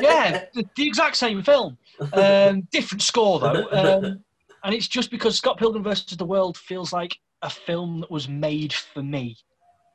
[0.00, 1.78] Yeah, the, the exact same film,
[2.12, 3.68] um, different score though.
[3.70, 4.24] Um,
[4.64, 8.28] and it's just because Scott Pilgrim versus the World feels like a film that was
[8.28, 9.36] made for me.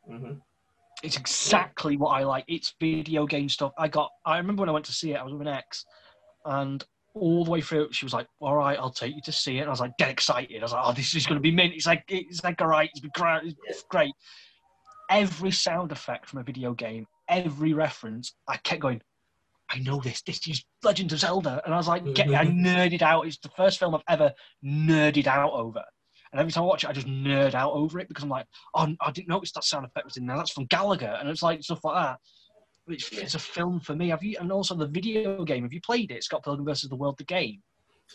[0.09, 0.39] Mhm.
[1.05, 2.45] It's exactly what I like.
[2.47, 3.71] It's video game stuff.
[3.77, 4.09] I got.
[4.25, 5.17] I remember when I went to see it.
[5.17, 5.85] I was with an ex,
[6.45, 6.83] and
[7.13, 9.61] all the way through, she was like, "All right, I'll take you to see it."
[9.61, 11.51] And I was like, "Get excited!" I was like, "Oh, this is going to be
[11.51, 13.55] mint." It's like, it's like, all right, it's great.
[13.67, 14.13] It's great.
[15.09, 19.01] Every sound effect from a video game, every reference, I kept going.
[19.69, 20.21] I know this.
[20.23, 22.65] This is Legend of Zelda, and I was like, get, I mm-hmm.
[22.65, 23.27] nerded out.
[23.27, 24.33] It's the first film I've ever
[24.63, 25.83] nerded out over.
[26.36, 28.45] And every time I watch it, I just nerd out over it because I'm like,
[28.73, 30.36] oh, I didn't notice that sound effect was in there.
[30.36, 32.19] That's from Gallagher, and it's like stuff like that.
[32.89, 33.21] It's, Yeah.
[33.21, 34.09] it's a film for me.
[34.09, 34.36] Have you?
[34.41, 35.63] And also the video game.
[35.63, 36.25] Have you played it?
[36.25, 37.63] Scott Pilgrim versus the World, the game.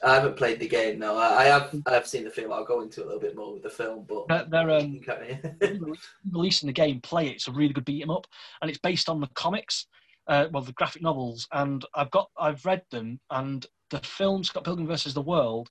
[0.04, 0.98] I haven't played the game.
[0.98, 1.74] No, I, I have.
[1.86, 2.52] I have seen the film.
[2.52, 4.92] I'll go into it a little bit more with the film, but They're, they're um,
[4.92, 5.40] You carry on.
[5.60, 5.98] rele-
[6.30, 7.36] releasing the game, play it.
[7.36, 8.26] It's a really good beat 'em up,
[8.60, 9.86] and it's based on the comics,
[10.26, 11.48] uh, well, the graphic novels.
[11.52, 15.70] And I've got, I've read them, and the film Scott Pilgrim versus the World,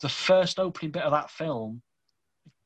[0.00, 1.82] the first opening bit of that film,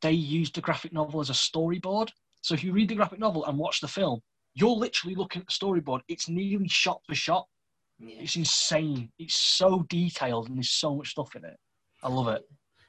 [0.02, 2.10] they used the graphic novel as a storyboard.
[2.42, 4.20] So if you read the graphic novel and watch the film,
[4.54, 6.00] you're literally looking at the storyboard.
[6.08, 7.46] It's nearly shot for shot.
[7.98, 8.16] yeah.
[8.20, 9.10] It's insane.
[9.18, 11.56] It's so detailed, and there's so much stuff in it.
[12.02, 12.42] I love it.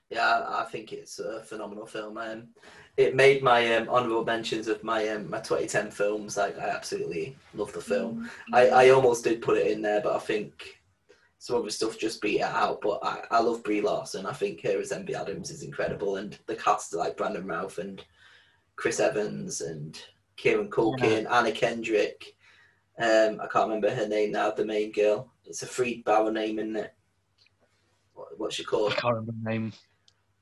[0.09, 2.17] Yeah, I think it's a phenomenal film.
[2.17, 2.49] Um,
[2.97, 6.37] it made my um, honorable mentions of my um, my 2010 films.
[6.37, 8.29] Like, I absolutely love the film.
[8.51, 10.82] I, I almost did put it in there, but I think
[11.43, 12.79] some of the stuff just beat it out.
[12.81, 14.25] But I, I love Brie Larson.
[14.25, 18.01] I think her as Envy Adams is incredible, and the cast like Brandon Routh and
[18.77, 20.01] Chris Evans and
[20.37, 22.37] Kieran Culkin, Anna Kendrick.
[22.97, 24.51] Um, I can't remember her name now.
[24.51, 25.33] The main girl.
[25.43, 26.93] It's a Freed Bauer name, isn't it?
[28.13, 28.93] What, what's she called?
[28.93, 29.73] I can't remember the name.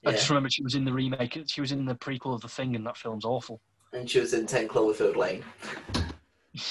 [0.06, 1.36] I just remember she was in the remake.
[1.48, 3.60] She was in the prequel of The Thing, and that film's awful.
[3.92, 5.44] and she was in 10 Cloverfield Lane.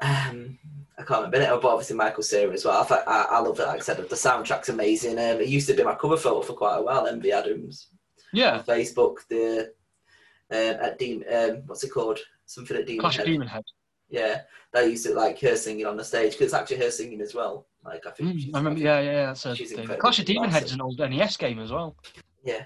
[0.00, 0.58] Um,
[0.98, 2.86] I can't remember it, but obviously Michael Cera as well.
[2.88, 5.18] I, I, I love it, like I said, the soundtrack's amazing.
[5.18, 7.88] Um, it used to be my cover photo for quite a while, Envy Adams.
[8.32, 9.72] Yeah, On Facebook, the
[10.50, 12.18] um, at Demon, um, what's it called?
[12.46, 13.26] Something at Demon Clash Head.
[13.26, 13.62] Demon Head.
[14.08, 14.42] Yeah,
[14.72, 17.34] that used to like her singing on the stage because it's actually her singing as
[17.34, 17.66] well.
[17.84, 18.80] Like I think Mm, she's, I remember.
[18.80, 19.86] Yeah, yeah, yeah, that's a she's thing.
[19.86, 21.96] Clash of Demon Head is an old NES game as well.
[22.44, 22.64] Yeah.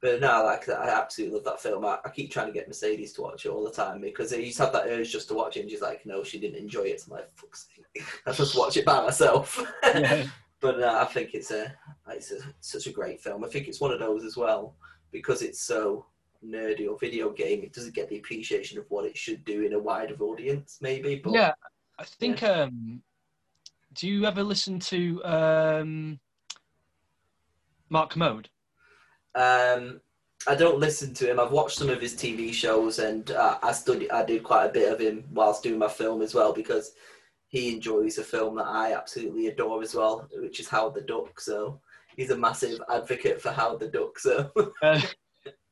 [0.00, 1.84] But no, like I absolutely love that film.
[1.84, 4.36] I, I keep trying to get Mercedes to watch it all the time because I
[4.36, 6.58] used to have that urge just to watch it, and she's like, "No, she didn't
[6.58, 10.26] enjoy it." So I'm like, "Fuck's sake, I just watch it by myself." Yeah.
[10.60, 11.74] but no, I think it's a
[12.10, 13.44] it's a, such a great film.
[13.44, 14.76] I think it's one of those as well
[15.10, 16.06] because it's so
[16.46, 17.62] nerdy or video game.
[17.64, 21.16] It doesn't get the appreciation of what it should do in a wider audience, maybe.
[21.16, 21.52] But yeah,
[21.98, 22.42] I think.
[22.44, 23.02] Um,
[23.94, 26.20] do you ever listen to um,
[27.88, 28.48] Mark Kermode?
[29.38, 30.00] Um,
[30.46, 31.38] I don't listen to him.
[31.40, 34.10] I've watched some of his TV shows, and uh, I studied.
[34.10, 36.92] I did quite a bit of him whilst doing my film as well because
[37.48, 41.40] he enjoys a film that I absolutely adore as well, which is Howard the Duck.
[41.40, 41.80] So
[42.16, 44.18] he's a massive advocate for Howard the Duck.
[44.18, 44.50] So
[44.82, 45.00] Uh,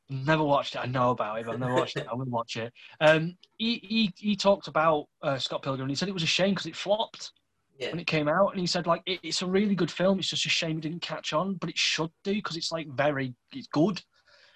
[0.09, 0.79] never watched it.
[0.79, 2.07] I know about it, but I've never watched it.
[2.09, 2.71] I will watch it.
[3.01, 5.83] Um, he, he he talked about uh, Scott Pilgrim.
[5.83, 7.31] and He said it was a shame because it flopped
[7.77, 10.19] yeah, when it came out, and he said like it, it's a really good film.
[10.19, 12.87] It's just a shame it didn't catch on, but it should do because it's like
[12.89, 14.01] very it's good.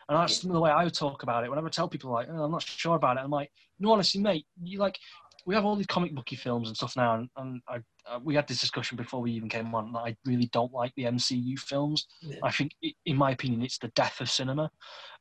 [0.10, 1.50] And that's the way I would talk about it.
[1.50, 3.50] Whenever I tell people like oh, I'm not sure about it, I'm like,
[3.80, 4.98] no, honestly, mate, you like
[5.46, 7.78] we have all these comic booky films and stuff now, and, and I,
[8.10, 10.92] uh, we had this discussion before we even came on that I really don't like
[10.96, 12.08] the MCU films.
[12.22, 12.38] yeah.
[12.44, 14.70] I think, i in my opinion, it's the death of cinema.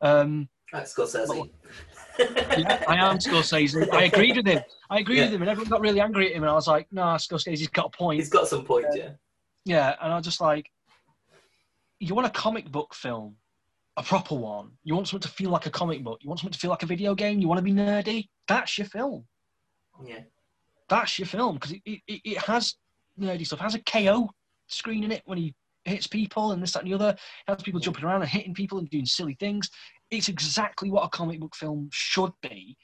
[0.00, 1.50] Um, Right, Scorsese.
[2.18, 3.92] yeah, I am Scorsese.
[3.92, 4.60] I agreed with him.
[4.88, 5.24] I agreed Yeah.
[5.24, 6.44] with him, and everyone got really angry at him.
[6.44, 9.10] And I was like, "Nah, Scorsese's got a point." He's got some points, yeah.
[9.64, 10.70] Yeah, and I was just like,
[11.98, 13.34] "You want a comic book film,
[13.96, 14.70] a proper one?
[14.84, 16.20] You want something to feel like a comic book?
[16.22, 17.40] You want something to feel like a video game?
[17.40, 18.28] You want to be nerdy?
[18.46, 19.26] That's your film.
[20.04, 20.20] Yeah,
[20.88, 22.76] That's your film because it, it, it has
[23.18, 23.60] nerdy stuff.
[23.60, 24.30] It has a KO
[24.66, 25.54] screen in it when he
[25.84, 27.10] hits people and this, that, and the other.
[27.10, 27.18] It
[27.52, 27.84] has people Yeah.
[27.86, 29.70] jumping around and hitting people and doing silly things.
[30.10, 32.76] It's exactly what a comic book film should be.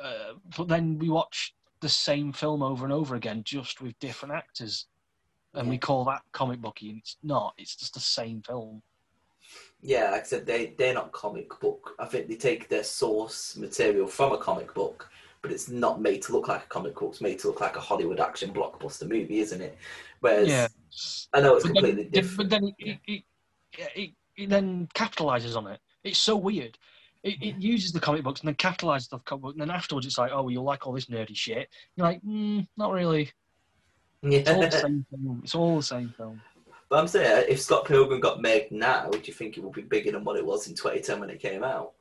[0.00, 4.34] Uh, but then we watch the same film over and over again, just with different
[4.34, 4.86] actors,
[5.54, 6.90] and we call that comic booky.
[6.90, 7.54] And it's not.
[7.58, 8.82] It's just the same film.
[9.80, 11.94] Yeah, like I said, they they're not comic book.
[11.98, 15.08] I think they take their source material from a comic book,
[15.42, 17.10] but it's not made to look like a comic book.
[17.12, 19.76] It's made to look like a Hollywood action blockbuster movie, isn't it?
[20.20, 20.68] Whereas Yeah.
[21.32, 22.36] I know it's But completely then, different.
[22.36, 23.22] but then it, it,
[23.94, 25.80] it, it, then capitalizes on it.
[26.04, 26.78] It's so weird.
[27.22, 30.06] It, it uses the comic books and then capitalizes the comic book, and then afterwards
[30.06, 31.68] it's like, oh, well, you'll like all this nerdy shit.
[31.96, 33.30] You're like, mm, not really.
[34.22, 34.80] It's all the Yeah.
[34.80, 35.40] same film.
[35.44, 36.40] It's all the same film.
[36.88, 39.82] But I'm saying, if Scott Pilgrim got made now, do you think it would be
[39.82, 41.92] bigger than what it was in 2010 when it came out?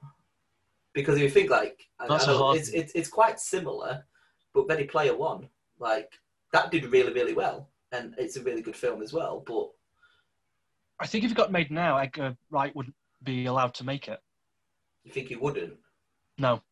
[0.98, 4.04] Because if you think like, I, I That's know hard it's, it's it's quite similar,
[4.52, 5.48] but Ready Player One,
[5.78, 6.12] like
[6.54, 9.44] that did really really well, and it's a really good film as well.
[9.46, 9.70] But
[11.00, 14.20] I think if it got made now, Edgar Wright wouldn't be allowed to make it.
[15.04, 15.76] you think he wouldn't?
[16.40, 16.64] No,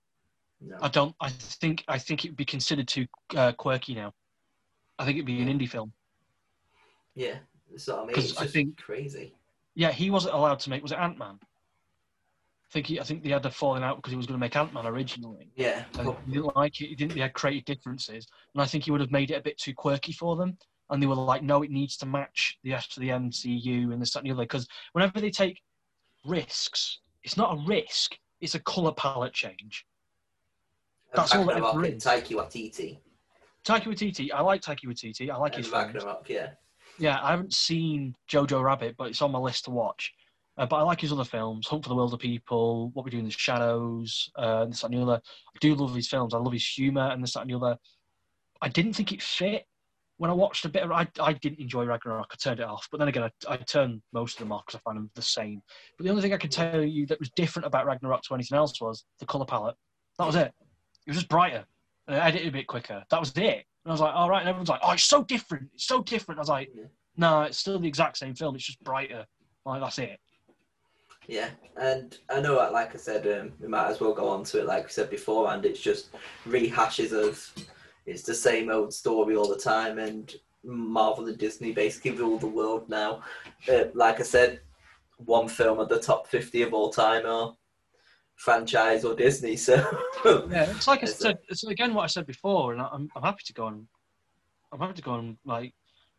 [0.60, 0.78] No.
[0.82, 1.14] I don't.
[1.22, 4.12] I think I think it would be considered too uh, quirky now.
[4.98, 5.94] I think it'd be an indie film.
[7.14, 7.36] Yeah,
[7.70, 8.16] that's what I mean.
[8.16, 9.36] 'Cause It's I think- crazy.
[9.76, 10.82] Yeah, he wasn't allowed to make.
[10.82, 11.38] Was it Ant Man?
[12.76, 14.40] I think he, I think they had a falling out because he was going to
[14.40, 15.50] make Ant Man originally.
[15.56, 16.90] Yeah, And he didn't like it.
[16.90, 17.14] He didn't.
[17.14, 19.74] They had creative differences, and I think he would have made it a bit too
[19.74, 20.58] quirky for them.
[20.90, 24.02] And they were like, "No, it needs to match the rest of the MCU and
[24.02, 25.62] this that, and the other." Because whenever they take
[26.26, 29.86] risks, it's not a risk; it's a color palette change.
[31.14, 32.04] that's all that Ragnarok it and is.
[32.04, 32.98] Taiki Waititi
[33.66, 35.30] Taika Waititi, I like Taika Waititi.
[35.32, 35.94] I like and his films.
[35.94, 36.30] Ragnarok.
[36.30, 36.50] Yeah,
[37.00, 40.14] Yeah, I haven't seen Jojo Rabbit, but it's on my list to watch.
[40.58, 43.26] Uh, but I like his other films, Hunt for the Wilderpeople, What We Do in
[43.26, 45.22] the Shadows, uh, and this that, and the other.
[45.24, 46.34] I do love his films.
[46.34, 47.78] I love his humour and this that, and the other.
[48.62, 49.66] I didn't think it fit
[50.18, 52.28] when I watched a bit of I, I didn't enjoy Ragnarok.
[52.32, 52.88] I turned it off.
[52.90, 55.22] But then again, I, I turned most of them off because I find them the
[55.22, 55.62] same.
[55.98, 58.58] But the only thing I can tell you that was different about Ragnarok to anything
[58.58, 59.76] else was the colour palette.
[60.18, 60.54] That was it.
[61.06, 61.66] It was just brighter.
[62.08, 63.04] And I edited a bit quicker.
[63.10, 63.66] That was it.
[63.86, 64.40] And I was like, all right.
[64.40, 65.70] And everyone's like, oh, it's so different.
[65.74, 66.40] It's so different.
[66.40, 66.70] I was like,
[67.18, 68.56] no, it's still the exact same film.
[68.56, 69.26] It's just brighter.
[69.66, 70.20] Like that's it.
[71.28, 71.50] Yeah.
[71.78, 74.66] And I know, like I said, um, we might as well go on to it.
[74.66, 76.10] Like we said before, and it's just
[76.48, 77.54] rehashes of
[78.06, 80.34] it's the same old story all the time, and
[80.64, 83.24] Marvel and Disney basically rule the world now.
[83.70, 84.62] Uh, like I said,
[85.18, 87.56] one film at the top fifty of all time, or
[88.36, 89.56] franchise, or Disney.
[89.58, 89.76] So
[90.26, 91.38] Yeah, it's like I said.
[91.50, 93.88] It's again what I said before, and I'm I'm happy to go on.
[94.72, 95.74] I'm happy to go on like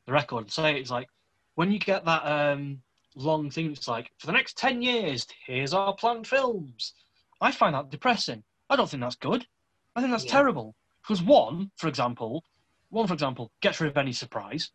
[0.07, 1.09] the record and say it's like
[1.57, 2.81] when you get that um
[3.17, 3.73] long thing.
[3.73, 6.95] It's like for the next ten years, here's our planned films.
[7.41, 8.45] I find that depressing.
[8.71, 9.47] I don't think that's good.
[9.95, 10.33] I think that's Yeah.
[10.33, 12.45] terrible because one, for example,
[12.91, 14.71] one for example gets rid of any surprise.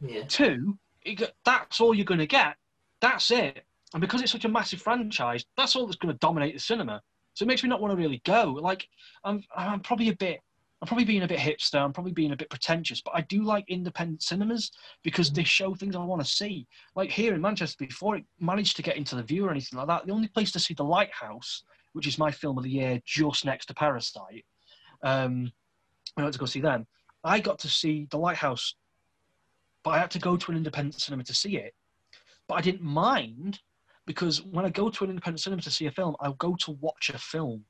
[0.00, 2.56] yeah, Two, it, that's all you're going to get.
[3.00, 3.64] That's it.
[3.92, 7.00] And because it's such a massive franchise, that's all that's going to dominate the cinema.
[7.34, 8.52] So it makes me not want to really go.
[8.52, 8.88] Like,
[9.24, 10.40] I'm, I'm probably a bit,
[10.80, 11.80] I'm probably being a bit hipster.
[11.80, 14.70] I'm probably being a bit pretentious, but I do like independent cinemas
[15.02, 16.66] because they show things I want to see.
[16.94, 19.88] Like here in Manchester, before it managed to get into the Vue or anything like
[19.88, 21.64] that, the only place to see The Lighthouse,
[21.94, 24.44] which is my film of the year, just next to Parasite,
[25.02, 25.50] um,
[26.16, 26.86] I went to go see them.
[27.22, 28.74] I got to see The Lighthouse
[29.84, 31.74] but I had to go to an independent cinema to see it.
[32.48, 33.60] But I didn't mind
[34.06, 36.72] because when I go to an independent cinema to see a film, I'll go to
[36.72, 37.64] watch a film.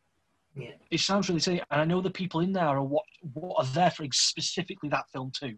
[0.56, 0.70] Yeah.
[0.90, 3.72] It sounds really silly, and I know the people in there are what, what are
[3.72, 5.56] there for specifically that film too.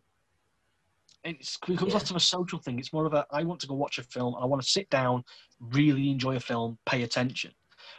[1.25, 1.99] It's, it becomes Yeah.
[1.99, 2.79] less of a social thing.
[2.79, 4.35] It's more of a I want to go watch a film.
[4.41, 5.25] I want to sit down,
[5.61, 7.53] really enjoy a film, pay attention.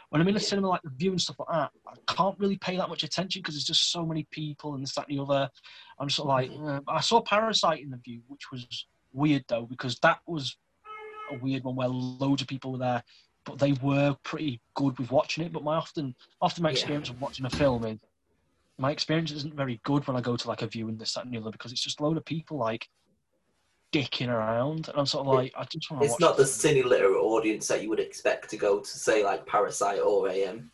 [0.08, 0.44] When I'm in a Yeah.
[0.46, 3.40] cinema like the Vue and stuff like that, I can't really pay that much attention
[3.42, 5.50] because there's just so many people and this, that, and the other.
[5.98, 9.66] I'm sort of like, uh, I saw Parasite in the Vue, which was weird though
[9.66, 10.56] because that was
[11.30, 13.02] a weird one where loads of people were there,
[13.48, 15.52] but they were pretty good with watching it.
[15.52, 16.74] But my often, often my Yeah.
[16.74, 17.98] experience of watching a film is
[18.76, 21.24] my experience isn't very good when I go to like a Vue and this, that,
[21.24, 22.86] and the other because it's just a load of people like
[23.92, 26.10] dicking around, and I'm sort of like, I just want to.
[26.10, 29.46] it's not the cine literate audience that you would expect to go to say like
[29.46, 30.70] Parasite or AM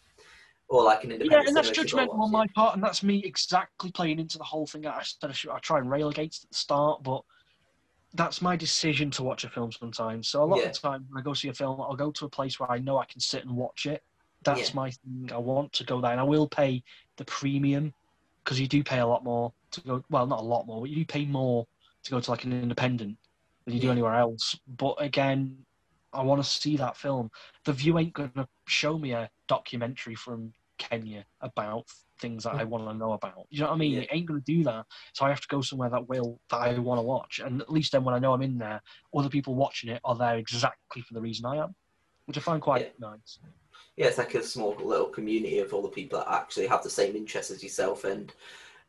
[0.68, 1.44] or like an independent.
[1.44, 4.66] Yeah, and that's judgmental on my part, and that's me exactly playing into the whole
[4.66, 4.84] thing.
[4.84, 7.22] I said I, should, I try and rail against at the start, but
[8.14, 10.28] that's my decision to watch a film sometimes.
[10.28, 10.66] So a lot Yeah.
[10.66, 12.70] of the time when I go see a film, I'll go to a place where
[12.70, 14.02] I know I can sit and watch it.
[14.42, 14.76] That's Yeah.
[14.76, 15.30] my thing.
[15.32, 16.82] I want to go there, and I will pay
[17.16, 17.92] the premium
[18.44, 20.04] because you do pay a lot more to go.
[20.10, 21.66] Well, not a lot more, but you do pay more
[22.04, 23.18] to go to like an independent
[23.64, 24.58] than you do anywhere else.
[24.66, 25.64] But again,
[26.12, 27.30] I want to see that film.
[27.64, 31.86] The Vue ain't going to show me a documentary from Kenya about
[32.20, 33.46] things that I want to know about.
[33.50, 33.92] You know what I mean?
[33.92, 34.00] Yeah.
[34.02, 34.86] It ain't going to do that.
[35.12, 37.72] So I have to go somewhere that will that I want to watch, and at
[37.72, 38.80] least then when I know I'm in there,
[39.16, 41.74] other people watching it are there exactly for the reason I am,
[42.26, 43.38] which I find quite nice.
[43.96, 46.90] Yeah, it's like a small little community of all the people that actually have the
[46.90, 48.32] same interests as yourself, and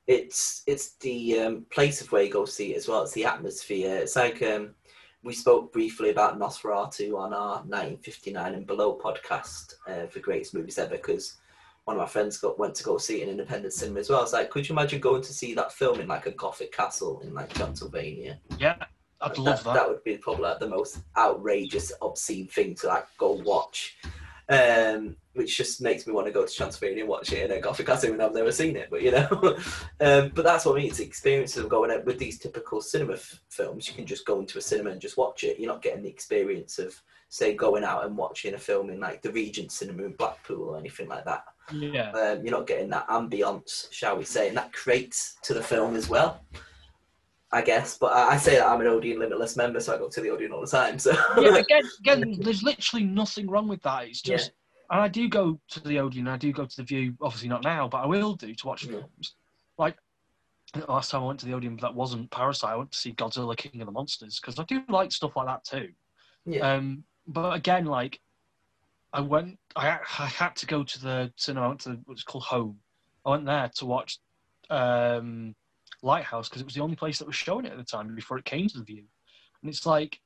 [0.07, 3.03] it's it's the um, place of where you go see it as well.
[3.03, 3.97] It's the atmosphere.
[3.97, 4.75] It's like um,
[5.23, 10.77] we spoke briefly about Nosferatu on our 1959 and below podcast uh, for greatest movies
[10.77, 11.37] ever because
[11.85, 14.19] one of my friends got went to go see it in independent cinema as well.
[14.19, 16.71] I was like, could you imagine going to see that film in like a gothic
[16.71, 18.39] castle in like Pennsylvania?
[18.57, 18.75] Yeah,
[19.21, 19.75] I'd love that.
[19.75, 23.97] That would be probably like, the most outrageous, obscene thing to like go watch.
[24.47, 27.59] Um, which just makes me want to go to Transylvania and watch it in a
[27.59, 28.89] gothic castle though I've never seen it.
[28.89, 29.27] But you know,
[29.99, 30.89] um, but that's what I mean.
[30.89, 33.87] It's the experiences of going out with these typical cinema f- films.
[33.87, 35.59] You can just go into a cinema and just watch it.
[35.59, 36.99] You're not getting the experience of
[37.29, 40.77] say going out and watching a film in like the Regent Cinema in Blackpool or
[40.77, 41.43] anything like that.
[41.73, 45.63] Yeah, Um, you're not getting that ambience, shall we say, and that creates to the
[45.63, 46.41] film as well.
[47.51, 50.09] I guess, but I, I say that I'm an Odeon Limitless member, so I go
[50.09, 50.99] to the Odeon all the time.
[50.99, 51.55] So yeah.
[51.57, 54.07] Again, again, there's literally nothing wrong with that.
[54.07, 54.51] It's just,
[54.91, 56.27] and I do go to the Odeon.
[56.27, 57.13] I do go to the Vue.
[57.21, 58.91] Obviously not now, but I will do to watch Yeah.
[58.99, 59.35] films.
[59.77, 59.95] Like
[60.73, 62.71] the last time I went to the Odeon, that wasn't Parasite.
[62.71, 65.47] I went to see Godzilla King of the Monsters because I do like stuff like
[65.47, 65.89] that too.
[66.45, 68.19] yeah, Um, but again, like
[69.15, 71.65] I went, I, I had to go to the cinema.
[71.65, 72.77] I went to what's called Home.
[73.25, 74.19] I went there to watch
[74.69, 75.55] um,
[76.03, 78.37] Lighthouse because it was the only place that was showing it at the time before
[78.37, 79.05] it came to the Vue.
[79.61, 80.19] And it's like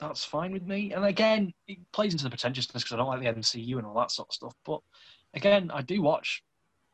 [0.00, 0.92] that's fine with me.
[0.92, 3.98] And again, it plays into the pretentiousness because I don't like the MCU and all
[3.98, 4.54] that sort of stuff.
[4.64, 4.80] But
[5.34, 6.42] again, I do watch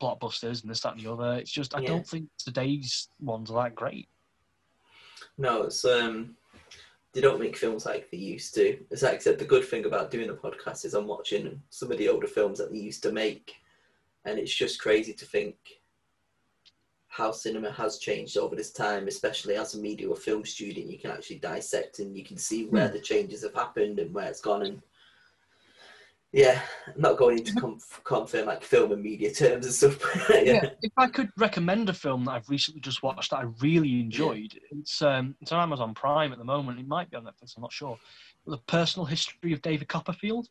[0.03, 1.35] blockbusters and this, that, and the other.
[1.35, 1.89] It's just I Yeah.
[1.89, 4.09] don't think today's ones are that great.
[5.39, 6.37] no, it's um,
[7.15, 8.77] they don't make films like they used to.
[8.91, 11.93] As like I said, the good thing about doing the podcast is I'm watching some
[11.93, 13.55] of the older films that they used to make,
[14.25, 15.57] and it's just crazy to think
[17.07, 20.91] how cinema has changed over this time, especially as a media or film student.
[20.91, 22.93] You can actually dissect and you can see where hmm.
[22.93, 24.63] the changes have happened and where it's gone.
[24.63, 24.83] And
[26.35, 30.29] yeah, I'm not going into conf- confirm like film and media terms and stuff.
[30.31, 30.41] yeah.
[30.41, 34.01] yeah, if I could recommend a film that I've recently just watched that I really
[34.01, 36.81] enjoyed, it's um, it's on Amazon Prime at the moment.
[36.81, 37.57] It might be on Netflix.
[37.57, 37.97] I'm not sure.
[38.49, 40.49] The Personal History of David Copperfield.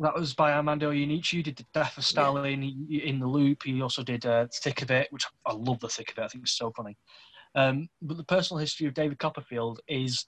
[0.00, 1.30] That was by Armando Iannucci.
[1.30, 3.62] He did The Death of Stalin he, in the Loop.
[3.62, 5.80] He also did uh, Thick of It, which I love.
[5.80, 6.24] The Thick of It.
[6.24, 6.98] I think it's so funny.
[7.54, 10.26] Um, but the Personal History of David Copperfield is,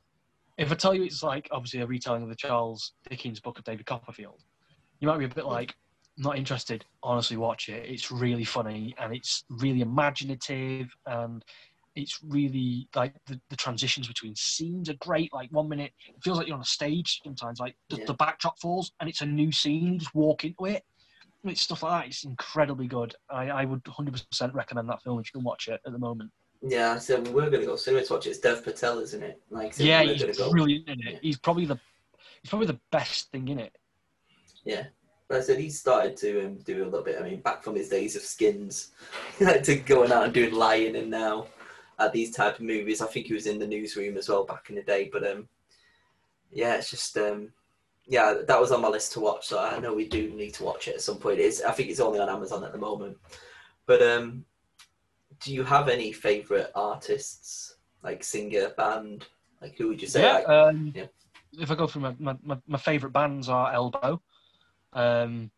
[0.59, 3.65] if I tell you, it's like obviously a retelling of the Charles Dickens book of
[3.65, 4.43] David Copperfield.
[5.01, 5.75] You might be a bit like,
[6.17, 6.85] not interested.
[7.03, 7.89] Honestly, watch it.
[7.89, 11.45] It's really funny and it's really imaginative and
[11.95, 15.33] it's really like the, the transitions between scenes are great.
[15.33, 17.61] Like one minute, it feels like you're on a stage sometimes.
[17.61, 18.05] Like the, Yeah.
[18.07, 19.95] the backdrop falls and it's a new scene.
[19.95, 20.83] You just walk into it.
[21.45, 22.09] It's stuff like that.
[22.09, 23.15] It's incredibly good.
[23.31, 26.31] I, I would 100% recommend that film if you can watch it at the moment.
[26.69, 28.31] Yeah, so we're going to go cinema to watch it.
[28.31, 29.41] It's Dev Patel, isn't it?
[29.51, 30.51] Like, so yeah, he's gonna go.
[30.51, 31.13] brilliant in it.
[31.13, 31.19] Yeah.
[31.23, 31.79] He's probably the
[32.43, 33.77] he's probably the best thing in it.
[34.65, 34.85] Yeah.
[35.29, 37.21] But I said he started to um, do a little bit.
[37.21, 38.93] I mean, back from his days of skins,
[39.41, 41.47] like to going out and doing Lion, and now
[41.99, 43.01] at these type of movies.
[43.01, 45.09] I think he was in the newsroom as well back in the day.
[45.13, 45.49] But um,
[46.53, 47.53] yeah, it's just um,
[48.07, 49.47] yeah, that was on my list to watch.
[49.47, 51.41] So I know we do need to watch it at some point.
[51.41, 53.17] It's I think it's only on Amazon at the moment.
[53.87, 54.45] But um,
[55.41, 59.27] do you have any favorite artists, like singer, band?
[59.61, 60.23] Like who would you say?
[60.23, 61.07] yeah, like, um, yeah.
[61.59, 64.21] If I go through my, my, my, my favourite bands are Elbow.
[64.93, 65.51] Um,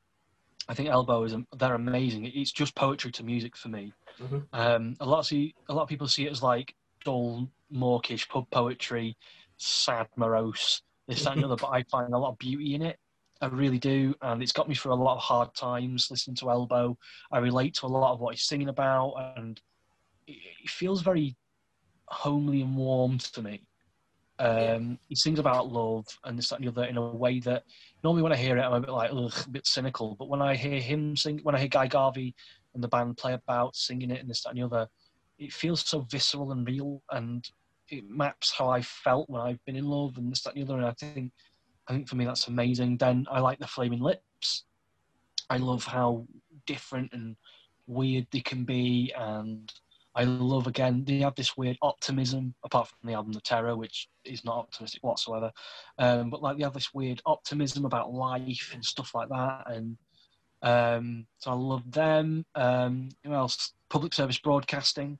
[0.68, 2.26] I think Elbow is they're amazing.
[2.26, 3.92] It's just poetry to music for me.
[4.20, 4.46] Mhm.
[4.52, 6.74] Um, a lot see a lot of people see it as like
[7.04, 9.16] dull, mawkish pub poetry,
[9.56, 11.56] sad, morose, this that and the other.
[11.56, 12.98] But I find a lot of beauty in it.
[13.40, 16.50] I really do, and it's got me through a lot of hard times listening to
[16.50, 16.98] Elbow.
[17.30, 19.60] I relate to a lot of what he's singing about, and
[20.28, 21.36] it, feels very
[22.06, 23.62] homely and warm to me.
[24.38, 27.64] Um, He sings about love and this, that, and the other in a way that
[28.04, 30.14] normally when I hear it, I'm a bit like, ugh, a bit cynical.
[30.18, 32.34] But when I hear him sing, when I hear Guy Garvey
[32.74, 34.88] and the band play about singing it and this, that, and the other,
[35.38, 37.48] it feels so visceral and real, and
[37.88, 40.72] it maps how I felt when I've been in love and this, that, and the
[40.72, 40.80] other.
[40.82, 41.32] And I think,
[41.88, 42.98] I think for me that's amazing.
[42.98, 44.64] Then I like the Flaming Lips.
[45.50, 46.26] I love how
[46.66, 47.36] different and
[47.86, 49.72] weird they can be, and
[50.14, 54.08] I love again they have this weird optimism apart from the album The Terror, which
[54.24, 55.52] is not optimistic whatsoever.
[55.98, 59.96] Um, but like they have this weird optimism about life and stuff like that, and
[60.62, 62.44] um, so I love them.
[62.54, 63.74] Um, who else?
[63.90, 65.18] Public service broadcasting.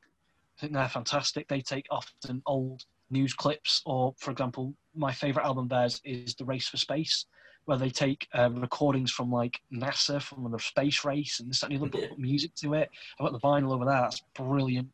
[0.56, 1.48] I think they're fantastic.
[1.48, 6.44] They take often old news clips, or for example, my favorite album theirs is The
[6.44, 7.26] Race for Space,
[7.68, 11.70] where they take uh, recordings from like NASA from the space race and this and
[11.70, 12.08] the other, Yeah.
[12.08, 12.88] put music to it.
[13.20, 14.00] I've got the vinyl over there.
[14.00, 14.88] That's brilliant.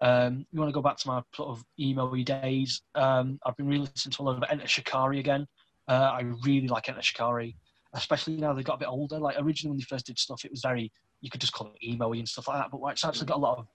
[0.00, 2.82] Um, you want to go back to my sort of emo days?
[2.96, 5.46] Um, I've been really listening to a lot of Enter Shikari again.
[5.86, 7.56] Uh, I really like Enter Shikari,
[7.94, 9.20] especially now they got a bit older.
[9.20, 10.90] Like originally when they first did stuff, it was very
[11.20, 13.46] you could just call it emo and stuff like that, but it's actually got a
[13.46, 13.66] lot of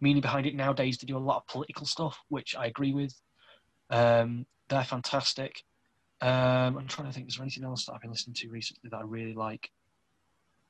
[0.00, 0.96] meaning behind it nowadays.
[0.96, 3.14] They do a lot of political stuff, which I agree with.
[3.90, 5.62] Um, they're fantastic.
[6.20, 7.28] Um, I'm trying to think.
[7.28, 9.70] Is there anything else that I've been listening to recently that I really like?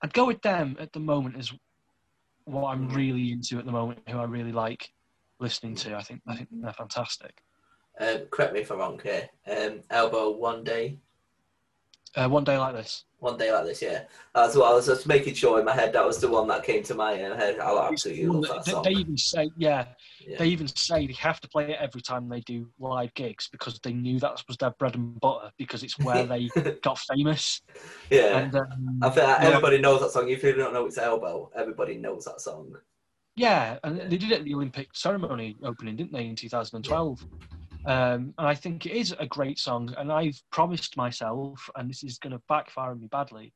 [0.03, 1.53] I'd go with them at the moment as
[2.45, 4.01] what I'm really into at the moment.
[4.09, 4.91] Who I really like
[5.41, 5.97] listening to.
[5.97, 7.43] I think I think they're fantastic.
[8.01, 9.29] Um, correct me if I'm wrong here.
[9.51, 10.99] Um, Elbow one day.
[12.17, 13.05] Uh, one day like this.
[13.19, 14.05] One day like this, yeah.
[14.35, 15.93] That's what I was just making sure in my head.
[15.93, 17.59] That was the one that came to my head.
[17.59, 18.83] I absolutely love that song.
[18.85, 19.87] They even say, yeah,
[20.27, 23.49] yeah, they even say they have to play it every time they do live gigs
[23.51, 26.49] because they knew that was their bread and butter because it's where they
[26.83, 27.61] got famous.
[28.09, 29.83] Yeah, and, um, I feel like everybody yeah.
[29.83, 30.29] knows that song.
[30.29, 32.73] If you don't know it's Elbow, everybody knows that song.
[33.37, 37.25] Yeah, and they did it at the Olympic ceremony opening, didn't they, in 2012?
[37.85, 39.95] Um, and I think it is a great song.
[39.97, 43.53] And I've promised myself, and this is going to backfire on me badly,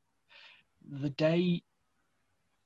[0.89, 1.63] the day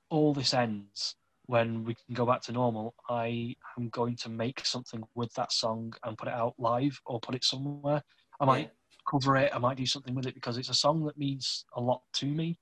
[0.09, 1.15] all this ends,
[1.47, 5.51] when we can go back to normal, I am going to make something with that
[5.51, 8.03] song and put it out live or put it somewhere.
[8.39, 8.71] I might
[9.09, 11.81] cover it, I might do something with it because it's a song that means a
[11.81, 12.59] lot to me.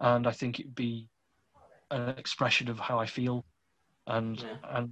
[0.00, 1.08] And I think it'd be
[1.92, 3.44] an expression of how I feel
[4.06, 4.78] and yeah.
[4.78, 4.90] and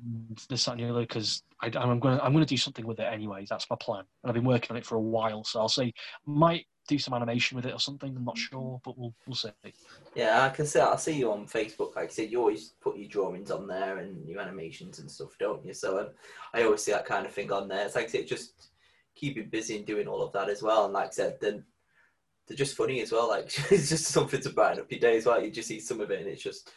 [0.48, 2.98] this that and the other because I'm going to I'm going to do something with
[2.98, 3.46] it anyway.
[3.48, 5.44] That's my plan, and I've been working on it for a while.
[5.44, 5.92] So I'll say
[6.26, 8.14] might do some animation with it or something.
[8.16, 9.50] I'm not sure, but we'll we'll see.
[10.14, 10.80] Yeah, I can see.
[10.80, 11.94] I see you on Facebook.
[11.96, 15.36] Like I said, you always put your drawings on there and your animations and stuff,
[15.38, 15.74] don't you?
[15.74, 16.08] So um,
[16.54, 17.84] I always see that kind of thing on there.
[17.84, 18.70] It's like I said, just
[19.14, 20.86] keeping busy and doing all of that as well.
[20.86, 21.64] And like I said, then
[22.48, 23.28] they're just funny as well.
[23.28, 25.42] Like it's just something to brighten up your day as well.
[25.42, 26.70] You just see some of it, and it's just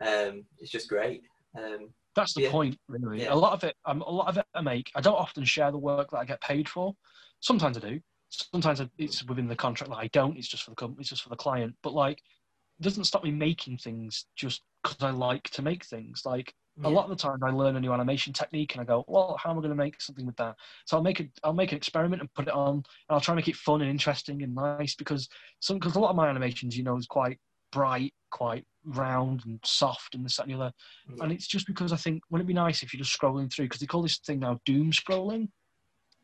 [0.00, 1.24] um, it's just great.
[1.56, 2.50] Um, That's the yeah.
[2.50, 3.22] point, really.
[3.22, 3.32] Yeah.
[3.32, 4.90] A lot of it, um, a lot of it I make.
[4.94, 6.94] I don't often share the work that I get paid for.
[7.40, 8.00] Sometimes I do.
[8.28, 10.36] Sometimes it's within the contract that I don't.
[10.36, 11.00] It's just for the company.
[11.00, 11.74] It's just for the client.
[11.82, 16.22] But like, it doesn't stop me making things just because I like to make things.
[16.24, 16.88] Like yeah.
[16.88, 19.36] a lot of the time, I learn a new animation technique and I go, well,
[19.42, 20.54] how am I going to make something with that?
[20.86, 21.30] So I'll make it.
[21.42, 23.80] I'll make an experiment and put it on, and I'll try and make it fun
[23.80, 25.28] and interesting and nice because
[25.60, 27.38] some because a lot of my animations, you know, is quite
[27.72, 30.72] bright, quite round and soft and this that and the other.
[31.08, 31.24] Yeah.
[31.24, 33.66] And it's just because I think wouldn't it be nice if you're just scrolling through
[33.66, 35.48] because they call this thing now doom scrolling,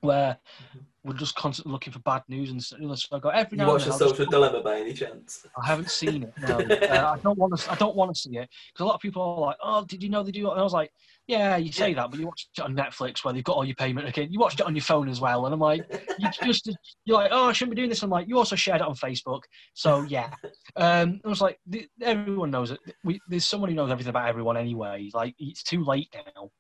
[0.01, 0.79] where mm-hmm.
[1.05, 2.77] we're just constantly looking for bad news and so
[3.13, 3.67] I go every now.
[3.67, 5.47] you watch the Social just, Dilemma by any chance?
[5.61, 6.33] I haven't seen it.
[6.41, 7.73] No, uh, I don't want to.
[7.73, 10.03] I don't want to see it because a lot of people are like, "Oh, did
[10.03, 10.93] you know they do?" And I was like,
[11.27, 11.97] "Yeah, you say yeah.
[11.97, 14.29] that, but you watch it on Netflix where they've got all your payment again.
[14.31, 15.85] You watched it on your phone as well." And I'm like,
[16.19, 16.71] "You just
[17.05, 18.95] you're like, oh, I shouldn't be doing this." I'm like, "You also shared it on
[18.95, 19.43] Facebook,
[19.75, 20.31] so yeah."
[20.77, 21.59] Um, I was like,
[22.03, 22.81] "Everyone knows it.
[23.05, 25.11] We, there's someone who knows everything about everyone anyway.
[25.15, 26.51] Like, it's too late now."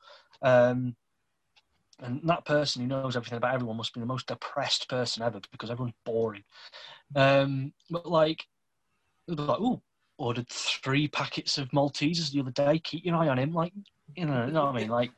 [0.43, 0.97] Um,
[2.01, 5.41] and that person who knows everything about everyone must be the most depressed person ever
[5.51, 6.45] because everyone's boring.
[7.15, 8.45] Um, but like,
[9.29, 9.81] like, oh,
[10.19, 12.79] ordered three packets of Maltesers the other day.
[12.81, 13.73] Keep your eye on him, like,
[14.15, 14.89] you know, you know what I mean?
[14.89, 15.11] Like,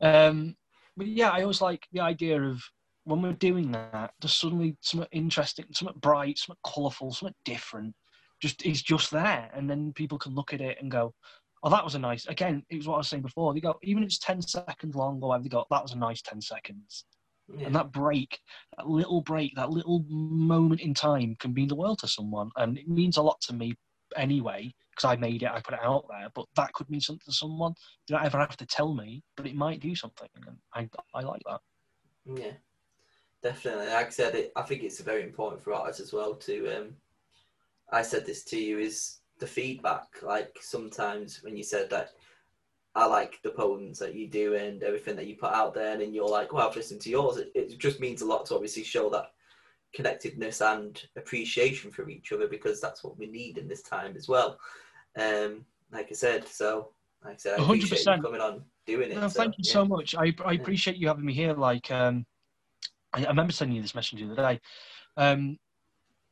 [0.00, 0.56] um,
[0.96, 2.62] but yeah, I always like the idea of
[3.04, 7.94] when we're doing that, there's suddenly something interesting, something bright, something colourful, something different.
[8.40, 11.14] Just is just there, and then people can look at it and go,
[11.62, 12.26] oh, that was a nice.
[12.26, 13.54] Again, it was what I was saying before.
[13.54, 15.98] They go, even if it's ten seconds long or whatever, they go, that was a
[15.98, 17.04] nice ten seconds.
[17.48, 17.66] Yeah.
[17.66, 18.40] And that break,
[18.76, 22.78] that little break, that little moment in time can mean the world to someone, and
[22.78, 23.74] it means a lot to me
[24.16, 26.28] anyway because I made it, I put it out there.
[26.34, 27.74] But that could mean something to someone.
[28.08, 31.42] Don't ever have to tell me, but it might do something, and I I like
[31.46, 31.60] that.
[32.24, 32.52] Yeah,
[33.42, 33.86] definitely.
[33.86, 36.76] Like I said, it, I think it's very important for artists as well to.
[36.76, 36.96] Um,
[37.92, 40.22] I said this to you is the feedback.
[40.22, 42.10] Like sometimes when you said that
[42.94, 46.14] I like the poems that you do and everything that you put out there, and
[46.14, 47.36] you're like, well, I've listened to yours.
[47.36, 49.32] It, it just means a lot to obviously show that
[49.94, 54.28] connectedness and appreciation for each other because that's what we need in this time as
[54.28, 54.58] well.
[55.16, 56.90] Um, like I said, so
[57.24, 57.84] like I said, I 100%.
[57.84, 59.16] appreciate you coming on doing it.
[59.16, 59.72] No, so, thank you yeah.
[59.72, 60.14] so much.
[60.14, 61.52] I, I appreciate you having me here.
[61.52, 62.24] Like, um,
[63.12, 64.60] I, I remember sending you this message the other day.
[65.16, 65.58] Um,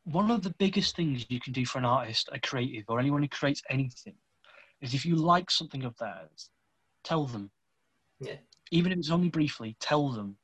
[0.04, 3.22] one of the biggest things you can do for an artist, a creative, or anyone
[3.22, 4.14] who creates anything,
[4.80, 6.50] is if you like something of theirs,
[7.02, 7.50] tell them.
[8.20, 8.36] Yeah.
[8.70, 10.36] Even if it's only briefly, tell them.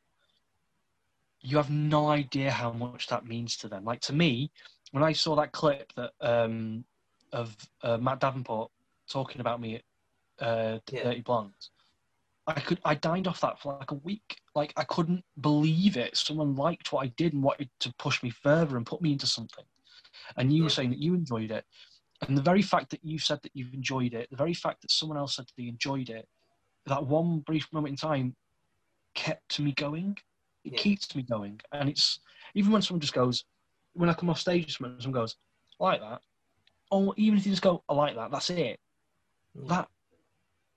[1.42, 3.84] You have no idea how much that means to them.
[3.84, 4.50] Like to me,
[4.92, 6.84] when I saw that clip that um,
[7.32, 8.70] of uh, Matt Davenport
[9.08, 11.04] talking about me at uh, yeah.
[11.04, 11.70] Dirty Blondes,
[12.46, 14.38] I could I dined off that for like a week.
[14.54, 16.16] Like I couldn't believe it.
[16.16, 19.26] Someone liked what I did and wanted to push me further and put me into
[19.26, 19.64] something.
[20.36, 21.64] And you were saying that you enjoyed it.
[22.26, 24.90] And the very fact that you said that you've enjoyed it, the very fact that
[24.90, 26.28] someone else said that they enjoyed it,
[26.86, 28.36] that one brief moment in time
[29.14, 30.16] kept me going.
[30.64, 30.78] It yeah.
[30.78, 31.60] keeps me going.
[31.72, 32.20] And it's
[32.54, 33.44] even when someone just goes,
[33.94, 35.36] when I come off stage, someone goes,
[35.80, 36.20] I like that.
[36.90, 38.78] Or even if you just go, I like that, that's it.
[39.54, 39.68] yeah.
[39.68, 39.88] that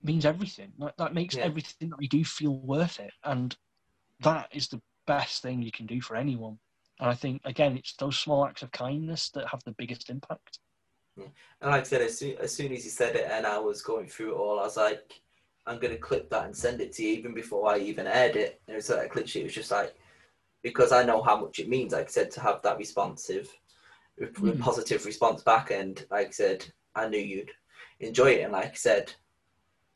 [0.04, 0.72] means everything.
[0.78, 1.44] That, that makes yeah.
[1.44, 3.12] everything that I do feel worth it.
[3.24, 3.56] And
[4.20, 6.58] that is the best thing you can do for anyone.
[7.00, 10.60] And I think, again, it's those small acts of kindness that have the biggest impact.
[11.16, 11.26] Yeah.
[11.60, 13.82] And like I said, as soon, as soon as he said it and I was
[13.82, 15.20] going through it all, I was like,
[15.66, 18.36] I'm going to clip that and send it to you even before I even aired
[18.36, 18.60] it.
[18.66, 19.94] And it was like, literally, it was just like,
[20.62, 23.48] because I know how much it means, like I said, to have that responsive,
[24.20, 24.60] mm.
[24.60, 25.70] positive response back.
[25.70, 27.50] And like I said, I knew you'd
[28.00, 28.42] enjoy it.
[28.42, 29.12] And like I said,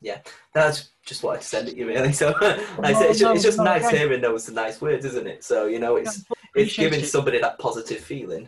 [0.01, 0.19] yeah,
[0.53, 2.13] that's just what I send it you really.
[2.13, 5.27] So like I said, it's, just, it's just no, nice hearing those nice words, isn't
[5.27, 5.43] it?
[5.43, 6.23] So you know, it's
[6.55, 8.47] it's giving somebody that positive feeling.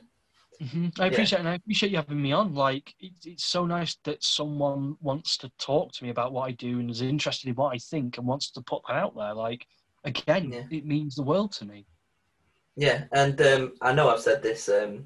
[0.62, 1.02] Mm-hmm.
[1.02, 1.40] I appreciate yeah.
[1.40, 2.54] and I appreciate you having me on.
[2.54, 6.52] Like it's, it's so nice that someone wants to talk to me about what I
[6.52, 9.34] do and is interested in what I think and wants to put that out there.
[9.34, 9.66] Like
[10.04, 10.64] again, yeah.
[10.70, 11.86] it means the world to me.
[12.76, 15.06] Yeah, and um, I know I've said this um,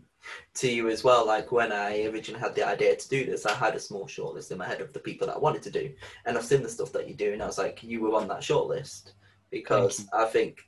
[0.56, 1.26] to you as well.
[1.26, 4.52] Like when I originally had the idea to do this, I had a small shortlist
[4.52, 5.94] in my head of the people that I wanted to do,
[6.26, 8.28] and I've seen the stuff that you do, and I was like, you were on
[8.30, 9.14] that shortlist
[9.52, 10.60] because I think,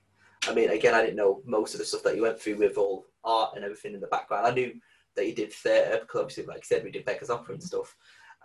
[0.48, 2.78] I mean, again, I didn't know most of the stuff that you went through with
[2.78, 4.48] all art and everything in the background.
[4.48, 4.74] I knew
[5.16, 7.96] that you did theatre because obviously, like I said, we did Beggars Opera and stuff,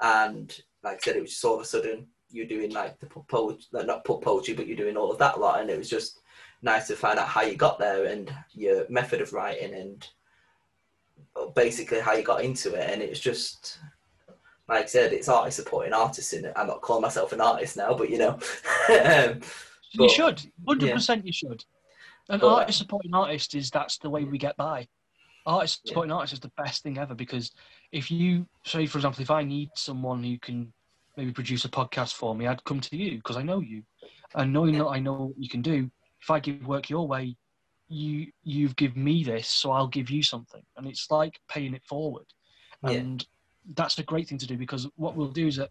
[0.00, 3.06] and like I said, it was just all of a sudden you're doing like the
[3.06, 5.90] poetry, not pub poetry, but you're doing all of that a lot, and it was
[5.90, 6.20] just
[6.62, 10.08] nice to find out how you got there and your method of writing and
[11.54, 12.90] basically how you got into it.
[12.90, 13.78] And it's just
[14.68, 16.52] like I said, it's artist supporting artists in it.
[16.56, 18.30] I'm not calling myself an artist now, but you know,
[18.88, 19.40] um,
[19.94, 20.94] but, you should, hundred yeah.
[20.94, 21.64] percent, you should.
[22.28, 24.86] An but, artist supporting artist is that's the way we get by.
[25.44, 26.16] Artist supporting yeah.
[26.16, 27.50] artist is the best thing ever because
[27.90, 30.72] if you say, for example, if I need someone who can
[31.16, 33.82] maybe produce a podcast for me, I'd come to you because I know you,
[34.34, 35.90] and knowing that I know what you can do,
[36.20, 37.36] if I give work your way,
[37.92, 41.84] you you've given me this, so I'll give you something, and it's like paying it
[41.84, 42.26] forward,
[42.82, 43.72] and yeah.
[43.74, 45.70] that's a great thing to do because what we'll do is that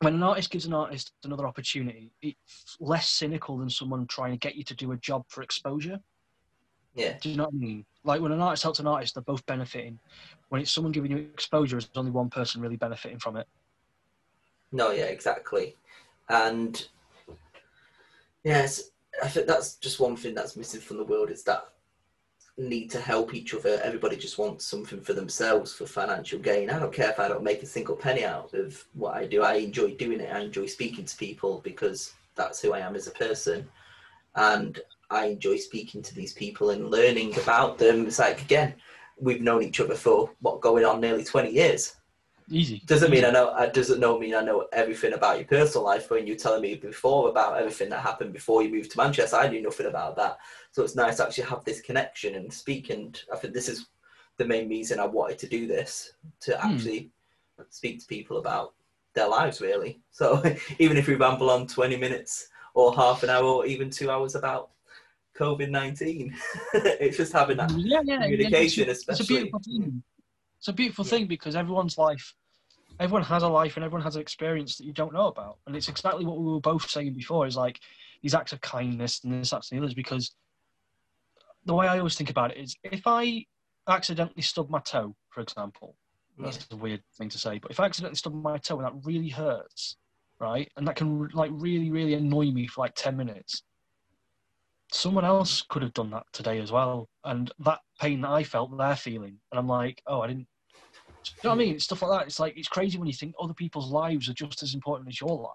[0.00, 4.38] when an artist gives an artist another opportunity, it's less cynical than someone trying to
[4.38, 6.00] get you to do a job for exposure.
[6.94, 7.16] Yeah.
[7.20, 7.84] Do you know what I mean?
[8.04, 9.98] Like when an artist helps an artist, they're both benefiting.
[10.48, 13.46] When it's someone giving you exposure, there's only one person really benefiting from it.
[14.72, 15.76] No, yeah, exactly.
[16.28, 16.86] And
[18.44, 18.90] yes,
[19.24, 21.68] I think that's just one thing that's missing from the world is that
[22.58, 23.80] need to help each other.
[23.82, 26.68] Everybody just wants something for themselves for financial gain.
[26.68, 29.42] I don't care if I don't make a single penny out of what I do.
[29.42, 30.30] I enjoy doing it.
[30.30, 33.66] I enjoy speaking to people because that's who I am as a person.
[34.34, 34.78] And
[35.08, 38.06] I enjoy speaking to these people and learning about them.
[38.06, 38.74] It's like, again,
[39.18, 41.96] we've known each other for what going on nearly 20 years.
[42.50, 42.82] Easy.
[42.86, 43.22] Doesn't Easy.
[43.22, 43.48] mean I know.
[43.48, 46.10] Uh, doesn't know mean I know everything about your personal life.
[46.10, 49.48] When you telling me before about everything that happened before you moved to Manchester, I
[49.48, 50.38] knew nothing about that.
[50.72, 52.90] So it's nice to actually have this connection and speak.
[52.90, 53.86] And I think this is
[54.36, 56.72] the main reason I wanted to do this to hmm.
[56.72, 57.10] actually
[57.70, 58.74] speak to people about
[59.14, 60.00] their lives, really.
[60.10, 60.42] So
[60.78, 64.34] even if we ramble on twenty minutes or half an hour or even two hours
[64.34, 64.70] about
[65.38, 66.36] COVID nineteen,
[66.74, 69.22] it's just having that yeah, yeah, communication, yeah, it's, especially.
[69.22, 70.02] It's a beautiful thing
[70.64, 71.10] it's a beautiful yeah.
[71.10, 72.32] thing because everyone's life,
[72.98, 75.58] everyone has a life and everyone has an experience that you don't know about.
[75.66, 77.80] And it's exactly what we were both saying before is like
[78.22, 79.92] these acts of kindness and this, acts and the others.
[79.92, 80.34] Because
[81.66, 83.44] the way I always think about it is if I
[83.86, 85.96] accidentally stub my toe, for example,
[86.38, 86.46] yeah.
[86.46, 89.06] that's a weird thing to say, but if I accidentally stub my toe and that
[89.06, 89.98] really hurts,
[90.40, 93.64] right, and that can like really, really annoy me for like 10 minutes,
[94.90, 97.10] someone else could have done that today as well.
[97.22, 99.40] And that pain that I felt, they're feeling.
[99.52, 100.46] And I'm like, oh, I didn't,
[101.30, 101.78] you know what I mean?
[101.78, 102.26] Stuff like that.
[102.26, 105.20] It's like it's crazy when you think other people's lives are just as important as
[105.20, 105.50] your life.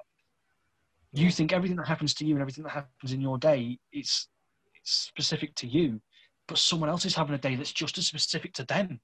[1.13, 4.27] You think everything that happens to you and everything that happens in your day it's
[4.75, 5.99] it's specific to you,
[6.47, 8.99] but someone else is having a day that's just as specific to them.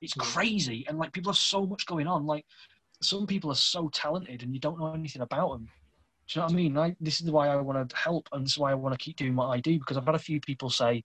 [0.00, 2.24] It's crazy, and like people have so much going on.
[2.26, 2.46] Like
[3.02, 5.68] some people are so talented, and you don't know anything about them.
[6.28, 6.78] Do you know what I mean?
[6.78, 9.04] I, this is why I want to help, and this is why I want to
[9.04, 11.02] keep doing what I do because I've had a few people say,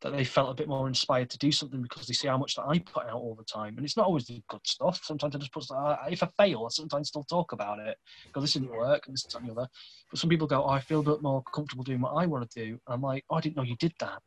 [0.00, 2.54] that they felt a bit more inspired to do something because they see how much
[2.54, 3.76] that I put out all the time.
[3.76, 5.00] And it's not always the good stuff.
[5.02, 7.96] Sometimes I just put, uh, if I fail, I sometimes still talk about it.
[8.32, 9.68] Go, this didn't work, and this and the other.
[10.10, 12.48] But some people go, oh, I feel a bit more comfortable doing what I want
[12.48, 12.70] to do.
[12.70, 14.22] And I'm like, oh, I didn't know you did that.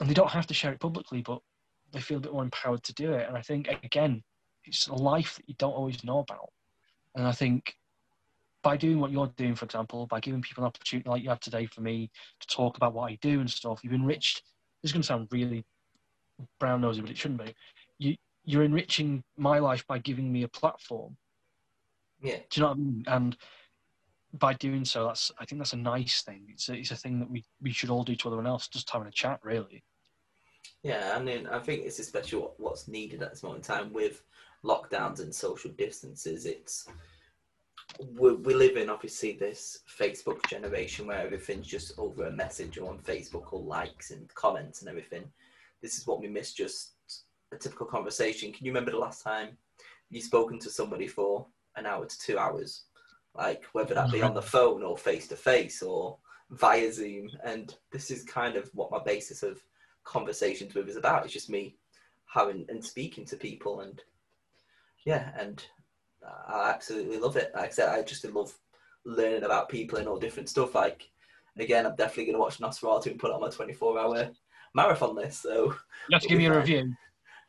[0.00, 1.40] And they don't have to share it publicly, but
[1.92, 3.28] they feel a bit more empowered to do it.
[3.28, 4.22] And I think, again,
[4.64, 6.50] it's a life that you don't always know about.
[7.14, 7.74] And I think
[8.62, 11.40] by doing what you're doing, for example, by giving people an opportunity like you have
[11.40, 14.42] today for me to talk about what I do and stuff, you've enriched
[14.82, 15.64] this is going to sound really
[16.58, 17.54] brown nosy, but it shouldn't be.
[17.98, 21.16] You you're enriching my life by giving me a platform.
[22.22, 22.38] Yeah.
[22.50, 23.04] Do you know what I mean?
[23.06, 23.36] And
[24.32, 26.46] by doing so, that's I think that's a nice thing.
[26.48, 28.90] It's a, it's a thing that we, we should all do to everyone else, just
[28.90, 29.82] having a chat, really.
[30.82, 34.22] Yeah, I mean, I think it's especially what's needed at this moment in time with
[34.64, 36.46] lockdowns and social distances.
[36.46, 36.86] It's
[38.18, 42.90] we, we live in obviously this Facebook generation where everything's just over a message or
[42.90, 45.24] on Facebook or likes and comments and everything.
[45.82, 46.92] This is what we miss just
[47.52, 48.52] a typical conversation.
[48.52, 49.56] Can you remember the last time
[50.10, 51.46] you've spoken to somebody for
[51.76, 52.84] an hour to two hours?
[53.34, 56.18] Like whether that be on the phone or face to face or
[56.50, 57.30] via Zoom.
[57.44, 59.62] And this is kind of what my basis of
[60.04, 61.24] conversations with is about.
[61.24, 61.76] It's just me
[62.26, 64.00] having and speaking to people and
[65.04, 65.64] yeah, and
[66.48, 67.52] I absolutely love it.
[67.54, 68.56] Like I said, I just love
[69.04, 70.74] learning about people and all different stuff.
[70.74, 71.08] Like
[71.58, 74.30] again, I'm definitely going to watch Nosferatu and put it on my 24 hour
[74.74, 75.42] marathon list.
[75.42, 76.94] So you have to give me a review.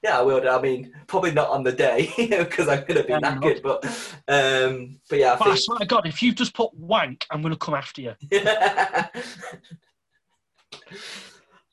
[0.03, 0.49] Yeah, I will.
[0.49, 3.61] I mean, probably not on the day because I'm going to be yeah, knackered.
[3.61, 3.85] But
[4.27, 5.55] um, but yeah, I, but think...
[5.55, 8.15] I swear to God, if you've just put wank, I'm going to come after you.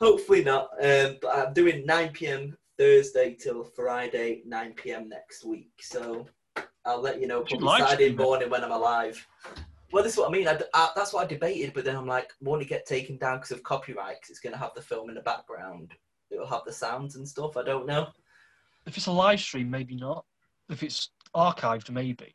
[0.01, 0.69] Hopefully not.
[0.81, 2.57] Um, but I'm doing 9 p.m.
[2.79, 5.09] Thursday till Friday, 9 p.m.
[5.09, 5.70] next week.
[5.81, 6.29] So
[6.89, 9.24] I'll let you know probably Saturday morning when I'm alive.
[9.93, 10.48] Well, this is what I mean.
[10.48, 13.39] I, I, that's what I debated, but then I'm like, won't it get taken down
[13.39, 14.20] because of copyright?
[14.20, 15.93] Cause it's going to have the film in the background.
[16.31, 17.56] It'll have the sounds and stuff.
[17.56, 18.09] I don't know.
[18.86, 20.24] If it's a live stream, maybe not.
[20.69, 22.35] If it's archived, maybe.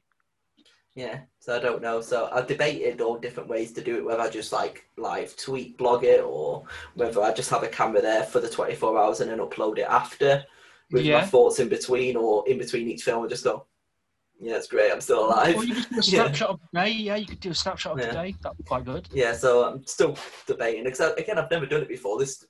[0.95, 2.01] Yeah, so I don't know.
[2.01, 5.77] So I debated all different ways to do it, whether I just like live tweet
[5.77, 9.31] blog it or whether I just have a camera there for the 24 hours and
[9.31, 10.43] then upload it after
[10.91, 11.21] with yeah.
[11.21, 13.65] my thoughts in between or in between each film and just go,
[14.44, 14.91] yeah, it's great.
[14.91, 15.56] I'm still alive.
[15.56, 16.53] Or you could do a snapshot yeah.
[16.53, 16.91] of the day.
[16.91, 18.07] Yeah, you could do a snapshot of yeah.
[18.07, 18.36] the day.
[18.41, 19.07] That'd be quite good.
[19.14, 22.20] Yeah, so I'm still debating because again, I've never done it before.
[22.20, 22.44] This,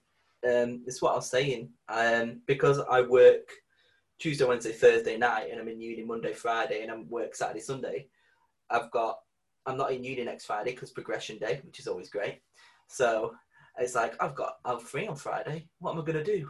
[0.43, 1.69] um, this is what I was saying.
[1.89, 3.47] Um, because I work
[4.17, 8.07] Tuesday, Wednesday, Thursday night, and I'm in uni Monday, Friday, and I'm work Saturday, Sunday.
[8.69, 9.19] I've got.
[9.65, 12.41] I'm not in uni next Friday because progression day, which is always great.
[12.87, 13.35] So
[13.77, 14.55] it's like I've got.
[14.65, 15.67] I'm free on Friday.
[15.79, 16.49] What am I gonna do?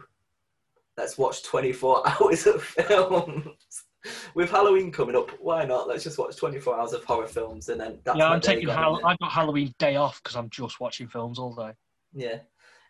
[0.96, 3.84] Let's watch 24 hours of films
[4.34, 5.88] with Halloween coming up, why not?
[5.88, 9.18] Let's just watch 24 hours of horror films and then Yeah, I'm taking Hall- I've
[9.18, 11.72] got Halloween day off because I'm just watching films all day.
[12.12, 12.38] Yeah,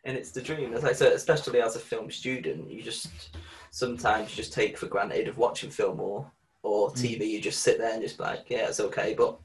[0.04, 0.74] and it's the dream.
[0.74, 3.36] As I said, especially as a film student, you just
[3.70, 6.30] sometimes just take for granted of watching film or
[6.62, 7.20] or TV.
[7.20, 7.28] Mm.
[7.28, 9.14] You just sit there and just like, yeah, it's okay.
[9.14, 9.38] But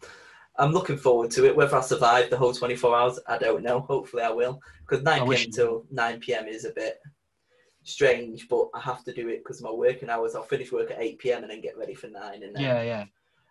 [0.57, 1.55] I'm looking forward to it.
[1.55, 3.81] Whether I survive the whole 24 hours, I don't know.
[3.81, 4.61] Hopefully, I will.
[4.81, 5.51] Because 9 p.m.
[5.51, 6.47] till 9 p.m.
[6.47, 6.99] is a bit
[7.89, 10.35] strange, but I have to do it because my working hours.
[10.35, 12.81] I'll finish work at eight pm and then get ready for nine, and then, yeah,
[12.81, 13.05] yeah,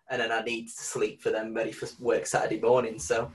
[0.09, 2.99] and then I need to sleep for them ready for work Saturday morning.
[2.99, 3.31] So,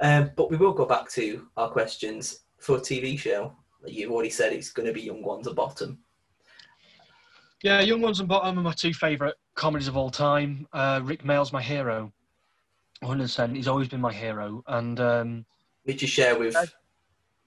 [0.00, 3.56] um, but we will go back to our questions for a TV show.
[3.86, 5.98] You've already said it's going to be Young Ones and Bottom.
[7.62, 10.66] Yeah, Young Ones and Bottom are my two favourite comedies of all time.
[10.72, 12.12] Uh, Rik Mayall's my hero.
[13.02, 13.56] 100%.
[13.56, 14.62] He's always been my hero.
[14.66, 15.46] And um,
[15.86, 16.54] did you share with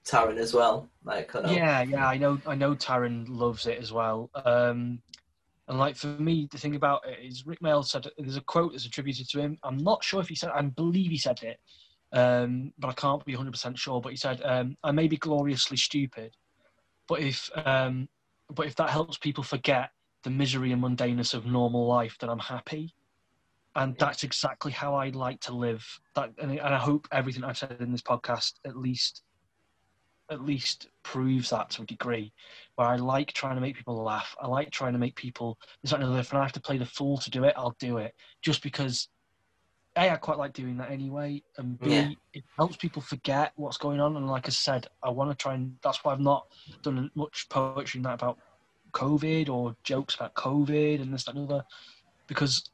[0.05, 0.89] Taron as well.
[1.03, 1.51] Like, I know.
[1.51, 2.39] Yeah, yeah, I know.
[2.45, 4.30] I know Taron loves it as well.
[4.45, 4.99] Um,
[5.67, 8.73] and like for me, the thing about it is, Rik Mayall said there's a quote
[8.73, 9.57] that's attributed to him.
[9.63, 10.51] I'm not sure if he said.
[10.53, 11.57] I believe he said it,
[12.11, 14.01] um, but I can't be 100 percent sure.
[14.01, 16.35] But he said, um, "I may be gloriously stupid,
[17.07, 18.09] but if um,
[18.53, 19.89] but if that helps people forget
[20.23, 22.93] the misery and mundaneness of normal life, then I'm happy."
[23.75, 25.84] And that's exactly how I like to live.
[26.15, 29.23] That, and I hope everything I've said in this podcast at least
[30.29, 32.33] at least proves that to a degree.
[32.75, 34.35] Where I like trying to make people laugh.
[34.41, 35.57] I like trying to make people.
[35.83, 36.19] It's like another.
[36.19, 38.15] If I have to play the fool to do it, I'll do it.
[38.41, 39.09] Just because.
[39.95, 42.09] A, I quite like doing that anyway, and B, yeah.
[42.33, 44.17] it helps people forget what's going on.
[44.17, 46.47] And like I said, I want to try and that's why I've not
[46.81, 48.39] done much poetry in that about
[48.93, 51.63] COVID or jokes about COVID and this that, and other,
[52.25, 52.71] because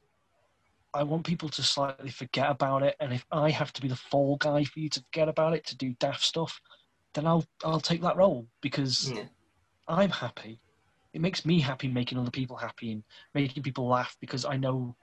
[0.93, 2.95] I want people to slightly forget about it.
[3.01, 5.65] And if I have to be the fall guy for you to forget about it
[5.67, 6.61] to do daft stuff,
[7.14, 9.23] then I'll I'll take that role because yeah.
[9.88, 10.60] I'm happy.
[11.14, 13.03] It makes me happy making other people happy and
[13.34, 14.95] making people laugh because I know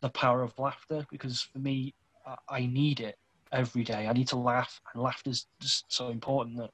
[0.00, 1.06] the power of laughter.
[1.10, 1.94] Because for me,
[2.48, 3.16] I need it
[3.52, 4.06] every day.
[4.08, 6.70] I need to laugh, and laughter is just so important that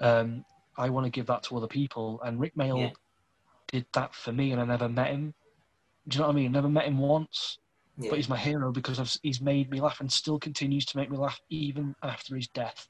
[0.00, 0.44] um,
[0.76, 2.20] I want to give that to other people.
[2.24, 2.90] And Rik Mayall yeah.
[3.68, 5.34] did that for me, and I never met him.
[6.06, 6.50] Do you know what I mean?
[6.50, 7.58] I never met him once,
[7.98, 8.10] yeah.
[8.10, 11.10] but he's my hero because I've, he's made me laugh and still continues to make
[11.10, 12.88] me laugh even after his death.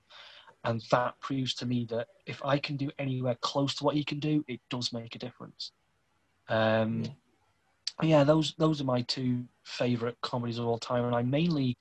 [0.64, 4.04] And that proves to me that if I can do anywhere close to what he
[4.04, 5.72] can do, it does make a difference.
[6.48, 7.04] Um,
[8.02, 11.76] yeah, those those are my two favourite comedies of all time, and I mainly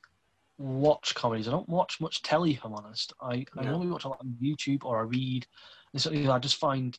[0.58, 1.48] watch comedies.
[1.48, 3.14] I don't watch much telly, if I'm honest.
[3.22, 3.62] I, no.
[3.62, 5.46] I normally watch a lot on YouTube or I read.
[5.94, 6.98] And I just find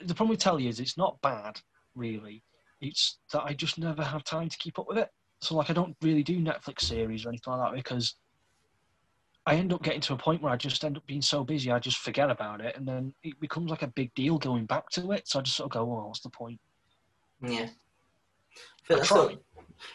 [0.00, 1.60] the problem with telly is it's not bad,
[1.94, 2.42] really.
[2.80, 5.08] It's that I just never have time to keep up with it.
[5.40, 8.16] So like I don't really do Netflix series or anything like that because
[9.46, 11.70] I end up getting to a point where I just end up being so busy,
[11.70, 14.88] I just forget about it, and then it becomes like a big deal going back
[14.90, 15.28] to it.
[15.28, 16.58] So I just sort of go, "Well, what's the point?"
[17.42, 17.68] Yeah,
[18.90, 19.38] I, I, feel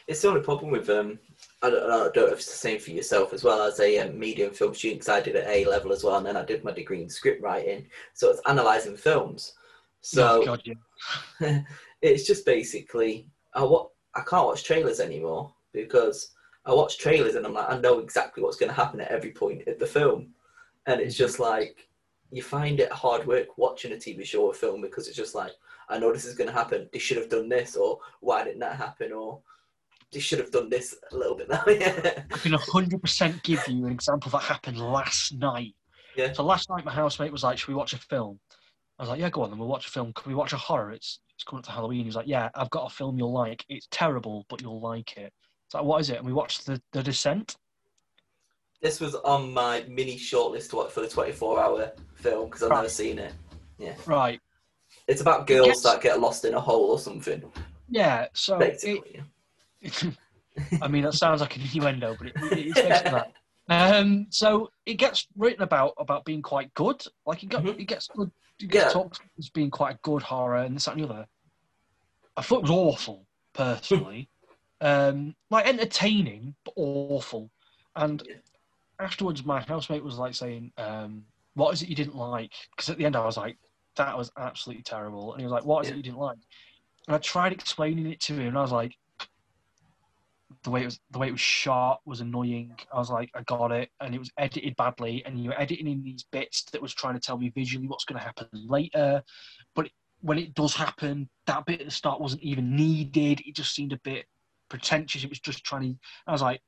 [0.07, 1.17] It's the only problem with um.
[1.63, 3.97] I don't, I don't know if it's the same for yourself as well as a
[3.99, 6.45] um, medium film student because I did at A level as well, and then I
[6.45, 9.53] did my degree in script writing, so it's analysing films.
[10.01, 11.61] So Oh, God, yeah.
[12.01, 16.33] it's just basically I what I can't watch trailers anymore because
[16.69, 19.31] I watch trailers and I'm like I know exactly what's going to happen at every
[19.31, 20.27] point of the film,
[20.85, 21.89] and it's just like
[22.31, 25.51] you find it hard work watching a TV show or film because it's just like
[25.89, 26.87] I know this is going to happen.
[26.93, 29.39] They should have done this, or why didn't that happen, or
[30.13, 31.63] they should have done this a little bit now.
[31.67, 35.73] yeah, I can 100% give you an example that happened last night.
[36.15, 36.33] Yeah.
[36.33, 38.39] So last night, my housemate was like, "Should we watch a film?"
[38.99, 40.13] I was like, "Yeah, go on, then we'll watch a film.
[40.13, 40.91] Can we watch a horror?
[40.91, 43.33] It's it's coming up to Halloween." He was like, "Yeah, I've got a film you'll
[43.33, 43.65] like.
[43.69, 45.33] It's terrible, but you'll like it."
[45.69, 47.55] It's like, "What is it?" And we watched the the Descent.
[48.81, 52.71] this was on my mini shortlist to watch for the 24 hour film because I've
[52.71, 53.33] never seen it.
[53.77, 53.93] Yeah.
[54.07, 54.41] Right.
[55.07, 57.43] It's about girls that get lost in a hole or something.
[57.87, 58.29] Yeah.
[58.33, 59.21] So it, Basically,
[60.81, 63.31] I mean, that sounds like an innuendo, but it, it's basically that.
[63.69, 67.05] Um, so it gets written about about being quite good.
[67.27, 67.79] Like it, got, Mhm.
[67.79, 68.31] it gets good.
[68.59, 68.89] It gets Yeah.
[68.91, 71.27] talked as being quite a good horror and this that, and the other.
[72.35, 74.29] I thought it was awful personally,
[74.81, 77.51] um, like entertaining but awful.
[77.95, 78.35] And Yeah.
[78.99, 81.25] afterwards, my housemate was like saying, um,
[81.55, 83.57] "What is it you didn't like?" Because at the end, I was like,
[83.95, 85.95] "That was absolutely terrible," and he was like, "What is Yeah.
[85.95, 86.39] it you didn't like?"
[87.07, 88.97] And I tried explaining it to him, and I was like,
[90.63, 92.75] the way it was the way it was shot was annoying.
[92.93, 95.87] I was like, I got it, and it was edited badly, and you were editing
[95.87, 99.23] in these bits that was trying to tell me visually what's going to happen later.
[99.75, 99.89] But
[100.21, 103.41] when it does happen, that bit at the start wasn't even needed.
[103.45, 104.25] It just seemed a bit
[104.69, 105.23] pretentious.
[105.23, 105.99] It was just trying to.
[106.27, 106.61] I was like,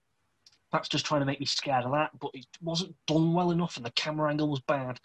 [0.72, 2.12] that's just trying to make me scared of that.
[2.20, 5.00] But it wasn't done well enough, and the camera angle was bad.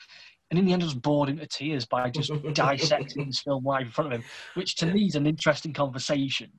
[0.51, 3.87] And in the end, I was bored into tears by just dissecting this film live
[3.87, 6.51] in front of him, which to me is an interesting conversation.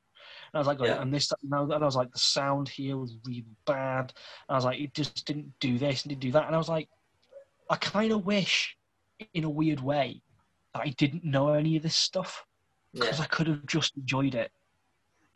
[0.54, 1.02] And I was like, Yeah.
[1.02, 4.14] and this, and I was like, the sound here was really bad.
[4.48, 6.46] And I was like, it just didn't do this and didn't do that.
[6.48, 6.90] And I was like,
[7.70, 8.78] I kind of wish,
[9.34, 10.22] in a weird way,
[10.74, 12.46] that I didn't know any of this stuff
[12.94, 13.02] yeah.
[13.02, 14.52] because I could have just enjoyed it.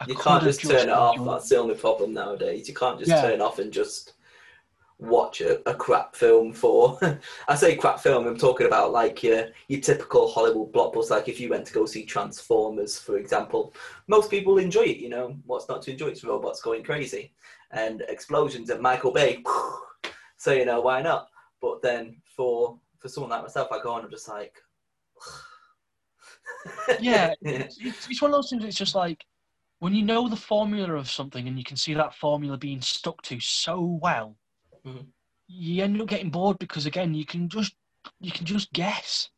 [0.01, 1.17] I You can't just turn it off.
[1.17, 2.67] enjoyed That's the only problem nowadays.
[2.67, 3.21] You can't just Yeah.
[3.21, 4.13] turn off and just
[4.97, 6.99] watch a, a crap film for.
[7.47, 8.27] I say crap film.
[8.27, 11.11] I'm talking about like your your typical Hollywood blockbuster.
[11.11, 13.73] Like if you went to go see Transformers, for example,
[14.07, 14.97] most people enjoy it.
[14.97, 16.07] You know what's not to enjoy?
[16.07, 17.33] It's robots going crazy
[17.71, 19.43] and explosions and Michael Bay.
[20.37, 21.27] So you know why not?
[21.61, 23.97] But then for for someone like myself, I go on.
[23.99, 24.55] And I'm just like.
[26.99, 28.63] Yeah, it's it's one of those things.
[28.63, 29.23] It's just like
[29.81, 33.19] when you know the formula of something and you can see that formula being stuck
[33.23, 34.37] to so well,
[34.85, 35.07] Mhm.
[35.47, 37.75] you end up getting bored because again you can just
[38.19, 39.31] you can just guess.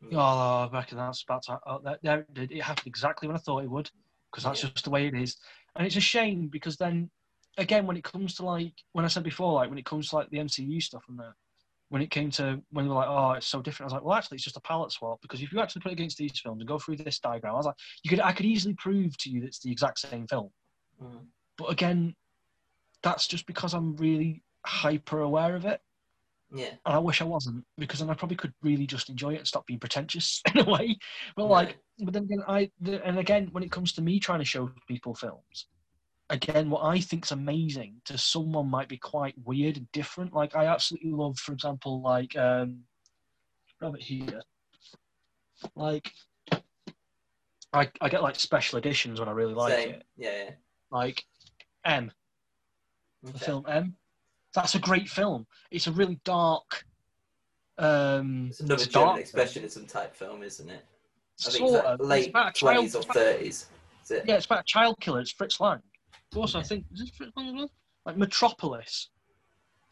[0.00, 0.14] Mm.
[0.14, 1.58] Oh, I reckon that's about to.
[1.66, 1.98] Oh, that.
[2.04, 3.90] It happened exactly when I thought it would
[4.30, 4.70] because that's Yeah.
[4.70, 5.36] just the way it is.
[5.74, 7.10] And it's a shame because then
[7.56, 10.16] again when it comes to like when I said before like when it comes to
[10.16, 11.34] like the MCU stuff and that
[11.90, 13.90] when it came to when they were like, oh, it's so different.
[13.90, 15.92] I was like, well, actually, it's just a palette swap because if you actually put
[15.92, 18.32] it against these films and go through this diagram, I was like, you could, I
[18.32, 20.50] could easily prove to you that it's the exact same film.
[21.02, 21.26] Mm.
[21.56, 22.14] But again,
[23.02, 25.80] that's just because I'm really hyper aware of it,
[26.52, 26.70] yeah.
[26.84, 29.46] and I wish I wasn't because then I probably could really just enjoy it and
[29.46, 30.98] stop being pretentious in a way.
[31.36, 34.40] But like, but then again, I the, and again, when it comes to me trying
[34.40, 35.66] to show people films,
[36.30, 40.32] again, what I think's amazing to someone might be quite weird and different.
[40.32, 42.80] Like I absolutely love, for example, like um,
[43.80, 44.42] Robert here,
[45.74, 46.12] like.
[47.70, 49.90] I, I get like special editions when I really like Same.
[49.90, 50.04] it.
[50.16, 50.50] Yeah.
[50.90, 51.22] Like
[51.84, 52.10] M,
[53.22, 53.30] yeah.
[53.30, 53.94] the film M.
[54.54, 55.46] That's a great film.
[55.70, 56.86] It's a really dark.
[57.76, 60.82] Um, It's another it's German expressionism type film, isn't it?
[61.46, 62.00] I think Sort it's like.
[62.00, 63.66] Late about a child- twenties or thirties.
[64.08, 64.24] It?
[64.26, 65.20] Yeah, it's about a child killer.
[65.20, 65.82] It's Fritz Lang.
[66.30, 67.70] But also, I think is it Fritz Lang as well?
[68.04, 69.08] Like Metropolis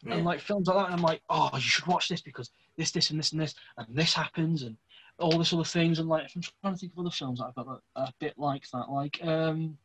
[0.03, 0.15] Yeah.
[0.15, 0.85] and like films like that.
[0.85, 3.55] And I'm like, oh, you should watch this because this, this, and this, and this,
[3.77, 4.77] and this happens, and
[5.19, 5.99] all this other things.
[5.99, 8.33] And like, I'm trying to think of other films that I've got a, a bit
[8.37, 8.89] like that.
[8.89, 9.77] Like um,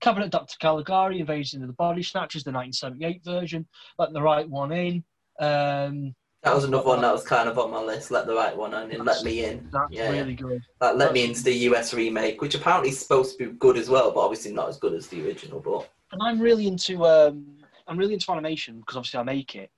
[0.00, 0.56] Cabinet Dr.
[0.58, 3.66] Caligari, Invasion of the Body Snatchers, the 1978 version.
[3.98, 5.04] Let the right one in.
[5.38, 8.10] Um, That was another one that was kind of on my list.
[8.10, 9.68] Let the right one in and let me in.
[9.72, 10.60] that's Yeah, really good.
[10.80, 13.88] Like, let me into the US remake, which apparently is supposed to be good as
[13.88, 15.60] well, but obviously not as good as the original.
[15.60, 17.46] But and I'm really into um,
[17.86, 19.70] I'm really into animation because obviously I make it,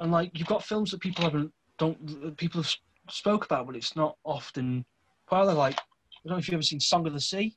[0.00, 2.74] and like you've got films that people haven't don't people have
[3.10, 4.84] spoke about, but it's not often.
[5.30, 7.56] Well, like I don't know if you've ever seen Song of the Sea.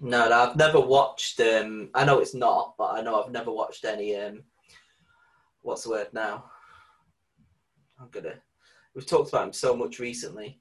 [0.00, 1.40] no, no, I've never watched.
[1.40, 4.16] Um, I know it's not, but I know I've never watched any.
[4.16, 4.42] Um,
[5.62, 6.44] what's the word now?
[8.00, 8.34] I'm gonna.
[8.94, 10.60] We've talked about him so much recently.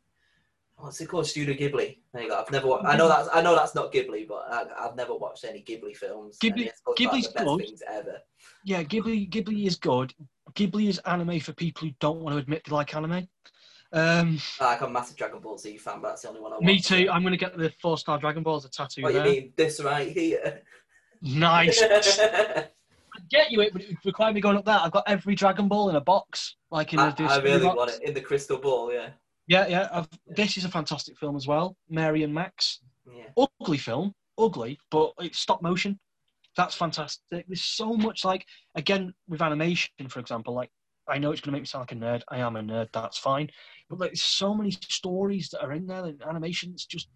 [0.84, 1.26] What's it called?
[1.26, 2.00] Studio Ghibli.
[2.14, 2.42] There you go.
[2.42, 2.68] I've never.
[2.68, 3.30] Wa- I know that's.
[3.34, 6.38] I know that's not Ghibli, but I, I've never watched any Ghibli films.
[6.44, 7.66] Ghibli- it's supposed to be Ghibli's good.
[7.66, 8.18] things ever.
[8.66, 10.14] Yeah, Ghibli Ghibli is good.
[10.56, 13.30] Ghibli is anime for people who don't want to admit they like anime.
[13.94, 16.56] Um, Like I'm a massive Dragon Ball Z fan, but that's the only one I
[16.56, 16.66] watch.
[16.66, 17.08] me too.
[17.10, 19.54] I'm gonna get the four star Dragon Balls a tattoo What do you mean?
[19.56, 20.64] This right here.
[21.22, 21.82] Nice.
[23.16, 24.80] I'd get you it, but it would require me going up there.
[24.82, 27.64] I've got every Dragon Ball in a box, like in a I, I Disney really
[27.64, 27.78] box.
[27.78, 28.92] want it in the crystal ball.
[28.92, 29.10] Yeah.
[29.48, 29.90] Yeah, yeah.
[29.92, 31.76] I've, this is a fantastic film as well.
[31.90, 32.80] Mary and Max.
[33.06, 33.46] Yeah.
[33.62, 36.00] Ugly film, ugly, but it's stop motion.
[36.56, 37.46] That's fantastic.
[37.48, 38.46] There's so much like
[38.76, 40.54] again with animation, for example.
[40.54, 40.70] Like
[41.08, 42.22] I know it's going to make me sound like a nerd.
[42.30, 42.90] I am a nerd.
[42.94, 43.50] That's fine.
[43.90, 46.06] But like, there's so many stories that are in there.
[46.06, 47.10] And animation, it's just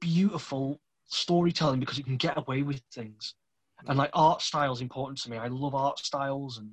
[0.00, 3.34] beautiful storytelling because you can get away with things.
[3.86, 5.38] And like art style is important to me.
[5.38, 6.70] I love art styles and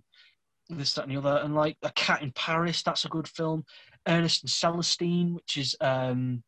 [0.69, 1.41] this, that, and the other.
[1.43, 3.63] And like A Cat in Paris, that's a good film.
[4.07, 6.43] Ernest and Celestine, which is um,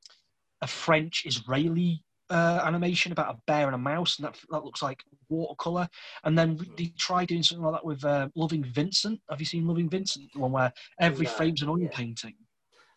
[0.61, 4.81] a French Israeli uh, animation about a bear and a mouse, and that that looks
[4.81, 5.87] like watercolor.
[6.23, 9.19] And then they try doing something like that with uh, Loving Vincent.
[9.29, 10.31] Have you seen Loving Vincent?
[10.33, 11.89] The one where every No, frame's an oil yeah.
[11.91, 12.35] painting.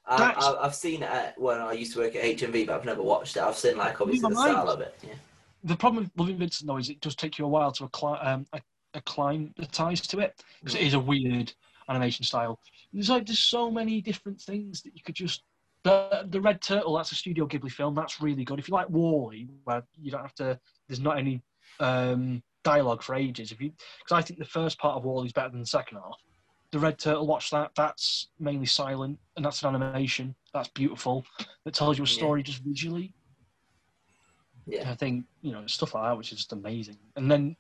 [0.05, 2.85] I, I, I've seen it at, when I used to work at HMV, but I've
[2.85, 3.43] never watched it.
[3.43, 4.95] I've seen like obviously the style of it.
[5.03, 5.15] Yeah.
[5.65, 8.47] The problem with Loving Vincent though is it does take you a while to um,
[8.55, 8.65] ac-
[8.95, 11.53] acclimatize to it because it is a weird
[11.89, 12.59] animation style.
[12.93, 15.43] There's like there's so many different things that you could just.
[15.85, 17.95] The the Red Turtle, that's a Studio Ghibli film.
[17.95, 18.61] That's really good.
[18.61, 20.57] If you like WALL-E, where you don't have to,
[20.87, 21.43] there's not any
[21.81, 23.51] um, dialogue for ages.
[23.51, 25.97] If you, because I think the first part of WALL-E is better than the second
[25.99, 26.17] half.
[26.71, 27.73] The Red Turtle, watch that.
[27.77, 30.37] That's mainly silent, and that's an animation.
[30.55, 31.27] That's beautiful.
[31.65, 32.15] That tells you a Yeah.
[32.15, 33.13] story just visually.
[34.67, 34.89] Yeah.
[34.91, 36.99] I think you know stuff like that, which is just amazing.
[37.17, 37.57] And then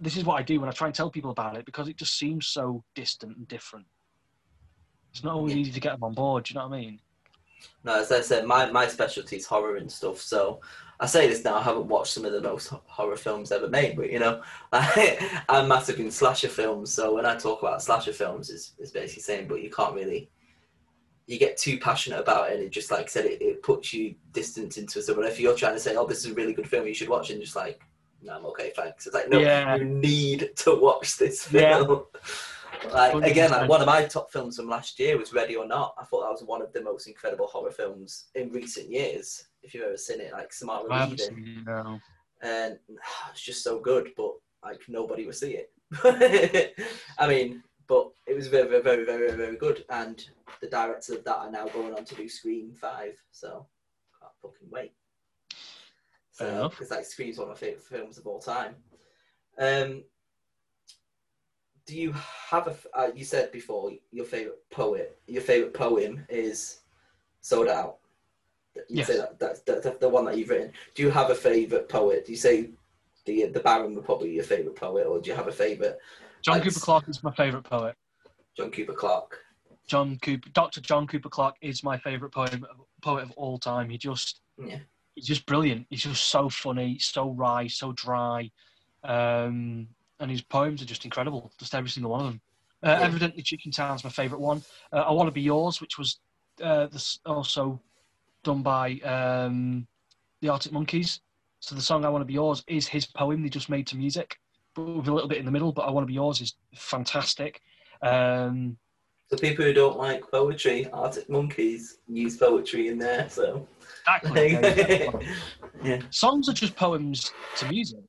[0.00, 1.96] this is what I do when I try and tell people about it because it
[1.96, 3.86] just seems so distant and different.
[5.10, 6.44] It's not always easy to get them on board.
[6.44, 7.00] Do you know what I mean?
[7.84, 10.20] No, as I said, my, my specialty is horror and stuff.
[10.20, 10.60] So
[11.00, 13.96] I say this now, I haven't watched some of the most horror films ever made,
[13.96, 16.92] but you know, I'm massive in slasher films.
[16.92, 20.30] So when I talk about slasher films, it's, it's basically saying, but you can't really,
[21.26, 23.92] you get too passionate about it, and it just like I said, it, it puts
[23.92, 25.06] you distance into it.
[25.14, 27.08] But if you're trying to say, oh, this is a really good film, you should
[27.08, 27.80] watch it, and just like,
[28.22, 29.06] no, I'm okay, thanks.
[29.06, 29.76] It's like, no, Yeah.
[29.76, 31.84] you need to watch this Yeah.
[32.92, 35.94] Like again, like one of my top films from last year was Ready or Not.
[35.98, 39.44] I thought that was one of the most incredible horror films in recent years.
[39.62, 41.98] If you've ever seen it, like Samara Weaving, it, no.
[42.42, 42.78] and
[43.30, 44.32] it's just so good, but
[44.64, 45.72] like nobody would see it.
[47.18, 49.84] I mean, but it was very, very, very, very, very good.
[49.90, 50.24] And
[50.60, 53.66] the directors of that are now going on to do Scream Five, so
[54.20, 54.92] can't fucking wait.
[56.32, 58.76] So, because like Scream's one of my favorite films of all time.
[59.58, 60.04] Um,
[61.88, 62.76] do you have a?
[62.92, 65.18] Uh, you said before your favorite poet.
[65.26, 66.80] Your favorite poem is
[67.40, 67.96] "Sold Out."
[68.90, 69.22] You say Yes.
[69.38, 70.70] that that's, that's the one that you've written.
[70.94, 72.26] Do you have a favorite poet?
[72.26, 72.70] Do you say
[73.24, 75.98] the the Baron would probably be your favorite poet, or do you have a favorite?
[76.42, 77.96] John Like- Cooper Clarke is my favourite poet.
[78.54, 79.38] John Cooper Clarke.
[79.86, 80.82] John Cooper, Dr.
[80.82, 82.60] John Cooper Clarke is my favourite poet
[83.00, 83.88] poet of all time.
[83.88, 84.80] He just Yeah.
[85.14, 85.86] he's just brilliant.
[85.88, 88.50] He's just so funny, so wry, so dry,
[89.04, 89.88] um,
[90.20, 91.52] and his poems are just incredible.
[91.58, 92.40] Just every single one of them.
[92.82, 93.06] Uh, Yeah.
[93.06, 94.62] Evidently, Chicken Town's my favourite one.
[94.92, 96.20] Uh, I Want to Be Yours, which was
[96.62, 97.80] uh, this also
[98.44, 99.86] done by um,
[100.40, 101.20] the Arctic Monkeys.
[101.60, 103.96] So the song I Want to Be Yours is his poem they just made to
[103.96, 104.38] music,
[104.74, 105.72] but with a little bit in the middle.
[105.72, 107.60] But I Want to Be Yours is fantastic.
[108.02, 108.76] Um,
[109.30, 113.28] So people who don't like poetry, Arctic Monkeys use poetry in there.
[113.28, 113.66] So
[114.22, 115.08] exactly.
[115.84, 118.00] yeah, Songs are just poems to music.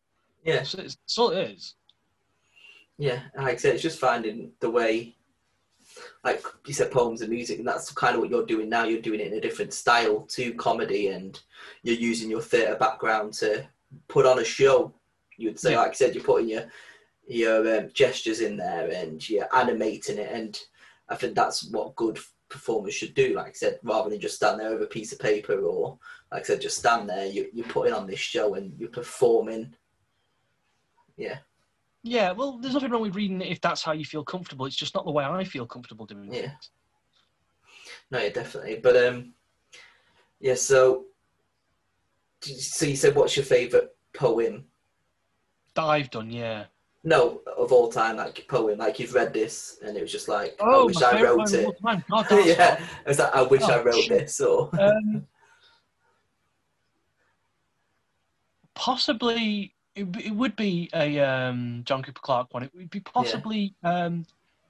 [0.43, 1.75] yeah, That's, that's all it is.
[2.99, 3.21] Yeah.
[3.35, 5.15] Like I said, it's just finding the way.
[6.23, 8.83] Like you said, poems and music, and that's kind of what you're doing now.
[8.83, 11.39] You're doing it in a different style to comedy, and
[11.81, 13.65] you're using your theatre background to
[14.07, 14.93] put on a show.
[15.37, 15.79] You'd say, Yeah.
[15.79, 16.65] like I said, you're putting your
[17.27, 20.59] your um, gestures in there, and you're animating it, and
[21.07, 22.19] I think that's what good
[22.49, 23.33] performers should do.
[23.35, 25.97] Like I said, rather than just stand there with a piece of paper, or
[26.31, 27.25] like I said, just stand there.
[27.25, 29.73] You, you're putting on this show, and you're performing.
[31.17, 31.37] Yeah,
[32.03, 34.65] Yeah, well, there's nothing wrong with reading it if that's how you feel comfortable.
[34.65, 36.39] It's just not the way I feel comfortable doing Yeah.
[36.41, 36.69] it.
[38.09, 38.79] no, yeah, definitely.
[38.81, 39.33] But um,
[40.39, 40.55] yeah.
[40.55, 41.05] So,
[42.41, 44.65] so you said, what's your favorite poem?
[45.75, 46.65] That I've done, yeah.
[47.03, 48.77] No, of all time, like poem.
[48.77, 51.75] Like you've read this, and it was just like, oh, I wish I wrote it.
[51.83, 52.03] God,
[52.45, 52.79] yeah, hard.
[53.05, 54.19] it was like, I wish Oh, I wrote shit.
[54.19, 55.27] this, or Um,
[58.73, 62.63] possibly, it, it would be a um, John Cooper Clarke one.
[62.63, 64.25] It would be possibly, um,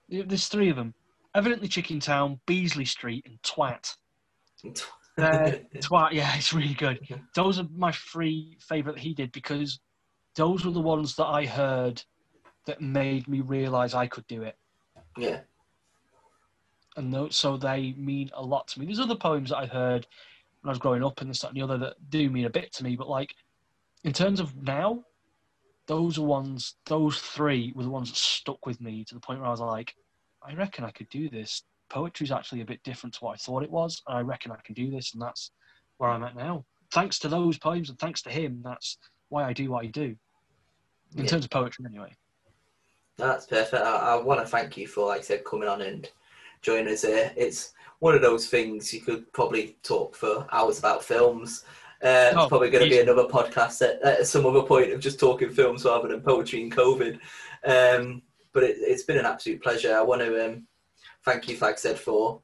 [0.09, 0.93] there's three of them.
[1.35, 3.95] Evidently Chicken Town, Beasley Street, and Twat.
[5.17, 6.97] Uh, Twat, yeah, it's really good.
[7.35, 9.81] Those are my three favourite that he did because
[10.35, 12.01] those were the ones that I heard
[12.65, 14.55] that made me realise I could do it.
[15.17, 15.41] Yeah.
[16.95, 18.85] And those, so they mean a lot to me.
[18.85, 20.07] There's other poems that I heard
[20.61, 22.49] when I was growing up and this, that, and the other that do mean a
[22.49, 22.95] bit to me.
[22.95, 23.35] But like,
[24.05, 25.03] in terms of now,
[25.89, 29.39] those are ones, those three were the ones that stuck with me to the point
[29.39, 29.91] where I was like,
[30.47, 31.63] I reckon I could do this.
[31.89, 33.99] Poetry is actually a bit different to what I thought it was.
[34.07, 35.13] And I reckon I can do this.
[35.13, 35.49] And that's
[35.97, 36.63] where I'm at now.
[36.93, 38.99] Thanks to those poems and thanks to him, that's
[39.29, 40.15] why I do what I do.
[41.15, 41.31] In Yeah.
[41.31, 42.15] terms of poetry, anyway.
[43.17, 43.81] That's perfect.
[43.83, 46.07] I, I want to thank you for, like I said, coming on and
[46.61, 47.33] joining us here.
[47.35, 51.65] It's one of those things you could probably talk for hours about films.
[52.01, 54.99] Uh, Oh, it's probably going to be another podcast at, at some other point of
[54.99, 57.19] just talking films rather than poetry and COVID.
[57.65, 58.21] Um,
[58.53, 59.95] but it, it's been an absolute pleasure.
[59.95, 60.67] I want to um,
[61.25, 62.41] thank you, like said, for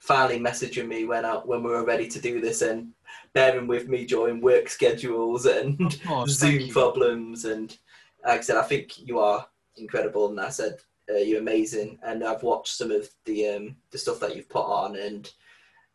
[0.00, 2.92] finally messaging me when I, when we were ready to do this and
[3.32, 7.44] bearing with me during work schedules and Zoom problems.
[7.44, 7.76] And
[8.24, 9.46] like I said, I think you are
[9.76, 10.30] incredible.
[10.30, 10.76] And I said,
[11.10, 11.98] uh, you're amazing.
[12.02, 15.32] And I've watched some of the um, the stuff that you've put on, and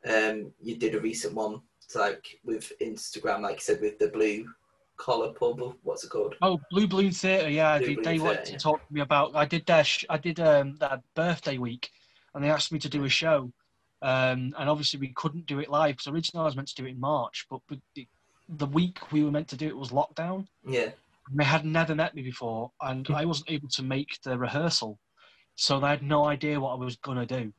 [0.06, 1.62] um, you did a recent one,
[1.96, 4.46] like with Instagram, like you said, with the blue
[4.98, 5.62] collar pub.
[5.84, 6.36] What's it called?
[6.42, 7.78] Oh, Blue Balloon Theatre, yeah.
[7.80, 8.58] Blue they Balloon they wanted to yeah.
[8.58, 9.36] talk to me about.
[9.36, 11.90] I did their sh- I did um, their birthday week,
[12.34, 13.52] and they asked me to do a show.
[14.04, 16.86] Um, and obviously we couldn't do it live because originally I was meant to do
[16.86, 18.08] it in March, but but the,
[18.50, 20.48] the week we were meant to do it was lockdown.
[20.66, 20.90] Yeah,
[21.32, 24.98] They had never met me before, and I wasn't able to make the rehearsal,
[25.56, 27.54] so they had no idea what I was gonna do.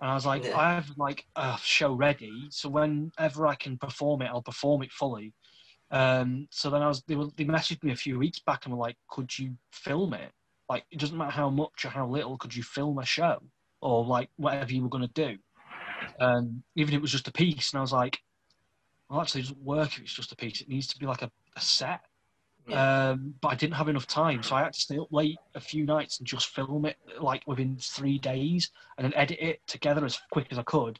[0.00, 0.58] And I was like, Yeah.
[0.58, 4.92] I have like a show ready, so whenever I can perform it, I'll perform it
[4.92, 5.32] fully.
[5.90, 8.74] Um, so then I was, they, were, they messaged me a few weeks back and
[8.74, 10.32] were like, could you film it?
[10.68, 13.38] Like, it doesn't matter how much or how little, could you film a show
[13.80, 15.38] or like whatever you were going to do?
[16.18, 17.72] Um, even if it was just a piece.
[17.72, 18.18] And I was like,
[19.08, 20.60] well, actually, it doesn't work if it's just a piece.
[20.60, 22.00] It needs to be like a, a set.
[22.72, 25.60] Um, but I didn't have enough time, so I had to stay up late a
[25.60, 30.04] few nights and just film it like within three days, and then edit it together
[30.04, 30.98] as quick as I could.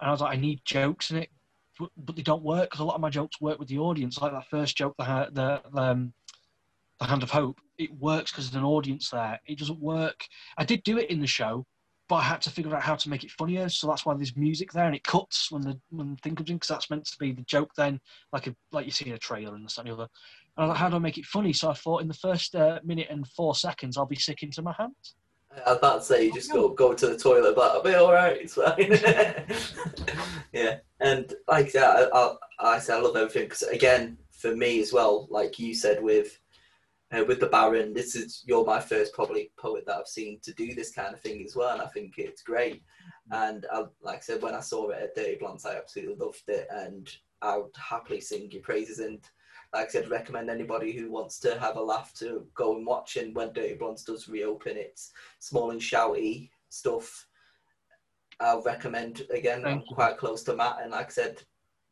[0.00, 1.30] And I was like, I need jokes in it,
[1.78, 4.20] but, but they don't work because a lot of my jokes work with the audience.
[4.20, 6.12] Like that first joke, the the the, um,
[6.98, 9.40] the hand of hope, it works because there's an audience there.
[9.46, 10.26] It doesn't work.
[10.56, 11.64] I did do it in the show,
[12.08, 13.68] but I had to figure out how to make it funnier.
[13.68, 16.50] So that's why there's music there, and it cuts when the when the thing comes
[16.50, 17.70] in because that's meant to be the joke.
[17.76, 18.00] Then,
[18.32, 20.08] like a like you see in a trailer and this and the other.
[20.58, 21.52] And I was like, how do I make it funny?
[21.52, 24.60] So I thought in the first uh, minute and four seconds, I'll be sick into
[24.60, 25.14] my hands.
[25.64, 27.94] I was about to say, you just go go to the toilet, but I'll be
[27.94, 28.38] all right.
[28.40, 28.98] It's fine.
[30.52, 35.28] yeah, and like I, I, I I love everything because again, for me as well,
[35.30, 36.36] like you said with
[37.12, 40.52] uh, with the Baron, this is you're my first probably poet that I've seen to
[40.54, 42.82] do this kind of thing as well, and I think it's great.
[43.30, 46.42] And I, like I said, when I saw it at Dirty Blondes, I absolutely loved
[46.48, 47.08] it, and
[47.42, 48.98] I would happily sing your praises.
[48.98, 49.20] And
[49.74, 53.16] like I said, recommend anybody who wants to have a laugh to go and watch.
[53.16, 57.26] And when Dirty Blondes does reopen, it's small and shouty stuff.
[58.40, 59.62] I'll recommend again.
[59.62, 59.94] Thank I'm you.
[59.94, 61.42] quite close to Matt, and like I said,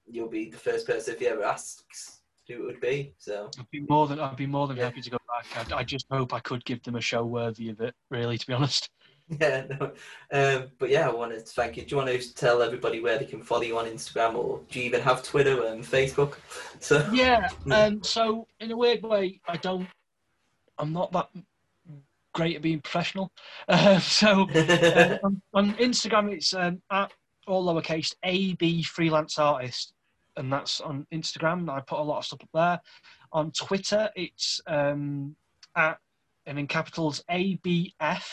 [0.06, 3.12] you'll be the first person if he ever asks who it would be.
[3.18, 4.84] So I'd be more than I'd be more than Yeah.
[4.84, 5.72] happy to go back.
[5.72, 7.94] I, I just hope I could give them a show worthy of it.
[8.10, 8.88] Really, to be honest.
[9.40, 9.92] yeah, no.
[10.30, 11.82] um, but yeah, I wanted to thank you.
[11.82, 14.78] Do you want to tell everybody where they can follow you on Instagram, or do
[14.78, 16.36] you even have Twitter and Facebook?
[16.80, 17.48] So Yeah.
[17.70, 19.88] Um, so in a weird way, I don't.
[20.78, 21.28] I'm not that
[22.34, 23.32] great at being professional.
[23.68, 27.10] Uh, so uh, on, on Instagram, it's um, at
[27.48, 29.92] all lowercase AB freelance artist,
[30.36, 31.68] and that's on Instagram.
[31.68, 32.80] I put a lot of stuff up there.
[33.32, 35.34] On Twitter, it's um,
[35.74, 35.98] at
[36.46, 38.24] and in capitals ABF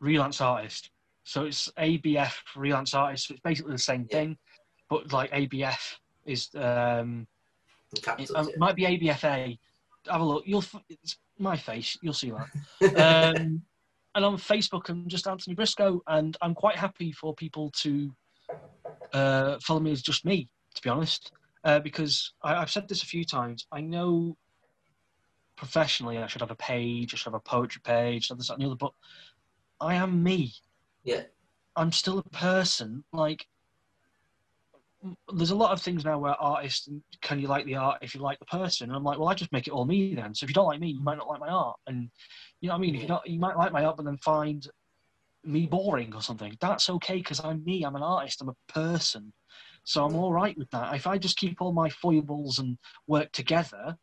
[0.00, 0.90] freelance artist.
[1.24, 3.28] So it's ABF freelance artist.
[3.28, 4.18] So it's basically the same Yeah.
[4.18, 4.38] thing,
[4.88, 7.26] but like ABF is um,
[7.92, 8.56] it, capitals, um, yeah.
[8.58, 9.58] might be ABFA.
[10.10, 10.44] Have a look.
[10.46, 11.98] You'll f- it's my face.
[12.02, 12.48] You'll see that.
[13.36, 13.62] Um,
[14.14, 18.10] and on Facebook, I'm just Anthony Briscoe, and I'm quite happy for people to
[19.12, 21.30] uh, follow me as just me, to be honest,
[21.64, 23.66] uh, because I, I've said this a few times.
[23.70, 24.36] I know
[25.56, 28.62] professionally I should have a page, I should have a poetry page, this, that, and
[28.62, 28.92] the other, but
[29.80, 30.52] I am me.
[31.04, 31.22] Yeah.
[31.76, 33.04] I'm still a person.
[33.12, 33.46] Like,
[35.32, 36.88] there's a lot of things now where artists
[37.22, 38.88] can you like the art if you like the person?
[38.88, 40.34] And i'm like well i just make it all me then.
[40.34, 41.76] So if you don't like me you might not like my art.
[41.86, 42.10] And
[42.60, 42.94] you know what i mean?
[42.96, 44.66] If you don't you might like my art but then find
[45.44, 46.56] me boring or something.
[46.60, 47.84] That's okay because i'm me.
[47.84, 48.42] I'm an artist.
[48.42, 49.32] I'm a person.
[49.84, 50.94] So i'm all right with that.
[50.94, 52.76] If i just keep all my foibles and
[53.06, 53.96] work together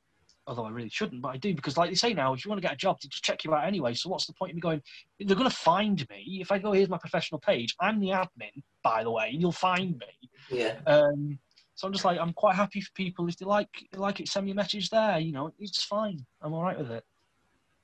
[0.47, 2.61] although I really shouldn't, but I do because, like they say now, if you want
[2.61, 3.93] to get a job, they just check you out anyway.
[3.93, 4.81] So what's the point of me going?
[5.19, 6.71] They're going to find me if I go.
[6.71, 7.75] Here's my professional page.
[7.79, 9.29] I'm the admin, by the way.
[9.31, 10.29] You'll find me.
[10.49, 10.77] Yeah.
[10.85, 11.39] Um,
[11.75, 14.45] so I'm just like, I'm quite happy for people if they like like it, send
[14.45, 15.19] me a message there.
[15.19, 16.25] You know, it's fine.
[16.41, 17.03] I'm all right with it.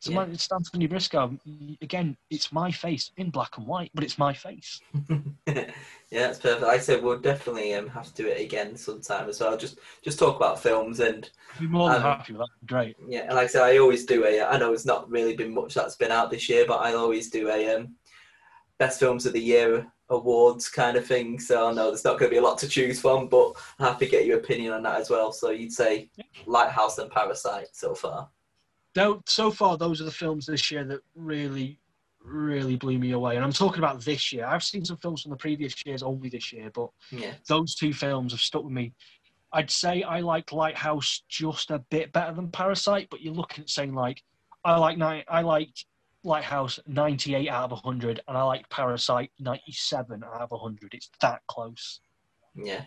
[0.01, 0.25] So Yeah.
[0.25, 1.37] my, it's Anthony Briscoe.
[1.83, 4.81] Again, it's my face in black and white, but it's my face.
[5.47, 5.71] yeah,
[6.09, 6.63] that's perfect.
[6.63, 9.55] Like I said, we'll definitely um, have to do it again sometime as well.
[9.55, 12.67] Just just talk about films and I'd be more than Um, happy with that.
[12.67, 12.95] Great.
[13.07, 14.41] yeah, and like I said, I always do a.
[14.41, 17.29] I know it's not really been much that's been out this year, but I always
[17.29, 17.95] do a um,
[18.79, 21.39] best films of the year awards kind of thing.
[21.39, 23.85] So I know there's not going to be a lot to choose from, but I
[23.85, 25.31] have to get your opinion on that as well.
[25.31, 26.09] So you'd say
[26.47, 28.27] Lighthouse and Parasite so far.
[28.93, 31.79] Though, so far, those are the films this year that really,
[32.23, 33.35] really blew me away.
[33.35, 34.45] And I'm talking about this year.
[34.45, 37.93] I've seen some films from the previous years, only this year, but Yeah, those two
[37.93, 38.93] films have stuck with me.
[39.53, 43.69] I'd say I liked Lighthouse just a bit better than Parasite, but you're looking at
[43.69, 44.23] saying like,
[44.63, 44.97] I like
[45.27, 45.85] I liked
[46.23, 50.93] Lighthouse 98 out of 100, and I like Parasite 97 out of 100.
[50.93, 51.99] It's that close.
[52.55, 52.83] yeah.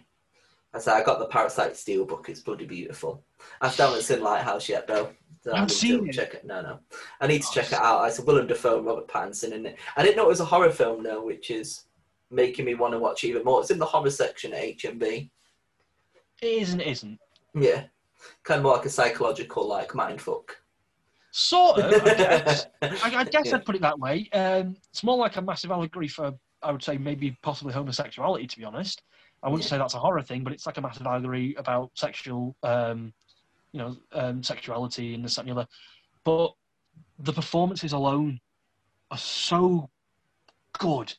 [0.75, 2.29] I said I got the Parasite Steelbook.
[2.29, 3.23] It's bloody beautiful.
[3.61, 5.11] I still haven't seen Lighthouse yet though.
[5.43, 6.13] So You haven't I need to seen it?
[6.15, 6.45] Check it.
[6.45, 6.79] No, no.
[7.21, 8.01] I need to check it out.
[8.01, 9.77] I said Willem Dafoe and Robert Pattinson in it.
[9.97, 11.85] I didn't know it was a horror film though, which is
[12.31, 13.61] making me want to watch even more.
[13.61, 15.31] It's in the horror section at HMV.
[16.43, 17.19] It is and it isn't.
[17.55, 17.85] Yeah,
[18.43, 20.49] kind of more like a psychological like mindfuck.
[21.31, 22.67] Sort of, I guess.
[22.83, 23.57] I, I guess Yeah.
[23.57, 24.29] I'd put it that way.
[24.33, 26.33] Um, it's more like a massive allegory for,
[26.63, 28.47] I would say, maybe possibly homosexuality.
[28.49, 29.03] To be honest,
[29.45, 32.57] I wouldn't say that's a horror thing, but it's like a massive allegory about sexual,
[32.63, 33.13] um,
[33.73, 35.69] you know, um, sexuality and this that, and the other.
[36.25, 36.55] But
[37.19, 38.41] the performances alone
[39.11, 39.91] are so
[40.79, 41.15] good.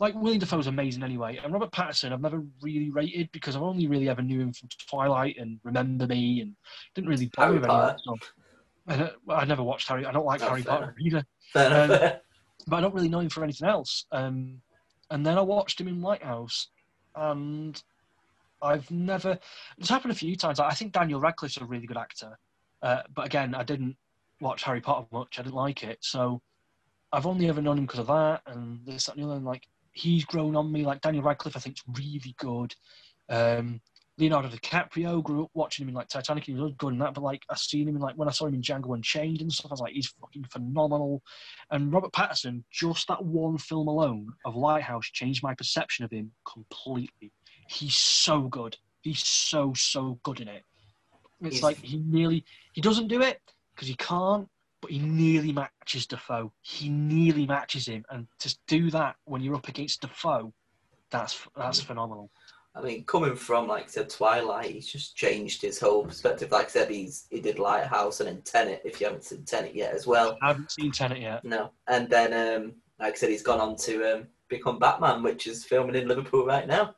[0.00, 3.86] Like Willem Dafoe's amazing anyway, and Robert Pattinson I've never really rated because I've only
[3.86, 6.54] really ever knew him from Twilight and Remember Me, and
[6.94, 9.12] didn't really bother Harry with any of Potter.
[9.28, 10.06] I, I never watched Harry.
[10.06, 11.24] I don't like Oh, Harry Potter either
[11.54, 11.88] Um,
[12.66, 14.06] but I don't really know him for anything else.
[14.12, 14.60] Um,
[15.10, 16.68] and then I watched him in Lighthouse,
[17.18, 17.82] and
[18.62, 19.38] I've never.
[19.78, 20.60] It's happened a few times.
[20.60, 22.38] I think Daniel Radcliffe's a really good actor,
[22.82, 23.96] uh, but again, I didn't
[24.40, 25.38] watch Harry Potter much.
[25.38, 26.40] I didn't like it, so
[27.12, 29.40] I've only ever known him because of that and this that, and the other.
[29.40, 30.84] Like he's grown on me.
[30.84, 32.74] Like Daniel Radcliffe, I think is really good.
[33.28, 33.80] Um,
[34.18, 36.44] Leonardo DiCaprio grew up watching him in like Titanic.
[36.44, 38.46] He was good in that, but like I seen him in like when I saw
[38.46, 39.70] him in Django Unchained and stuff.
[39.70, 41.22] I was like, he's fucking phenomenal.
[41.70, 46.32] And Robert Pattinson, just that one film alone of Lighthouse changed my perception of him
[46.44, 47.32] completely.
[47.68, 48.76] He's so good.
[49.02, 50.64] He's so so good in it.
[51.40, 53.40] It's He's- like he nearly he doesn't do it
[53.74, 54.48] because he can't,
[54.82, 56.52] but he nearly matches Dafoe.
[56.62, 60.52] He nearly matches him, and to do that when you're up against Dafoe,
[61.10, 62.30] that's that's phenomenal.
[62.78, 66.52] I mean, coming from like I said, Twilight, he's just changed his whole perspective.
[66.52, 68.82] Like I said, he's he did Lighthouse and then Tenet.
[68.84, 70.38] If you haven't seen Tenet yet, as well.
[70.42, 71.44] I haven't seen Tenet yet.
[71.44, 75.46] No, and then um, like I said, he's gone on to um, become Batman, which
[75.46, 76.94] is filming in Liverpool right now.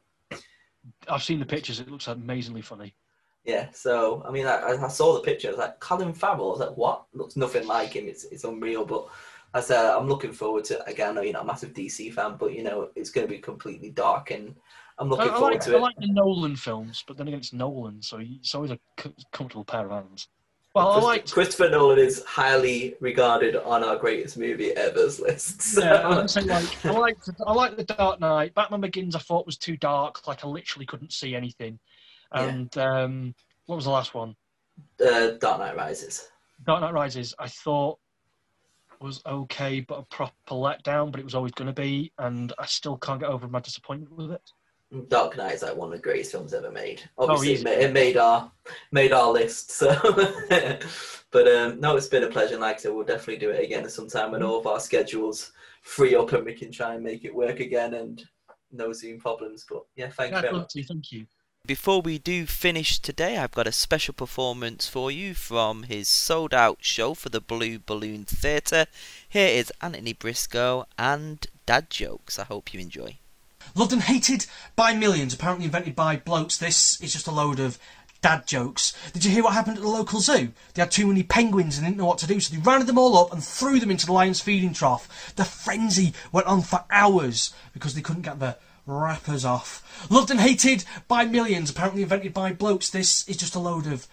[1.08, 1.80] I've seen the pictures.
[1.80, 2.94] It looks amazingly funny.
[3.44, 5.48] Yeah, so I mean, I, I saw the picture.
[5.48, 6.48] I was like, Colin Farrell.
[6.48, 7.06] I was like, what?
[7.14, 8.06] Looks nothing like him.
[8.06, 8.84] It's it's unreal.
[8.84, 9.08] But
[9.54, 10.84] I said, I'm looking forward to.
[10.86, 13.32] Again, I know you're not a massive DC fan, but you know, it's going to
[13.32, 14.54] be completely dark, and
[15.00, 17.54] I'm looking I forward like to I like the Nolan films, but then again, it's
[17.54, 20.28] Nolan, so it's always a c- comfortable pair of hands.
[20.74, 21.28] Well, I like.
[21.28, 25.62] Christopher Nolan is highly regarded on our greatest movie ever's list.
[25.62, 25.82] So.
[25.82, 28.54] Yeah, I was gonna say like I like I like the Dark Knight.
[28.54, 31.78] Batman Begins I thought was too dark, like I literally couldn't see anything.
[32.34, 32.44] Yeah.
[32.44, 33.34] And um,
[33.66, 34.36] what was the last one?
[35.04, 36.28] uh, Dark Knight Rises.
[36.66, 37.34] Dark Knight Rises.
[37.38, 37.98] I thought
[39.00, 41.10] was okay, but a proper letdown.
[41.10, 44.14] But it was always going to be, and I still can't get over my disappointment
[44.14, 44.52] with it.
[45.08, 47.02] Dark Knight is like one of the greatest films ever made.
[47.16, 47.68] Obviously, easy.
[47.68, 48.50] it, it made our
[48.90, 49.70] made our list.
[49.70, 49.88] So,
[51.30, 52.54] but um, no, it's been a pleasure.
[52.54, 55.52] And Like I said, we'll definitely do it again sometime when all of our schedules
[55.82, 58.24] free up and we can try and make it work again and
[58.72, 59.64] no Zoom problems.
[59.68, 60.72] But yeah, thank you very good much.
[60.72, 61.26] to- thank you.
[61.66, 66.54] Before we do finish today, I've got a special performance for you from his sold
[66.54, 68.86] out show for the Blue Balloon Theatre.
[69.28, 72.38] Here is Anthony Briscoe and Dad Jokes.
[72.38, 73.19] I hope you enjoy.
[73.74, 76.56] Loved and hated by millions, apparently invented by blokes.
[76.56, 77.78] This is just a load of
[78.20, 78.92] dad jokes.
[79.12, 80.52] Did you hear what happened at the local zoo?
[80.74, 82.98] They had too many penguins and didn't know what to do, so they rounded them
[82.98, 85.34] all up and threw them into the lion's feeding trough.
[85.36, 88.56] The frenzy went on for hours because they couldn't get the
[88.86, 90.06] wrappers off.
[90.10, 92.90] Loved and hated by millions, apparently invented by blokes.
[92.90, 94.06] This is just a load of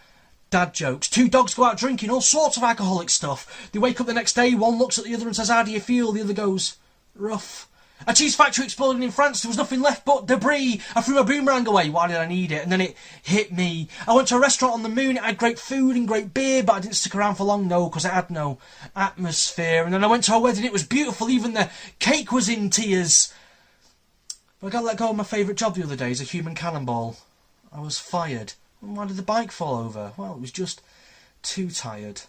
[0.49, 1.09] dad jokes.
[1.09, 3.69] Two dogs go out drinking all sorts of alcoholic stuff.
[3.71, 5.71] They wake up the next day, one looks at the other and says, How do
[5.71, 6.11] you feel?
[6.11, 6.77] The other goes,
[7.15, 7.67] Rough.
[8.05, 9.41] A cheese factory exploded in France.
[9.41, 10.81] There was nothing left but debris.
[10.95, 11.89] I threw my boomerang away.
[11.89, 12.61] Why did I need it?
[12.61, 13.89] And then it hit me.
[14.07, 15.17] I went to a restaurant on the moon.
[15.17, 17.89] It had great food and great beer, but I didn't stick around for long, no,
[17.89, 18.59] because it had no
[18.95, 19.83] atmosphere.
[19.83, 20.63] And then I went to a wedding.
[20.63, 21.29] It was beautiful.
[21.29, 23.33] Even the cake was in tears.
[24.59, 26.55] But I got let go of my favourite job the other day as a human
[26.55, 27.17] cannonball.
[27.73, 28.53] I was fired.
[28.79, 30.13] Why did the bike fall over?
[30.17, 30.81] Well, it was just
[31.41, 32.21] too tired.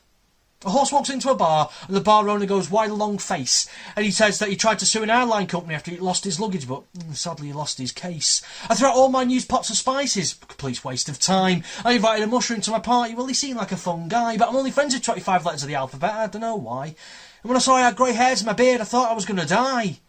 [0.65, 3.69] A horse walks into a bar, and the bar owner goes, Why the long face?
[3.95, 6.41] And he says that he tried to sue an airline company after he lost his
[6.41, 8.43] luggage, but mm, sadly he lost his case.
[8.69, 10.35] I threw out all my used pots of spices.
[10.35, 11.63] Complete waste of time.
[11.85, 13.15] I invited a mushroom to my party.
[13.15, 15.69] Well, he seemed like a fun guy, but I'm only friends with 25 letters of
[15.69, 16.13] the alphabet.
[16.13, 16.87] I don't know why.
[16.87, 16.97] And
[17.45, 19.39] when I saw I had grey hairs in my beard, I thought I was going
[19.39, 20.01] to die.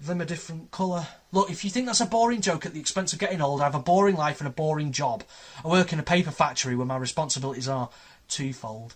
[0.00, 1.06] Them a different colour.
[1.32, 3.64] Look, if you think that's a boring joke at the expense of getting old, I
[3.64, 5.22] have a boring life and a boring job.
[5.62, 7.90] I work in a paper factory where my responsibilities are
[8.26, 8.94] twofold.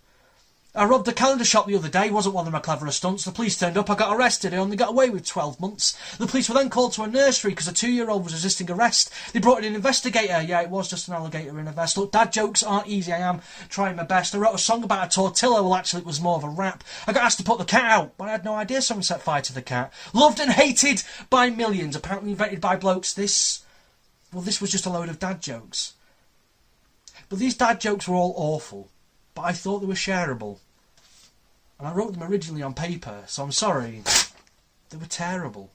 [0.74, 2.10] Uh, I robbed a calendar shop the other day.
[2.10, 3.24] Wasn't one of my cleverest stunts.
[3.24, 3.90] The police turned up.
[3.90, 4.54] I got arrested.
[4.54, 5.96] I only got away with 12 months.
[6.18, 9.10] The police were then called to a nursery because a two-year-old was resisting arrest.
[9.32, 10.42] They brought in an investigator.
[10.42, 11.96] Yeah, it was just an alligator in a vest.
[11.96, 13.12] Look, dad jokes aren't easy.
[13.12, 14.34] I am trying my best.
[14.34, 15.62] I wrote a song about a tortilla.
[15.62, 16.84] Well, actually, it was more of a rap.
[17.06, 19.22] I got asked to put the cat out, but I had no idea someone set
[19.22, 19.92] fire to the cat.
[20.12, 21.96] Loved and hated by millions.
[21.96, 23.12] Apparently invented by blokes.
[23.12, 23.64] This,
[24.32, 25.94] well, this was just a load of dad jokes.
[27.28, 28.88] But these dad jokes were all awful.
[29.34, 30.58] But I thought they were shareable
[31.80, 34.02] and I wrote them originally on paper, so I'm sorry.
[34.90, 35.70] They were terrible.